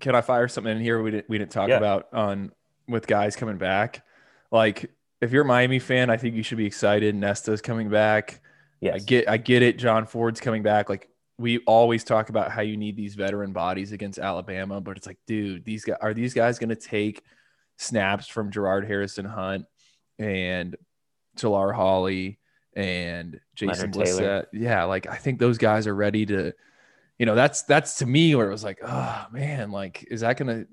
can 0.00 0.14
I 0.14 0.20
fire 0.20 0.48
something 0.48 0.76
in 0.76 0.82
here 0.82 1.02
we 1.02 1.10
didn't, 1.10 1.28
we 1.28 1.38
didn't 1.38 1.52
talk 1.52 1.68
yeah. 1.68 1.76
about 1.76 2.12
on 2.12 2.52
with 2.88 3.06
guys 3.06 3.36
coming 3.36 3.58
back? 3.58 4.04
Like, 4.50 4.90
if 5.20 5.32
you're 5.32 5.42
a 5.42 5.46
Miami 5.46 5.78
fan, 5.78 6.10
I 6.10 6.16
think 6.16 6.34
you 6.34 6.42
should 6.42 6.58
be 6.58 6.66
excited. 6.66 7.14
Nesta's 7.14 7.60
coming 7.60 7.88
back. 7.88 8.40
Yes. 8.80 8.94
I 8.94 8.98
get 8.98 9.28
I 9.28 9.36
get 9.38 9.62
it. 9.62 9.78
John 9.78 10.06
Ford's 10.06 10.40
coming 10.40 10.62
back. 10.62 10.90
Like 10.90 11.08
we 11.38 11.58
always 11.60 12.04
talk 12.04 12.28
about 12.28 12.50
how 12.50 12.62
you 12.62 12.76
need 12.76 12.96
these 12.96 13.14
veteran 13.14 13.52
bodies 13.52 13.92
against 13.92 14.18
Alabama, 14.18 14.80
but 14.80 14.96
it's 14.96 15.06
like, 15.06 15.18
dude, 15.26 15.64
these 15.64 15.84
guys 15.84 15.96
are 16.00 16.14
these 16.14 16.34
guys 16.34 16.58
going 16.58 16.68
to 16.70 16.76
take 16.76 17.22
snaps 17.78 18.26
from 18.26 18.50
Jared 18.50 18.86
Harrison 18.86 19.24
Hunt 19.24 19.64
and 20.18 20.76
Jalar 21.36 21.74
Holley 21.74 22.38
and 22.74 23.40
Jason 23.54 23.92
Blissett. 23.92 24.46
Yeah, 24.52 24.84
like 24.84 25.06
I 25.06 25.16
think 25.16 25.38
those 25.38 25.58
guys 25.58 25.86
are 25.86 25.94
ready 25.94 26.26
to, 26.26 26.52
you 27.18 27.26
know, 27.26 27.34
that's 27.34 27.62
that's 27.62 27.98
to 27.98 28.06
me 28.06 28.34
where 28.34 28.48
it 28.48 28.52
was 28.52 28.64
like, 28.64 28.78
oh 28.82 29.26
man, 29.32 29.70
like 29.70 30.06
is 30.10 30.20
that 30.20 30.36
going 30.36 30.48
to 30.48 30.66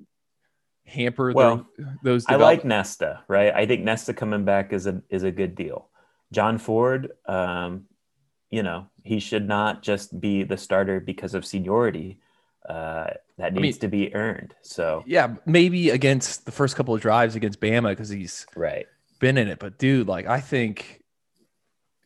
hamper 0.85 1.31
well, 1.33 1.67
the, 1.77 1.97
those? 2.03 2.25
I 2.27 2.35
like 2.35 2.65
Nesta, 2.65 3.23
right? 3.27 3.53
I 3.53 3.65
think 3.65 3.83
Nesta 3.83 4.13
coming 4.13 4.45
back 4.45 4.73
is 4.73 4.87
a 4.87 5.01
is 5.09 5.23
a 5.23 5.31
good 5.31 5.55
deal. 5.55 5.89
John 6.31 6.57
Ford, 6.57 7.11
um, 7.27 7.85
you 8.49 8.63
know, 8.63 8.87
he 9.03 9.19
should 9.19 9.47
not 9.47 9.83
just 9.83 10.19
be 10.19 10.43
the 10.43 10.57
starter 10.57 10.99
because 10.99 11.33
of 11.33 11.45
seniority. 11.45 12.19
Uh, 12.67 13.11
that 13.37 13.53
needs 13.53 13.57
I 13.57 13.61
mean, 13.61 13.73
to 13.73 13.87
be 13.89 14.15
earned. 14.15 14.55
So 14.61 15.03
yeah, 15.05 15.35
maybe 15.45 15.89
against 15.89 16.45
the 16.45 16.51
first 16.51 16.75
couple 16.75 16.95
of 16.95 17.01
drives 17.01 17.35
against 17.35 17.59
Bama 17.59 17.89
because 17.89 18.09
he's 18.09 18.45
right 18.55 18.87
been 19.23 19.37
in 19.37 19.47
it. 19.47 19.59
But 19.59 19.79
dude, 19.79 20.07
like 20.07 20.27
I 20.27 20.41
think, 20.41 21.01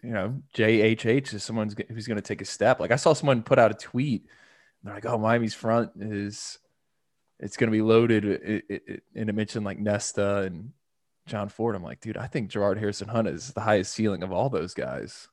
you 0.03 0.11
know, 0.11 0.41
JHH 0.55 1.33
is 1.33 1.43
someone 1.43 1.73
who's 1.89 2.07
going 2.07 2.17
to 2.17 2.21
take 2.21 2.41
a 2.41 2.45
step. 2.45 2.79
Like 2.79 2.91
I 2.91 2.95
saw 2.95 3.13
someone 3.13 3.43
put 3.43 3.59
out 3.59 3.71
a 3.71 3.73
tweet. 3.73 4.25
They're 4.83 4.93
like, 4.93 5.05
"Oh, 5.05 5.17
Miami's 5.17 5.53
front 5.53 5.91
is 5.99 6.59
it's 7.39 7.57
going 7.57 7.69
to 7.69 7.75
be 7.75 7.81
loaded," 7.81 8.25
it, 8.25 8.63
it, 8.69 8.83
it, 8.87 9.03
and 9.15 9.29
it 9.29 9.33
mentioned 9.33 9.65
like 9.65 9.79
Nesta 9.79 10.41
and 10.43 10.71
John 11.25 11.49
Ford. 11.49 11.75
I'm 11.75 11.83
like, 11.83 11.99
dude, 11.99 12.17
I 12.17 12.27
think 12.27 12.49
Jared 12.49 12.77
Harrison 12.77 13.07
Hunt 13.07 13.27
is 13.27 13.53
the 13.53 13.61
highest 13.61 13.93
ceiling 13.93 14.23
of 14.23 14.31
all 14.31 14.49
those 14.49 14.73
guys. 14.73 15.27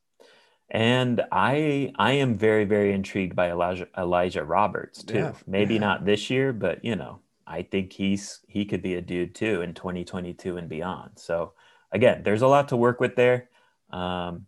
And 0.71 1.23
I 1.31 1.93
I 1.97 2.13
am 2.13 2.37
very 2.37 2.65
very 2.65 2.93
intrigued 2.93 3.37
by 3.37 3.51
Elijah 3.51 3.87
Elijah 3.97 4.45
Roberts 4.45 5.05
too. 5.05 5.19
Yeah, 5.19 5.33
Maybe 5.47 5.75
yeah. 5.75 5.81
not 5.81 6.05
this 6.05 6.31
year, 6.31 6.53
but 6.53 6.85
you 6.85 6.97
know, 6.97 7.21
I 7.47 7.63
think 7.63 7.93
he's 7.93 8.41
he 8.49 8.65
could 8.65 8.83
be 8.83 8.95
a 8.95 9.03
dude 9.03 9.35
too 9.35 9.61
in 9.61 9.75
2022 9.75 10.57
and 10.57 10.69
beyond. 10.69 11.13
So 11.17 11.53
again, 11.93 12.23
there's 12.23 12.43
a 12.43 12.49
lot 12.49 12.69
to 12.69 12.77
work 12.77 12.99
with 12.99 13.15
there. 13.15 13.51
Um, 13.91 14.47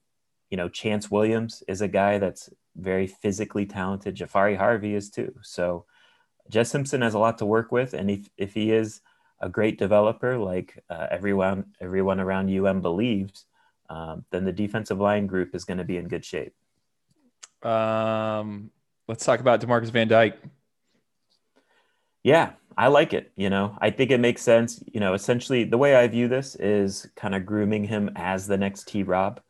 you 0.56 0.62
know, 0.62 0.70
Chantz 0.70 1.10
Williams 1.10 1.62
is 1.68 1.82
a 1.82 1.88
guy 1.88 2.16
that's 2.16 2.48
very 2.76 3.06
physically 3.06 3.66
talented. 3.66 4.16
Jahfari 4.16 4.56
Harvey 4.56 4.94
is 4.94 5.10
too. 5.10 5.34
So 5.42 5.84
Jess 6.48 6.70
Simpson 6.70 7.02
has 7.02 7.12
a 7.12 7.18
lot 7.18 7.36
to 7.38 7.44
work 7.44 7.70
with, 7.72 7.92
and 7.92 8.10
if 8.10 8.30
if 8.38 8.54
he 8.54 8.72
is 8.72 9.02
a 9.38 9.50
great 9.50 9.78
developer 9.78 10.38
like 10.38 10.82
uh, 10.88 11.08
everyone 11.10 11.74
everyone 11.78 12.20
around 12.20 12.48
UM 12.48 12.80
believes, 12.80 13.44
um, 13.90 14.24
then 14.30 14.46
the 14.46 14.52
defensive 14.52 14.98
line 14.98 15.26
group 15.26 15.54
is 15.54 15.66
going 15.66 15.76
to 15.76 15.84
be 15.84 15.98
in 15.98 16.08
good 16.08 16.24
shape. 16.24 16.54
Um, 17.62 18.70
let's 19.08 19.26
talk 19.26 19.40
about 19.40 19.60
Demarcus 19.60 19.90
Van 19.90 20.08
Dyke. 20.08 20.38
Yeah, 22.22 22.52
I 22.78 22.88
like 22.88 23.12
it. 23.12 23.30
You 23.36 23.50
know, 23.50 23.76
I 23.78 23.90
think 23.90 24.10
it 24.10 24.20
makes 24.20 24.40
sense. 24.40 24.82
You 24.90 25.00
know, 25.00 25.12
essentially, 25.12 25.64
the 25.64 25.76
way 25.76 25.96
I 25.96 26.08
view 26.08 26.28
this 26.28 26.54
is 26.54 27.06
kind 27.14 27.34
of 27.34 27.44
grooming 27.44 27.84
him 27.84 28.10
as 28.16 28.46
the 28.46 28.56
next 28.56 28.88
T. 28.88 29.02
Rob. 29.02 29.42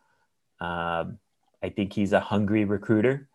Um, 0.61 1.19
I 1.63 1.69
think 1.69 1.93
he's 1.93 2.13
a 2.13 2.21
hungry 2.21 2.65
recruiter, 2.65 3.29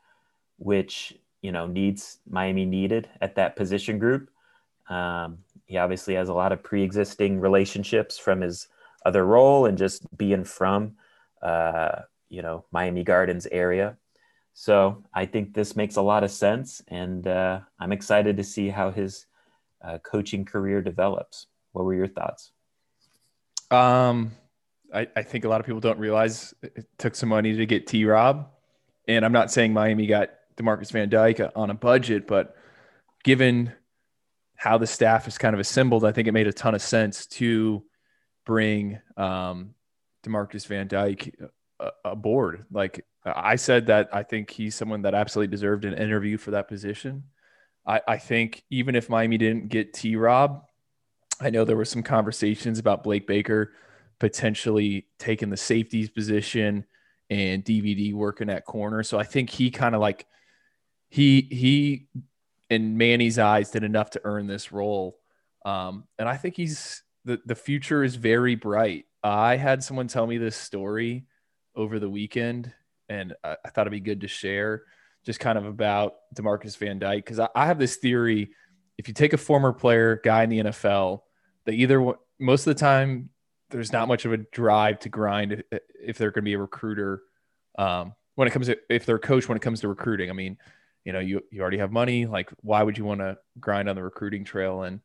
which 0.57 1.13
you 1.41 1.51
know 1.51 1.67
needs 1.67 2.19
Miami 2.29 2.65
needed 2.65 3.09
at 3.19 3.35
that 3.35 3.55
position 3.55 3.99
group. 3.99 4.29
Um, 4.89 5.39
he 5.65 5.77
obviously 5.77 6.15
has 6.15 6.29
a 6.29 6.33
lot 6.33 6.51
of 6.51 6.63
pre-existing 6.63 7.39
relationships 7.39 8.17
from 8.17 8.41
his 8.41 8.67
other 9.05 9.25
role 9.25 9.65
and 9.65 9.77
just 9.77 10.05
being 10.17 10.43
from 10.43 10.93
uh, 11.41 12.01
you 12.29 12.41
know 12.41 12.65
Miami 12.71 13.03
Gardens 13.03 13.47
area. 13.51 13.97
So 14.53 15.03
I 15.13 15.25
think 15.25 15.53
this 15.53 15.75
makes 15.75 15.95
a 15.95 16.01
lot 16.01 16.23
of 16.23 16.31
sense, 16.31 16.81
and 16.87 17.25
uh, 17.25 17.61
I'm 17.79 17.91
excited 17.91 18.37
to 18.37 18.43
see 18.43 18.69
how 18.69 18.91
his 18.91 19.25
uh, 19.83 19.97
coaching 19.99 20.45
career 20.45 20.81
develops. 20.81 21.47
What 21.71 21.85
were 21.85 21.95
your 21.95 22.07
thoughts? 22.07 22.51
Um, 23.71 24.33
I, 24.93 25.07
I 25.15 25.23
think 25.23 25.45
a 25.45 25.49
lot 25.49 25.59
of 25.59 25.65
people 25.65 25.81
don't 25.81 25.99
realize 25.99 26.53
it 26.61 26.85
took 26.97 27.15
some 27.15 27.29
money 27.29 27.55
to 27.55 27.65
get 27.65 27.87
T 27.87 28.05
Rob. 28.05 28.49
And 29.07 29.25
I'm 29.25 29.31
not 29.31 29.51
saying 29.51 29.73
Miami 29.73 30.07
got 30.07 30.29
Demarcus 30.57 30.91
Van 30.91 31.09
Dyke 31.09 31.41
on 31.55 31.69
a 31.69 31.73
budget, 31.73 32.27
but 32.27 32.55
given 33.23 33.73
how 34.55 34.77
the 34.77 34.87
staff 34.87 35.27
is 35.27 35.37
kind 35.37 35.53
of 35.53 35.59
assembled, 35.59 36.05
I 36.05 36.11
think 36.11 36.27
it 36.27 36.33
made 36.33 36.47
a 36.47 36.53
ton 36.53 36.75
of 36.75 36.81
sense 36.81 37.25
to 37.27 37.83
bring 38.45 38.99
um, 39.17 39.73
Demarcus 40.23 40.67
Van 40.67 40.87
Dyke 40.87 41.35
uh, 41.79 41.89
aboard. 42.05 42.65
Like 42.71 43.05
I 43.25 43.55
said, 43.55 43.87
that 43.87 44.09
I 44.13 44.23
think 44.23 44.51
he's 44.51 44.75
someone 44.75 45.03
that 45.03 45.15
absolutely 45.15 45.51
deserved 45.51 45.85
an 45.85 45.93
interview 45.93 46.37
for 46.37 46.51
that 46.51 46.67
position. 46.67 47.23
I, 47.85 48.01
I 48.07 48.17
think 48.17 48.63
even 48.69 48.95
if 48.95 49.09
Miami 49.09 49.37
didn't 49.37 49.69
get 49.69 49.93
T 49.93 50.15
Rob, 50.15 50.63
I 51.39 51.49
know 51.49 51.65
there 51.65 51.77
were 51.77 51.85
some 51.85 52.03
conversations 52.03 52.77
about 52.77 53.03
Blake 53.03 53.25
Baker 53.25 53.73
potentially 54.21 55.07
taking 55.17 55.49
the 55.49 55.57
safeties 55.57 56.07
position 56.07 56.85
and 57.31 57.65
DVD 57.65 58.13
working 58.13 58.51
at 58.51 58.65
corner. 58.65 59.01
So 59.01 59.17
I 59.17 59.23
think 59.23 59.49
he 59.49 59.71
kind 59.71 59.95
of 59.95 60.01
like 60.01 60.27
he 61.09 61.41
he 61.49 62.07
in 62.69 62.99
Manny's 62.99 63.39
eyes 63.39 63.71
did 63.71 63.83
enough 63.83 64.11
to 64.11 64.21
earn 64.23 64.45
this 64.45 64.71
role. 64.71 65.17
Um, 65.65 66.03
and 66.19 66.29
I 66.29 66.37
think 66.37 66.55
he's 66.55 67.01
the 67.25 67.41
the 67.47 67.55
future 67.55 68.03
is 68.03 68.15
very 68.15 68.53
bright. 68.53 69.05
I 69.23 69.55
had 69.55 69.83
someone 69.83 70.07
tell 70.07 70.27
me 70.27 70.37
this 70.37 70.55
story 70.55 71.25
over 71.75 71.97
the 71.97 72.09
weekend, 72.09 72.71
and 73.09 73.33
I, 73.43 73.57
I 73.65 73.69
thought 73.69 73.87
it'd 73.87 73.91
be 73.91 74.01
good 74.01 74.21
to 74.21 74.27
share 74.27 74.83
just 75.25 75.39
kind 75.39 75.57
of 75.57 75.65
about 75.65 76.13
Demarcus 76.35 76.77
Van 76.77 76.99
Dyke 76.99 77.25
because 77.25 77.39
I, 77.39 77.49
I 77.55 77.65
have 77.65 77.79
this 77.79 77.95
theory: 77.95 78.51
if 78.99 79.07
you 79.07 79.15
take 79.15 79.33
a 79.33 79.37
former 79.37 79.73
player, 79.73 80.21
guy 80.23 80.43
in 80.43 80.51
the 80.51 80.59
NFL, 80.59 81.21
they 81.65 81.73
either 81.73 82.13
most 82.39 82.67
of 82.67 82.75
the 82.75 82.79
time 82.79 83.31
there's 83.71 83.91
not 83.91 84.07
much 84.07 84.25
of 84.25 84.33
a 84.33 84.37
drive 84.37 84.99
to 84.99 85.09
grind 85.09 85.53
if, 85.53 85.79
if 85.99 86.17
they're 86.17 86.31
going 86.31 86.43
to 86.43 86.49
be 86.49 86.53
a 86.53 86.59
recruiter 86.59 87.23
um, 87.77 88.13
when 88.35 88.47
it 88.47 88.51
comes 88.51 88.67
to 88.67 88.77
if 88.89 89.05
they're 89.05 89.15
a 89.15 89.19
coach 89.19 89.47
when 89.47 89.55
it 89.55 89.61
comes 89.61 89.81
to 89.81 89.87
recruiting. 89.87 90.29
I 90.29 90.33
mean, 90.33 90.57
you 91.03 91.13
know, 91.13 91.19
you 91.19 91.41
you 91.51 91.61
already 91.61 91.77
have 91.79 91.91
money. 91.91 92.25
Like, 92.25 92.51
why 92.61 92.83
would 92.83 92.97
you 92.97 93.05
want 93.05 93.21
to 93.21 93.37
grind 93.59 93.89
on 93.89 93.95
the 93.95 94.03
recruiting 94.03 94.43
trail? 94.43 94.83
And 94.83 95.01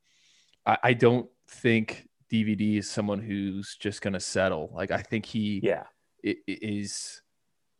I, 0.64 0.78
I 0.82 0.92
don't 0.94 1.28
think 1.48 2.08
DVD 2.30 2.78
is 2.78 2.90
someone 2.90 3.20
who's 3.20 3.76
just 3.76 4.02
going 4.02 4.14
to 4.14 4.20
settle. 4.20 4.70
Like, 4.74 4.90
I 4.90 5.02
think 5.02 5.26
he 5.26 5.60
yeah 5.62 5.84
is 6.22 7.22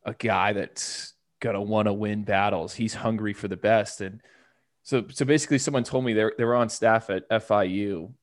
a 0.03 0.13
guy 0.13 0.53
that's 0.53 1.13
gonna 1.39 1.61
want 1.61 1.87
to 1.87 1.93
win 1.93 2.23
battles. 2.23 2.73
He's 2.73 2.93
hungry 2.93 3.33
for 3.33 3.47
the 3.47 3.57
best, 3.57 4.01
and 4.01 4.21
so 4.83 5.05
so 5.09 5.25
basically, 5.25 5.57
someone 5.57 5.83
told 5.83 6.05
me 6.05 6.13
they 6.13 6.25
they 6.37 6.45
were 6.45 6.55
on 6.55 6.69
staff 6.69 7.09
at 7.09 7.29
FIU, 7.29 8.13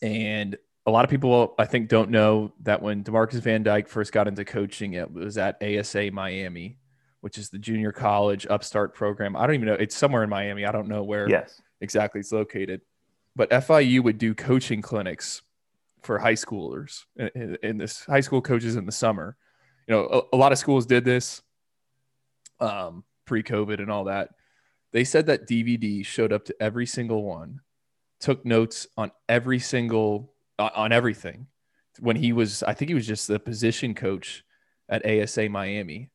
and 0.00 0.56
a 0.86 0.90
lot 0.90 1.04
of 1.04 1.10
people 1.10 1.54
I 1.58 1.66
think 1.66 1.88
don't 1.88 2.10
know 2.10 2.52
that 2.62 2.80
when 2.80 3.02
Demarcus 3.02 3.40
Van 3.40 3.62
Dyke 3.62 3.88
first 3.88 4.12
got 4.12 4.28
into 4.28 4.44
coaching, 4.44 4.92
it 4.92 5.12
was 5.12 5.36
at 5.36 5.60
ASA 5.62 6.10
Miami, 6.12 6.78
which 7.20 7.38
is 7.38 7.50
the 7.50 7.58
junior 7.58 7.92
college 7.92 8.46
upstart 8.48 8.94
program. 8.94 9.36
I 9.36 9.46
don't 9.46 9.56
even 9.56 9.66
know 9.66 9.74
it's 9.74 9.96
somewhere 9.96 10.22
in 10.22 10.30
Miami. 10.30 10.64
I 10.64 10.72
don't 10.72 10.88
know 10.88 11.02
where 11.02 11.28
yes. 11.28 11.60
exactly 11.80 12.20
it's 12.20 12.32
located, 12.32 12.82
but 13.34 13.50
FIU 13.50 14.02
would 14.04 14.18
do 14.18 14.34
coaching 14.34 14.80
clinics 14.80 15.42
for 16.02 16.20
high 16.20 16.34
schoolers 16.34 17.04
in, 17.16 17.58
in 17.62 17.78
this 17.78 18.04
high 18.04 18.20
school 18.20 18.40
coaches 18.40 18.76
in 18.76 18.86
the 18.86 18.92
summer. 18.92 19.36
You 19.88 19.94
know, 19.94 20.26
a, 20.32 20.36
a 20.36 20.38
lot 20.38 20.52
of 20.52 20.58
schools 20.58 20.86
did 20.86 21.04
this 21.04 21.42
um, 22.60 23.02
pre-COVID 23.24 23.80
and 23.80 23.90
all 23.90 24.04
that. 24.04 24.30
They 24.92 25.02
said 25.02 25.26
that 25.26 25.48
DVD 25.48 26.06
showed 26.06 26.32
up 26.32 26.44
to 26.44 26.54
every 26.60 26.86
single 26.86 27.24
one, 27.24 27.60
took 28.20 28.46
notes 28.46 28.86
on 28.96 29.10
every 29.28 29.58
single 29.58 30.32
on 30.58 30.92
everything. 30.92 31.46
When 31.98 32.16
he 32.16 32.32
was, 32.32 32.62
I 32.62 32.74
think 32.74 32.88
he 32.88 32.94
was 32.94 33.06
just 33.06 33.28
the 33.28 33.38
position 33.38 33.94
coach 33.94 34.44
at 34.88 35.04
ASA 35.06 35.48
Miami. 35.48 36.10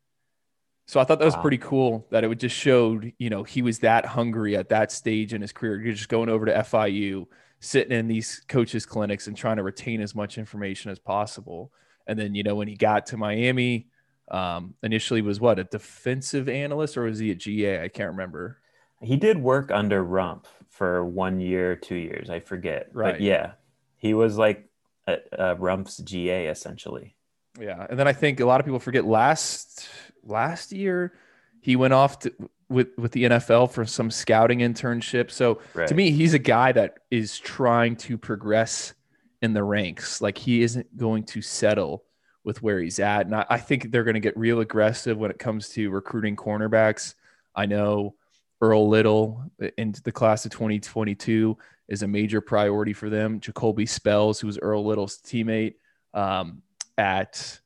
So 0.87 0.99
I 0.99 1.03
thought 1.03 1.19
that 1.19 1.25
was 1.25 1.35
wow. 1.35 1.41
pretty 1.41 1.57
cool 1.57 2.05
that 2.11 2.23
it 2.23 2.27
would 2.27 2.39
just 2.39 2.55
showed, 2.55 3.13
you 3.17 3.29
know, 3.29 3.43
he 3.43 3.61
was 3.61 3.79
that 3.79 4.05
hungry 4.05 4.57
at 4.57 4.69
that 4.69 4.91
stage 4.91 5.33
in 5.33 5.41
his 5.41 5.51
career. 5.51 5.81
You're 5.81 5.93
just 5.93 6.09
going 6.09 6.29
over 6.29 6.45
to 6.45 6.53
FIU, 6.53 7.27
sitting 7.59 7.97
in 7.97 8.07
these 8.07 8.43
coaches 8.47 8.85
clinics 8.85 9.27
and 9.27 9.37
trying 9.37 9.57
to 9.57 9.63
retain 9.63 10.01
as 10.01 10.13
much 10.13 10.37
information 10.37 10.91
as 10.91 10.99
possible. 10.99 11.71
And 12.07 12.19
then, 12.19 12.35
you 12.35 12.43
know, 12.43 12.55
when 12.55 12.67
he 12.67 12.75
got 12.75 13.05
to 13.07 13.17
Miami, 13.17 13.87
um, 14.29 14.73
initially 14.81 15.21
was 15.21 15.39
what 15.39 15.59
a 15.59 15.63
defensive 15.63 16.49
analyst 16.49 16.97
or 16.97 17.03
was 17.03 17.19
he 17.19 17.31
a 17.31 17.35
GA? 17.35 17.83
I 17.83 17.87
can't 17.87 18.11
remember. 18.11 18.57
He 19.01 19.17
did 19.17 19.37
work 19.37 19.71
under 19.71 20.03
Rumph 20.03 20.45
for 20.69 21.05
one 21.05 21.39
year, 21.39 21.75
two 21.75 21.95
years, 21.95 22.29
I 22.29 22.39
forget. 22.39 22.89
Right. 22.93 23.13
But 23.13 23.21
yeah, 23.21 23.53
he 24.01 24.15
was 24.15 24.37
like 24.37 24.67
a, 25.07 25.17
a 25.31 25.55
Rumph's 25.55 25.97
GA 25.97 26.47
essentially. 26.47 27.15
Yeah, 27.59 27.85
and 27.89 27.99
then 27.99 28.07
I 28.07 28.13
think 28.13 28.39
a 28.39 28.45
lot 28.45 28.59
of 28.59 28.65
people 28.65 28.79
forget 28.79 29.05
last 29.05 29.87
last 30.23 30.71
year 30.71 31.13
he 31.61 31.75
went 31.75 31.93
off 31.93 32.19
to, 32.19 32.33
with 32.67 32.89
with 32.97 33.11
the 33.11 33.25
NFL 33.25 33.71
for 33.71 33.85
some 33.85 34.09
scouting 34.09 34.59
internship. 34.59 35.29
So 35.29 35.61
right. 35.75 35.87
to 35.87 35.93
me, 35.93 36.11
he's 36.11 36.33
a 36.33 36.39
guy 36.39 36.71
that 36.71 36.95
is 37.11 37.37
trying 37.37 37.95
to 37.97 38.17
progress 38.17 38.93
in 39.41 39.53
the 39.53 39.63
ranks. 39.63 40.19
Like 40.19 40.37
he 40.37 40.63
isn't 40.63 40.97
going 40.97 41.23
to 41.25 41.41
settle 41.41 42.03
with 42.43 42.63
where 42.63 42.79
he's 42.79 42.99
at. 42.99 43.27
And 43.27 43.35
I, 43.35 43.45
I 43.51 43.57
think 43.59 43.91
they're 43.91 44.03
going 44.03 44.15
to 44.15 44.19
get 44.19 44.35
real 44.35 44.61
aggressive 44.61 45.17
when 45.17 45.29
it 45.29 45.37
comes 45.37 45.69
to 45.69 45.91
recruiting 45.91 46.35
cornerbacks. 46.35 47.13
I 47.55 47.67
know 47.67 48.15
Earl 48.61 48.89
Little 48.89 49.43
in 49.77 49.93
the 50.03 50.11
class 50.11 50.45
of 50.45 50.51
2022 50.51 51.57
is 51.91 52.03
a 52.03 52.07
major 52.07 52.39
priority 52.39 52.93
for 52.93 53.09
them. 53.09 53.41
Jacoby 53.41 53.85
Spells, 53.85 54.39
who 54.39 54.47
was 54.47 54.57
Earl 54.57 54.85
Little's 54.85 55.17
teammate 55.17 55.73
um, 56.13 56.63
at 56.97 57.59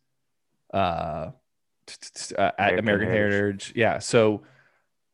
uh, 0.74 1.30
at 2.40 2.80
American 2.80 3.08
Heritage. 3.08 3.72
Yeah. 3.76 4.00
So 4.00 4.42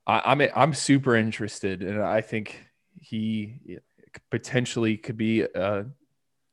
I, 0.07 0.31
am 0.31 0.39
I'm, 0.39 0.49
I'm 0.55 0.73
super 0.73 1.17
interested, 1.17 1.83
and 1.83 2.01
I 2.01 2.21
think 2.21 2.63
he 3.01 3.79
potentially 4.29 4.95
could 4.95 5.17
be, 5.17 5.43
uh, 5.43 5.83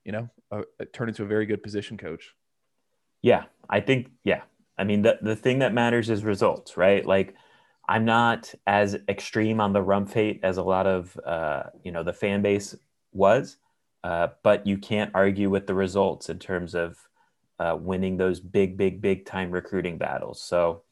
you 0.05 0.11
know, 0.11 0.29
a, 0.51 0.63
a, 0.81 0.85
turn 0.85 1.09
into 1.09 1.23
a 1.23 1.27
very 1.27 1.47
good 1.47 1.63
position 1.63 1.97
coach. 1.97 2.35
Yeah, 3.23 3.45
I 3.71 3.81
think. 3.81 4.11
Yeah, 4.25 4.43
I 4.77 4.83
mean 4.83 5.03
the 5.03 5.19
the 5.23 5.37
thing 5.37 5.61
that 5.61 5.73
matters 5.73 6.11
is 6.11 6.25
results, 6.25 6.77
right? 6.77 7.07
Like. 7.07 7.35
I'm 7.89 8.05
not 8.05 8.55
as 8.67 8.99
extreme 9.09 9.61
on 9.61 9.73
the 9.73 9.83
Rumph 9.83 10.13
hate 10.13 10.41
as 10.43 10.59
a 10.59 10.63
lot 10.63 10.87
of 10.87 11.19
uh, 11.25 11.65
you 11.83 11.93
know 11.93 12.03
the 12.03 12.13
fan 12.13 12.43
base 12.43 12.75
was, 13.13 13.57
uh, 14.05 14.29
but 14.43 14.67
you 14.67 14.79
can't 14.79 15.11
argue 15.15 15.51
with 15.51 15.67
the 15.67 15.75
results 15.75 16.29
in 16.29 16.39
terms 16.39 16.75
of 16.75 16.97
uh, 17.59 17.77
winning 17.79 18.17
those 18.17 18.41
big, 18.41 18.77
big, 18.77 19.01
big 19.01 19.27
time 19.27 19.51
recruiting 19.51 19.99
battles. 19.99 20.41
So, 20.41 20.83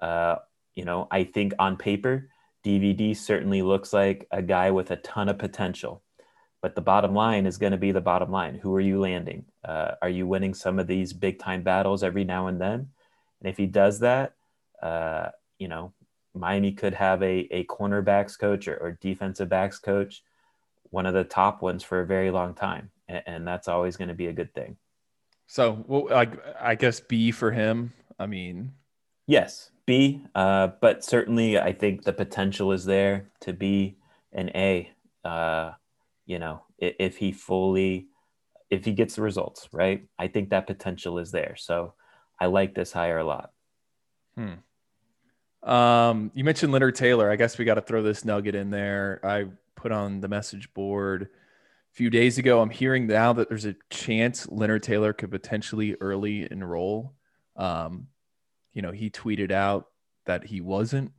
uh, 0.00 0.36
you 0.74 0.84
know, 0.84 1.08
I 1.10 1.24
think 1.24 1.52
on 1.58 1.76
paper, 1.76 2.28
DVD 2.64 3.16
certainly 3.16 3.62
looks 3.62 3.92
like 3.92 4.26
a 4.30 4.40
guy 4.40 4.70
with 4.70 4.90
a 4.90 4.96
ton 4.96 5.28
of 5.28 5.38
potential. 5.38 6.02
But 6.60 6.76
the 6.76 6.80
bottom 6.80 7.12
line 7.12 7.44
is 7.44 7.58
going 7.58 7.72
to 7.72 7.78
be 7.78 7.90
the 7.90 8.00
bottom 8.00 8.30
line. 8.30 8.54
Who 8.54 8.72
are 8.76 8.80
you 8.80 9.00
landing? 9.00 9.46
Uh, 9.64 9.92
are 10.00 10.08
you 10.08 10.28
winning 10.28 10.54
some 10.54 10.78
of 10.78 10.86
these 10.86 11.12
big 11.12 11.40
time 11.40 11.62
battles 11.62 12.04
every 12.04 12.22
now 12.22 12.46
and 12.46 12.60
then? 12.60 12.88
And 13.40 13.50
if 13.50 13.56
he 13.56 13.66
does 13.66 13.98
that, 13.98 14.34
uh, 14.80 15.30
you 15.58 15.66
know, 15.66 15.92
Miami 16.34 16.72
could 16.72 16.94
have 16.94 17.22
a, 17.22 17.46
a 17.50 17.64
cornerbacks 17.64 18.38
coach 18.38 18.68
or, 18.68 18.76
or 18.76 18.98
defensive 19.00 19.48
backs 19.48 19.78
coach, 19.78 20.22
one 20.90 21.06
of 21.06 21.14
the 21.14 21.24
top 21.24 21.62
ones 21.62 21.82
for 21.82 22.00
a 22.00 22.06
very 22.06 22.30
long 22.30 22.54
time. 22.54 22.90
And, 23.08 23.22
and 23.26 23.46
that's 23.46 23.68
always 23.68 23.96
going 23.96 24.08
to 24.08 24.14
be 24.14 24.28
a 24.28 24.32
good 24.32 24.54
thing. 24.54 24.76
So, 25.46 25.84
well, 25.86 26.12
I, 26.12 26.28
I 26.60 26.74
guess 26.74 27.00
B 27.00 27.30
for 27.30 27.50
him. 27.50 27.92
I 28.18 28.26
mean, 28.26 28.72
yes, 29.26 29.70
B. 29.84 30.24
Uh, 30.34 30.68
but 30.80 31.04
certainly, 31.04 31.58
I 31.58 31.72
think 31.72 32.04
the 32.04 32.12
potential 32.12 32.72
is 32.72 32.84
there 32.86 33.30
to 33.40 33.52
be 33.52 33.98
an 34.32 34.50
A. 34.54 34.90
Uh, 35.24 35.72
you 36.24 36.38
know, 36.38 36.62
if, 36.78 36.94
if 36.98 37.16
he 37.18 37.32
fully, 37.32 38.06
if 38.70 38.86
he 38.86 38.92
gets 38.92 39.16
the 39.16 39.22
results 39.22 39.68
right, 39.72 40.06
I 40.18 40.28
think 40.28 40.50
that 40.50 40.66
potential 40.66 41.18
is 41.18 41.32
there. 41.32 41.56
So, 41.58 41.94
I 42.40 42.46
like 42.46 42.74
this 42.74 42.92
hire 42.92 43.18
a 43.18 43.24
lot. 43.24 43.52
Hmm. 44.34 44.54
Um, 45.62 46.30
you 46.34 46.44
mentioned 46.44 46.72
Leonard 46.72 46.96
Taylor. 46.96 47.30
I 47.30 47.36
guess 47.36 47.58
we 47.58 47.64
got 47.64 47.74
to 47.74 47.82
throw 47.82 48.02
this 48.02 48.24
nugget 48.24 48.54
in 48.54 48.70
there. 48.70 49.20
I 49.22 49.46
put 49.76 49.92
on 49.92 50.20
the 50.20 50.28
message 50.28 50.72
board 50.74 51.24
a 51.24 51.94
few 51.94 52.10
days 52.10 52.38
ago. 52.38 52.60
I'm 52.60 52.70
hearing 52.70 53.06
now 53.06 53.32
that 53.34 53.48
there's 53.48 53.64
a 53.64 53.76
chance 53.90 54.48
Leonard 54.50 54.82
Taylor 54.82 55.12
could 55.12 55.30
potentially 55.30 55.96
early 56.00 56.48
enroll. 56.50 57.14
Um, 57.56 58.08
you 58.72 58.82
know, 58.82 58.90
he 58.90 59.10
tweeted 59.10 59.50
out 59.50 59.88
that 60.26 60.44
he 60.44 60.60
wasn't 60.60 61.12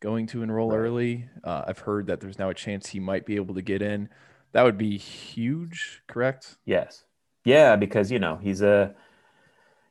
going 0.00 0.26
to 0.28 0.42
enroll 0.42 0.70
right. 0.70 0.78
early. 0.78 1.28
Uh, 1.44 1.64
I've 1.66 1.80
heard 1.80 2.06
that 2.06 2.20
there's 2.20 2.38
now 2.38 2.48
a 2.48 2.54
chance 2.54 2.88
he 2.88 3.00
might 3.00 3.26
be 3.26 3.36
able 3.36 3.54
to 3.54 3.62
get 3.62 3.82
in. 3.82 4.08
That 4.52 4.62
would 4.62 4.78
be 4.78 4.96
huge, 4.96 6.02
correct? 6.06 6.56
Yes. 6.64 7.04
Yeah, 7.44 7.76
because 7.76 8.10
you 8.10 8.18
know 8.18 8.36
he's 8.36 8.62
a 8.62 8.94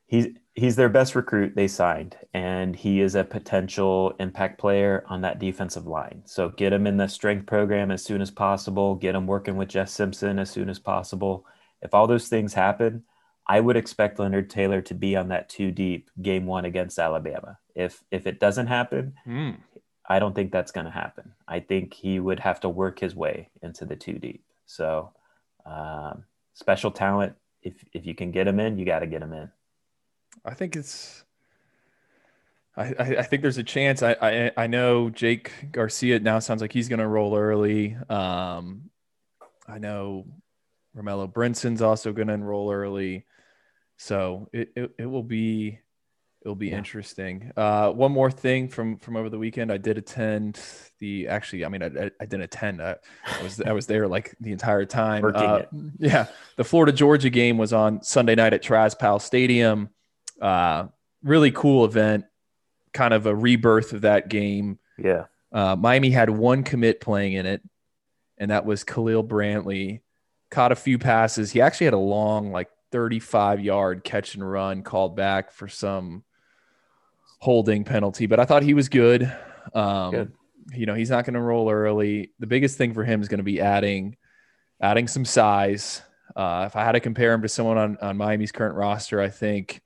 he's 0.08 0.28
he's 0.56 0.76
their 0.76 0.90
best 0.90 1.14
recruit 1.14 1.56
they 1.56 1.68
signed, 1.68 2.18
and 2.34 2.76
he 2.76 3.02
is 3.02 3.14
a 3.14 3.24
potential 3.24 4.14
impact 4.20 4.60
player 4.60 5.04
on 5.08 5.22
that 5.22 5.40
defensive 5.40 5.86
line. 5.86 6.24
So 6.26 6.50
get 6.50 6.74
him 6.74 6.88
in 6.88 6.98
the 6.98 7.08
strength 7.08 7.46
program 7.46 7.92
as 7.92 8.04
soon 8.04 8.22
as 8.22 8.32
possible. 8.32 8.96
Get 8.96 9.16
him 9.16 9.28
working 9.28 9.56
with 9.58 9.70
Jess 9.70 9.92
Simpson 9.92 10.40
as 10.40 10.50
soon 10.50 10.70
as 10.70 10.80
possible. 10.80 11.46
If 11.82 11.94
all 11.94 12.08
those 12.08 12.28
things 12.28 12.56
happen, 12.56 13.04
I 13.46 13.60
would 13.60 13.78
expect 13.78 14.20
Leonard 14.20 14.50
Taylor 14.50 14.82
to 14.82 14.94
be 14.96 15.16
on 15.16 15.28
that 15.30 15.50
two 15.50 15.72
deep 15.72 16.10
game 16.22 16.46
one 16.48 16.66
against 16.66 16.98
Alabama. 16.98 17.60
If 17.76 18.04
if 18.10 18.26
it 18.26 18.40
doesn't 18.40 18.68
happen, 18.68 19.14
Mm. 19.28 19.58
I 20.10 20.20
don't 20.20 20.34
think 20.34 20.52
that's 20.54 20.72
going 20.72 20.86
to 20.86 20.92
happen. 20.92 21.34
I 21.48 21.60
think 21.60 21.94
he 21.94 22.20
would 22.20 22.40
have 22.40 22.62
to 22.62 22.70
work 22.70 23.00
his 23.00 23.14
way 23.14 23.50
into 23.62 23.84
the 23.86 23.98
two 23.98 24.14
deep. 24.20 24.44
So 24.66 25.12
um, 25.66 26.24
special 26.54 26.92
talent. 26.92 27.36
If 27.62 27.74
if 27.94 28.06
you 28.06 28.16
can 28.16 28.32
get 28.32 28.48
him 28.48 28.60
in, 28.60 28.78
you 28.78 28.86
got 28.86 29.00
to 29.00 29.08
get 29.08 29.22
him 29.22 29.34
in. 29.34 29.52
I 30.46 30.54
think 30.54 30.76
it's. 30.76 31.24
I, 32.76 32.94
I 33.00 33.24
think 33.24 33.42
there's 33.42 33.58
a 33.58 33.64
chance. 33.64 34.04
I, 34.04 34.16
I 34.22 34.52
I 34.56 34.68
know 34.68 35.10
Jake 35.10 35.52
Garcia 35.72 36.20
now 36.20 36.38
sounds 36.40 36.62
like 36.62 36.72
he's 36.72 36.90
going 36.90 37.00
to 37.00 37.08
roll 37.08 37.36
early. 37.36 37.98
Um, 38.08 38.92
I 39.68 39.80
know 39.80 40.28
Romello 40.96 41.32
Brinson's 41.32 41.82
also 41.82 42.14
going 42.14 42.28
to 42.28 42.36
enroll 42.36 42.72
early, 42.72 43.26
so 43.98 44.48
it, 44.54 44.70
it 44.76 44.92
it 45.00 45.06
will 45.08 45.24
be 45.24 45.80
it'll 46.44 46.54
be 46.54 46.68
Yeah. 46.68 46.78
interesting. 46.78 47.52
Uh, 47.58 47.90
one 47.92 48.12
more 48.12 48.30
thing 48.30 48.68
from 48.70 48.98
from 49.00 49.16
over 49.16 49.30
the 49.32 49.40
weekend, 49.40 49.72
I 49.72 49.78
did 49.78 49.98
attend 49.98 50.60
the. 51.00 51.30
Actually, 51.30 51.66
I 51.66 51.70
mean, 51.70 51.82
I, 51.82 51.88
I, 51.88 52.12
I 52.22 52.26
didn't 52.28 52.44
attend. 52.44 52.80
I, 52.80 52.98
I 53.26 53.42
was 53.44 53.60
I 53.60 53.72
was 53.72 53.88
there 53.88 54.08
like 54.08 54.36
the 54.40 54.52
entire 54.52 54.86
time. 54.86 55.26
Uh. 55.26 55.64
Yeah, 55.98 56.28
the 56.58 56.64
Florida 56.64 56.92
Georgia 56.92 57.32
game 57.32 57.58
was 57.58 57.74
on 57.74 58.04
Sunday 58.04 58.36
night 58.36 58.54
at 58.54 58.62
Traz 58.62 58.98
Powell 58.98 59.18
Stadium. 59.18 59.90
Uh, 60.42 60.88
really 61.24 61.52
cool 61.52 61.86
event, 61.86 62.26
kind 62.94 63.14
of 63.14 63.26
a 63.26 63.36
rebirth 63.36 63.94
of 63.94 64.02
that 64.02 64.30
game. 64.30 64.80
Yeah. 64.98 65.26
Uh, 65.52 65.76
Miami 65.76 66.10
had 66.10 66.30
one 66.30 66.64
commit 66.64 67.02
playing 67.02 67.34
in 67.34 67.46
it, 67.46 67.62
and 68.38 68.52
that 68.52 68.66
was 68.66 68.84
Khalil 68.84 69.24
Brantley. 69.24 70.02
Caught 70.50 70.72
a 70.72 70.76
few 70.76 70.98
passes. 70.98 71.52
He 71.52 71.62
actually 71.62 71.86
had 71.86 71.94
a 71.94 71.98
long, 71.98 72.52
like 72.52 72.70
35 72.92 73.62
yard 73.62 74.04
catch 74.04 74.36
and 74.36 74.50
run 74.50 74.82
called 74.82 75.16
back 75.16 75.52
for 75.52 75.68
some 75.68 76.24
holding 77.40 77.84
penalty, 77.84 78.26
but 78.26 78.40
I 78.40 78.46
thought 78.46 78.64
he 78.64 78.74
was 78.74 78.90
good. 78.90 79.32
Um, 79.74 80.12
Good. 80.12 80.32
You 80.74 80.86
know, 80.86 80.96
he's 80.96 81.10
not 81.10 81.24
going 81.24 81.36
to 81.36 81.42
roll 81.42 81.70
early. 81.70 82.32
The 82.40 82.48
biggest 82.48 82.78
thing 82.78 82.94
for 82.94 83.06
him 83.06 83.22
is 83.22 83.30
going 83.30 83.38
to 83.38 83.44
be 83.44 83.62
adding, 83.62 84.18
adding 84.82 85.08
some 85.08 85.24
size. 85.24 86.02
Uh, 86.36 86.66
if 86.68 86.76
I 86.76 86.84
had 86.84 86.92
to 86.92 87.00
compare 87.00 87.34
him 87.34 87.42
to 87.44 87.48
someone 87.48 87.78
on, 87.78 87.98
on 88.02 88.18
Miami's 88.18 88.52
current 88.52 88.76
roster, 88.76 89.22
I 89.22 89.30
think, 89.30 89.82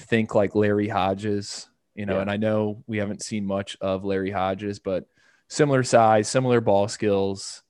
think 0.00 0.34
like 0.34 0.54
Larry 0.54 0.88
Hodges, 0.88 1.68
you 1.94 2.06
know, 2.06 2.16
Yeah. 2.16 2.22
and 2.22 2.30
I 2.30 2.36
know 2.36 2.82
we 2.86 2.98
haven't 2.98 3.22
seen 3.22 3.46
much 3.46 3.76
of 3.80 4.04
Larry 4.04 4.30
Hodges, 4.30 4.78
but 4.78 5.06
similar 5.48 5.82
size, 5.82 6.28
similar 6.28 6.60
ball 6.60 6.88
skills. 6.88 7.62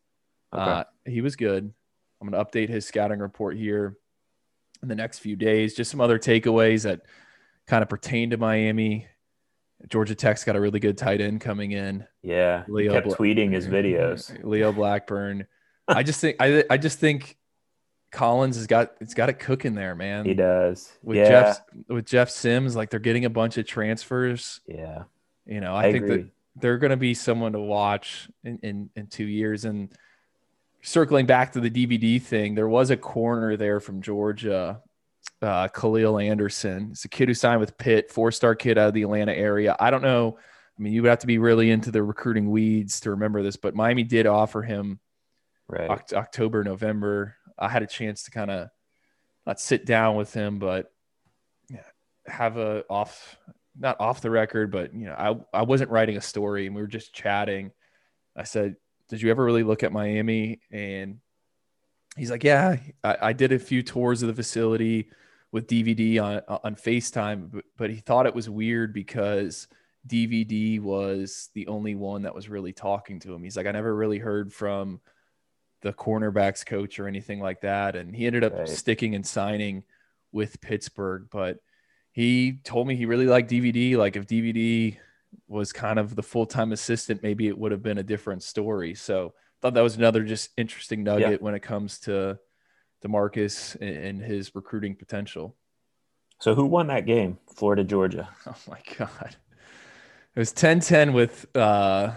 Okay. 0.55 0.63
Uh, 0.63 0.85
he 1.05 1.21
was 1.21 1.37
good. 1.37 1.73
I'm 2.21 2.29
going 2.29 2.43
to 2.45 2.51
update 2.51 2.69
his 2.69 2.87
scouting 2.87 3.21
report 3.21 3.57
here 3.57 3.97
in 4.83 4.89
the 4.89 4.95
next 4.95 5.21
few 5.21 5.37
days. 5.37 5.75
Just 5.75 5.91
some 5.91 6.01
other 6.01 6.19
takeaways 6.19 6.83
that 6.85 7.01
kind 7.67 7.83
of 7.83 7.89
pertain 7.89 8.31
to 8.31 8.37
Miami. 8.37 9.07
Georgia 9.89 10.15
Tech's 10.15 10.45
got 10.45 10.57
a 10.57 10.61
really 10.61 10.81
good 10.81 10.99
tight 10.99 11.21
end 11.23 11.41
coming 11.41 11.73
in. 11.73 12.05
yeah. 12.23 12.65
Leo 12.69 12.93
kept 12.93 13.07
Bla- 13.07 13.17
tweeting 13.17 13.53
his 13.53 13.67
videos. 13.67 14.39
Leo 14.45 14.73
Blackburn. 14.73 15.47
I 15.89 16.03
just 16.03 16.21
think 16.21 16.37
I 16.39 16.63
I 16.69 16.77
just 16.77 16.99
think 16.99 17.37
Collins 18.11 18.57
has 18.57 18.67
got 18.67 18.93
it's 19.01 19.15
got 19.15 19.29
it 19.29 19.39
cooking 19.39 19.75
there, 19.75 19.95
man. 19.95 20.25
He 20.25 20.35
does. 20.35 20.91
With 21.03 21.17
yeah. 21.19 21.29
Jeff 21.29 21.61
with 21.89 22.07
Jeff 22.07 22.31
Sims, 22.31 22.75
like 22.75 22.91
they're 22.91 23.01
getting 23.01 23.25
a 23.25 23.31
bunch 23.31 23.57
of 23.59 23.67
transfers. 23.67 24.61
Yeah. 24.67 25.05
You 25.47 25.61
know, 25.61 25.75
I, 25.75 25.87
I, 25.87 25.93
think 25.93 26.05
agree. 26.05 26.17
that 26.17 26.31
they're 26.57 26.79
going 26.79 26.91
to 26.91 26.97
be 26.97 27.15
someone 27.15 27.53
to 27.53 27.61
watch 27.61 28.29
in, 28.45 28.59
in 28.63 28.91
in 28.97 29.07
two 29.07 29.27
years. 29.27 29.65
And 29.65 29.93
circling 30.83 31.27
back 31.27 31.53
to 31.53 31.61
the 31.61 31.71
DVD 31.71 32.21
thing, 32.21 32.55
there 32.55 32.69
was 32.69 32.91
a 32.91 32.97
corner 32.97 33.57
there 33.57 33.81
from 33.81 34.03
Georgia, 34.03 34.81
uh, 35.43 35.69
Khalil 35.69 36.19
Anderson. 36.19 36.89
It's 36.93 37.05
a 37.05 37.09
kid 37.09 37.29
who 37.29 37.35
signed 37.35 37.61
with 37.61 37.79
Pitt, 37.79 38.11
four 38.11 38.33
star 38.33 38.55
kid 38.55 38.77
out 38.77 38.89
of 38.89 38.95
the 38.95 39.03
Atlanta 39.03 39.33
area. 39.33 39.77
I 39.79 39.91
don't 39.91 40.03
know. 40.03 40.39
I 40.79 40.83
mean, 40.83 40.93
you 40.93 41.03
would 41.03 41.11
have 41.11 41.19
to 41.21 41.27
be 41.27 41.39
really 41.39 41.71
into 41.71 41.91
the 41.91 42.03
recruiting 42.03 42.51
weeds 42.51 43.01
to 43.01 43.11
remember 43.11 43.43
this, 43.43 43.57
but 43.57 43.75
Miami 43.75 44.03
did 44.03 44.27
offer 44.27 44.63
him 44.63 44.99
right. 45.69 45.91
Oct- 45.91 46.15
October, 46.15 46.65
November. 46.65 47.37
I 47.61 47.69
had 47.69 47.83
a 47.83 47.87
chance 47.87 48.25
to 48.25 48.31
kind 48.31 48.51
of 48.51 48.69
not 49.47 49.61
sit 49.61 49.85
down 49.87 50.17
with 50.17 50.33
him, 50.33 50.59
but 50.59 50.93
have 52.27 52.57
a 52.57 52.85
off, 52.89 53.39
not 53.79 54.01
off 54.01 54.21
the 54.21 54.31
record, 54.31 54.71
but 54.71 54.95
you 54.95 55.07
know, 55.07 55.45
I, 55.53 55.59
I 55.59 55.63
wasn't 55.63 55.91
writing 55.91 56.17
a 56.17 56.21
story 56.21 56.67
and 56.67 56.75
we 56.75 56.83
were 56.83 56.89
just 56.89 57.13
chatting. 57.13 57.73
I 58.37 58.45
said, 58.45 58.77
did 59.09 59.21
you 59.21 59.31
ever 59.31 59.45
really 59.45 59.63
look 59.63 59.83
at 59.83 59.93
Miami? 59.93 60.61
And 60.71 61.19
he's 62.17 62.31
like, 62.31 62.45
yeah, 62.45 62.77
I, 63.03 63.17
I 63.23 63.33
did 63.33 63.53
a 63.53 63.59
few 63.59 63.83
tours 63.83 64.23
of 64.23 64.29
the 64.29 64.35
facility 64.35 65.11
with 65.53 65.67
DVD 65.67 66.23
on, 66.23 66.61
on 66.63 66.77
FaceTime, 66.77 67.51
but, 67.51 67.65
but 67.77 67.91
he 67.91 67.97
thought 67.97 68.27
it 68.27 68.35
was 68.35 68.49
weird 68.49 68.95
because 68.95 69.67
DVD 70.07 70.81
was 70.81 71.51
the 71.55 71.67
only 71.67 71.97
one 71.97 72.23
that 72.23 72.35
was 72.35 72.49
really 72.49 72.73
talking 72.73 73.19
to 73.21 73.35
him. 73.35 73.43
He's 73.43 73.57
like, 73.57 73.67
I 73.67 73.73
never 73.73 73.95
really 73.95 74.19
heard 74.19 74.53
from 74.53 75.01
the 75.83 75.93
cornerbacks 75.93 76.65
coach 76.65 76.99
or 76.99 77.07
anything 77.09 77.41
like 77.41 77.63
that. 77.63 77.97
And 77.97 78.15
he 78.15 78.27
ended 78.27 78.45
up 78.45 78.53
Right. 78.53 78.69
sticking 78.69 79.15
and 79.15 79.27
signing 79.27 79.85
with 80.33 80.61
Pittsburgh. 80.61 81.27
But 81.31 81.59
he 82.13 82.61
told 82.65 82.87
me 82.87 82.97
he 82.97 83.07
really 83.07 83.27
liked 83.27 83.51
DVD. 83.51 83.97
Like 83.97 84.17
if 84.17 84.27
DVD 84.27 84.97
was 85.49 85.73
kind 85.73 85.99
of 85.99 86.17
the 86.17 86.23
full 86.23 86.47
time 86.47 86.73
assistant, 86.73 87.23
maybe 87.23 87.49
it 87.49 87.57
would 87.59 87.73
have 87.73 87.83
been 87.83 87.99
a 87.99 88.03
different 88.03 88.43
story. 88.43 88.95
So 88.95 89.35
I 89.37 89.57
thought 89.63 89.75
that 89.75 89.81
was 89.83 89.97
another 89.97 90.25
just 90.25 90.51
interesting 90.57 91.05
nugget 91.05 91.41
when 91.43 91.55
it 91.55 91.61
comes 91.61 91.99
to 92.01 92.39
Demarcus 93.05 93.75
and, 93.81 93.97
and 93.97 94.23
his 94.23 94.55
recruiting 94.55 94.95
potential. 94.97 95.57
So 96.41 96.55
who 96.55 96.67
won 96.67 96.87
that 96.89 97.07
game? 97.07 97.39
Florida, 97.55 97.85
Georgia. 97.85 98.29
Oh 98.47 98.57
my 98.69 98.81
God. 98.99 99.37
It 100.35 100.39
was 100.39 100.53
10 100.53 100.81
10 100.81 101.13
with 101.13 101.47
uh, 101.57 102.13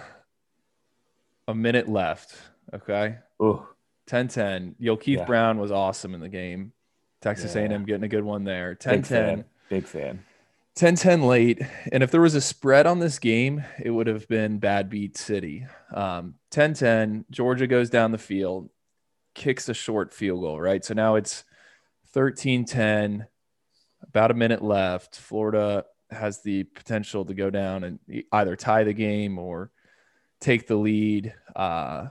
a 1.48 1.54
minute 1.56 1.90
left. 1.90 2.36
Okay. 2.74 3.18
Ooh. 3.42 3.66
10 4.08 4.28
10. 4.28 4.76
Yo, 4.80 4.98
Keith 4.98 5.20
Yeah. 5.20 5.26
Brown 5.26 5.58
was 5.60 5.72
awesome 5.72 6.14
in 6.14 6.20
the 6.22 6.30
game. 6.30 6.74
Texas 7.22 7.56
Yeah. 7.56 7.62
A&M 7.64 7.86
getting 7.86 8.04
a 8.04 8.08
good 8.10 8.24
one 8.24 8.44
there. 8.44 8.76
10 8.76 8.96
Big 8.98 9.06
10. 9.06 9.36
fan. 9.38 9.46
Big 9.70 9.86
fan. 9.86 10.24
10 10.76 10.96
10 10.96 11.22
late. 11.22 11.62
And 11.92 12.02
if 12.04 12.12
there 12.12 12.20
was 12.22 12.36
a 12.36 12.42
spread 12.42 12.86
on 12.88 13.00
this 13.00 13.20
game, 13.20 13.64
it 13.82 13.92
would 13.92 14.08
have 14.08 14.28
been 14.28 14.58
Bad 14.58 14.90
Beat 14.90 15.18
City. 15.18 15.66
Um, 15.94 16.36
10 16.50 16.74
10. 16.74 17.26
Georgia 17.32 17.68
goes 17.68 17.90
down 17.90 18.12
the 18.12 18.18
field, 18.18 18.70
kicks 19.36 19.70
a 19.70 19.74
short 19.74 20.12
field 20.14 20.42
goal, 20.42 20.60
right? 20.60 20.84
So 20.84 20.94
now 20.94 21.16
it's 21.16 21.44
13 22.08 22.66
10, 22.66 23.28
about 24.02 24.32
a 24.32 24.34
minute 24.34 24.62
left. 24.64 25.16
Florida 25.18 25.86
has 26.12 26.42
the 26.42 26.64
potential 26.64 27.24
to 27.26 27.34
go 27.34 27.50
down 27.50 27.84
and 27.84 28.00
either 28.32 28.56
tie 28.56 28.84
the 28.84 28.94
game 28.94 29.40
or 29.40 29.72
take 30.42 30.68
the 30.68 30.76
lead. 30.76 31.34
Uh, 31.56 32.08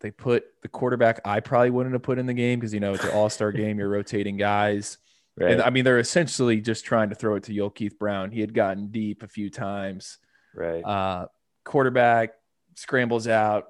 they 0.00 0.10
put 0.10 0.44
the 0.62 0.68
quarterback 0.68 1.20
I 1.24 1.40
probably 1.40 1.70
wouldn't 1.70 1.94
have 1.94 2.02
put 2.02 2.18
in 2.18 2.26
the 2.26 2.34
game 2.34 2.58
because, 2.58 2.72
you 2.74 2.80
know, 2.80 2.94
it's 2.94 3.04
an 3.04 3.10
all 3.10 3.28
star 3.30 3.52
game. 3.52 3.78
You're 3.78 3.88
rotating 3.88 4.36
guys. 4.36 4.98
Right. 5.38 5.52
And 5.52 5.62
I 5.62 5.70
mean, 5.70 5.84
they're 5.84 5.98
essentially 5.98 6.60
just 6.60 6.84
trying 6.84 7.10
to 7.10 7.14
throw 7.14 7.36
it 7.36 7.44
to 7.44 7.52
Yulkeith 7.52 7.98
Brown. 7.98 8.30
He 8.30 8.40
had 8.40 8.52
gotten 8.54 8.88
deep 8.88 9.22
a 9.22 9.28
few 9.28 9.50
times. 9.50 10.18
right. 10.54 10.82
Uh, 10.82 11.26
quarterback 11.64 12.30
scrambles 12.74 13.28
out, 13.28 13.68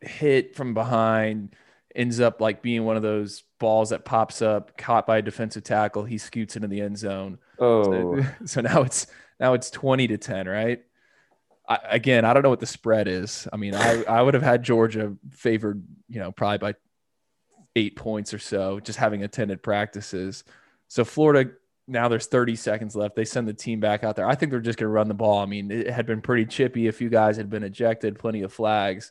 hit 0.00 0.54
from 0.54 0.74
behind, 0.74 1.54
ends 1.94 2.20
up 2.20 2.40
like 2.40 2.62
being 2.62 2.84
one 2.84 2.96
of 2.96 3.02
those 3.02 3.44
balls 3.58 3.90
that 3.90 4.04
pops 4.04 4.42
up, 4.42 4.76
caught 4.76 5.06
by 5.06 5.18
a 5.18 5.22
defensive 5.22 5.64
tackle. 5.64 6.04
He 6.04 6.18
scoots 6.18 6.56
into 6.56 6.68
the 6.68 6.80
end 6.80 6.98
zone. 6.98 7.38
oh. 7.58 8.24
So 8.44 8.60
now 8.60 8.82
it's 8.82 9.06
now 9.38 9.54
it's 9.54 9.70
twenty 9.70 10.06
to 10.08 10.18
ten, 10.18 10.46
right? 10.48 10.82
I, 11.70 11.78
again, 11.90 12.24
I 12.26 12.34
don't 12.34 12.42
know 12.42 12.50
what 12.50 12.60
the 12.60 12.66
spread 12.66 13.08
is. 13.08 13.48
I 13.52 13.56
mean, 13.56 13.74
I 13.74 14.04
I 14.04 14.20
would 14.20 14.34
have 14.34 14.42
had 14.42 14.62
Georgia 14.62 15.16
favored, 15.30 15.82
you 16.08 16.20
know, 16.20 16.32
probably 16.32 16.58
by 16.58 16.74
eight 17.76 17.96
points 17.96 18.34
or 18.34 18.38
so, 18.38 18.80
just 18.80 18.98
having 18.98 19.22
attended 19.22 19.62
practices. 19.62 20.44
So 20.88 21.04
Florida 21.04 21.52
now 21.86 22.08
there's 22.08 22.26
30 22.26 22.54
seconds 22.56 22.94
left. 22.94 23.16
They 23.16 23.24
send 23.24 23.48
the 23.48 23.54
team 23.54 23.80
back 23.80 24.04
out 24.04 24.14
there. 24.14 24.28
I 24.28 24.34
think 24.34 24.50
they're 24.50 24.60
just 24.60 24.78
going 24.78 24.88
to 24.88 24.92
run 24.92 25.08
the 25.08 25.14
ball. 25.14 25.38
I 25.38 25.46
mean, 25.46 25.72
it 25.72 25.90
had 25.90 26.06
been 26.06 26.20
pretty 26.20 26.44
chippy. 26.44 26.86
A 26.86 26.92
few 26.92 27.08
guys 27.08 27.36
had 27.36 27.50
been 27.50 27.64
ejected, 27.64 28.18
plenty 28.18 28.42
of 28.42 28.52
flags. 28.52 29.10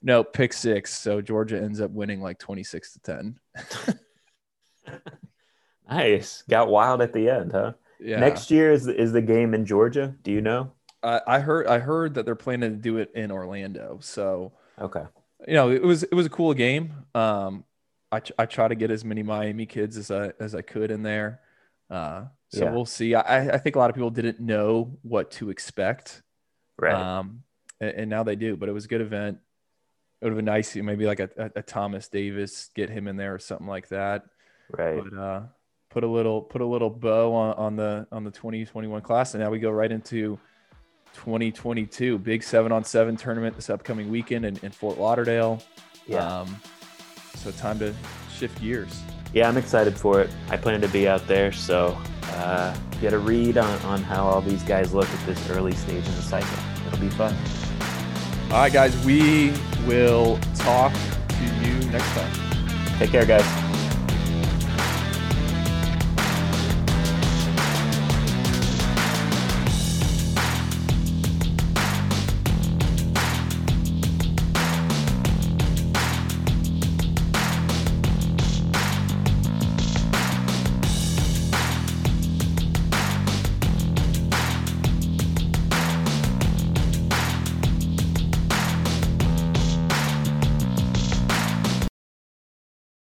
No, 0.00 0.22
pick 0.22 0.52
six. 0.52 0.96
So 0.96 1.20
Georgia 1.20 1.60
ends 1.60 1.80
up 1.80 1.90
winning 1.90 2.20
like 2.20 2.38
26 2.38 2.92
to 2.92 3.00
10. 3.00 3.40
Nice. 5.90 6.44
Got 6.48 6.68
wild 6.68 7.02
at 7.02 7.12
the 7.12 7.28
end, 7.28 7.52
huh? 7.52 7.72
Yeah. 7.98 8.20
Next 8.20 8.50
year 8.50 8.72
is 8.72 8.86
is 8.86 9.12
the 9.12 9.20
game 9.20 9.52
in 9.54 9.66
Georgia. 9.66 10.14
Do 10.22 10.30
you 10.30 10.40
know? 10.40 10.72
I, 11.02 11.20
I 11.26 11.38
heard 11.40 11.66
I 11.66 11.78
heard 11.78 12.14
that 12.14 12.24
they're 12.26 12.34
planning 12.36 12.70
to 12.72 12.76
do 12.76 12.98
it 12.98 13.10
in 13.14 13.30
Orlando. 13.30 13.98
So 14.02 14.52
Okay. 14.80 15.04
you 15.46 15.54
know 15.54 15.70
it 15.70 15.82
was 15.82 16.02
it 16.02 16.14
was 16.14 16.26
a 16.26 16.30
cool 16.30 16.54
game. 16.54 16.92
Um, 17.14 17.64
I 18.12 18.20
I 18.38 18.46
try 18.46 18.68
to 18.68 18.74
get 18.74 18.90
as 18.90 19.04
many 19.04 19.22
Miami 19.22 19.66
kids 19.66 19.96
as 19.96 20.10
I 20.10 20.32
as 20.40 20.54
I 20.54 20.62
could 20.62 20.90
in 20.90 21.02
there. 21.02 21.40
Uh, 21.90 22.26
So 22.50 22.66
Yeah. 22.66 22.72
we'll 22.72 22.86
see. 22.86 23.14
I, 23.14 23.54
I 23.54 23.58
think 23.58 23.76
a 23.76 23.78
lot 23.78 23.90
of 23.90 23.96
people 23.96 24.10
didn't 24.10 24.40
know 24.40 24.98
what 25.02 25.30
to 25.32 25.50
expect. 25.50 26.22
Right. 26.78 26.94
Um, 27.18 27.44
and, 27.80 27.90
and 27.90 28.10
now 28.10 28.22
they 28.22 28.36
do. 28.36 28.56
But 28.56 28.68
it 28.68 28.72
was 28.72 28.84
a 28.86 28.88
good 28.88 29.00
event. 29.00 29.38
It 30.20 30.26
would 30.26 30.32
have 30.32 30.36
been 30.38 30.44
nice, 30.44 30.76
maybe 30.76 31.06
like 31.06 31.20
a, 31.20 31.30
a, 31.36 31.50
a 31.56 31.62
Thomas 31.62 32.08
Davis, 32.08 32.70
get 32.74 32.90
him 32.90 33.08
in 33.08 33.16
there 33.16 33.34
or 33.34 33.38
something 33.38 33.66
like 33.66 33.88
that. 33.88 34.24
right. 34.68 35.02
But 35.10 35.18
uh, 35.18 35.42
put 35.90 36.04
a 36.04 36.08
little 36.08 36.42
put 36.42 36.60
a 36.60 36.66
little 36.66 36.90
bow 36.90 37.32
on, 37.34 37.54
on 37.54 37.76
the 37.76 38.06
on 38.12 38.24
the 38.24 38.30
2021 38.30 39.00
class, 39.02 39.34
and 39.34 39.42
now 39.42 39.50
we 39.50 39.58
go 39.58 39.70
right 39.70 39.90
into 39.90 40.38
2022 41.14 42.18
big 42.18 42.42
seven 42.42 42.72
on 42.72 42.84
seven 42.84 43.16
tournament 43.16 43.56
this 43.56 43.70
upcoming 43.70 44.10
weekend 44.10 44.44
in, 44.44 44.58
in 44.62 44.70
Fort 44.70 44.98
Lauderdale. 44.98 45.62
Yeah. 46.06 46.40
Um, 46.40 46.60
so 47.36 47.50
time 47.52 47.78
to 47.78 47.94
shift 48.34 48.60
gears. 48.60 49.02
yeah, 49.32 49.48
I'm 49.48 49.56
excited 49.56 49.96
for 49.96 50.20
it. 50.20 50.30
I 50.48 50.56
plan 50.56 50.80
to 50.80 50.88
be 50.88 51.08
out 51.08 51.26
there, 51.26 51.52
so 51.52 51.96
uh, 52.24 52.76
get 53.00 53.12
a 53.12 53.18
read 53.18 53.58
on, 53.58 53.80
on 53.82 54.02
how 54.02 54.24
all 54.24 54.40
these 54.40 54.62
guys 54.64 54.92
look 54.92 55.08
at 55.08 55.26
this 55.26 55.50
early 55.50 55.72
stage 55.72 56.06
in 56.06 56.14
the 56.14 56.22
cycle. 56.22 56.58
It'll 56.86 56.98
be 56.98 57.10
fun. 57.10 57.34
All 58.50 58.58
right, 58.58 58.72
guys, 58.72 58.96
we 59.04 59.52
will 59.86 60.38
talk 60.56 60.92
to 60.92 61.44
you 61.62 61.74
next 61.90 62.08
time. 62.08 62.98
Take 62.98 63.10
care, 63.10 63.24
guys. 63.24 63.69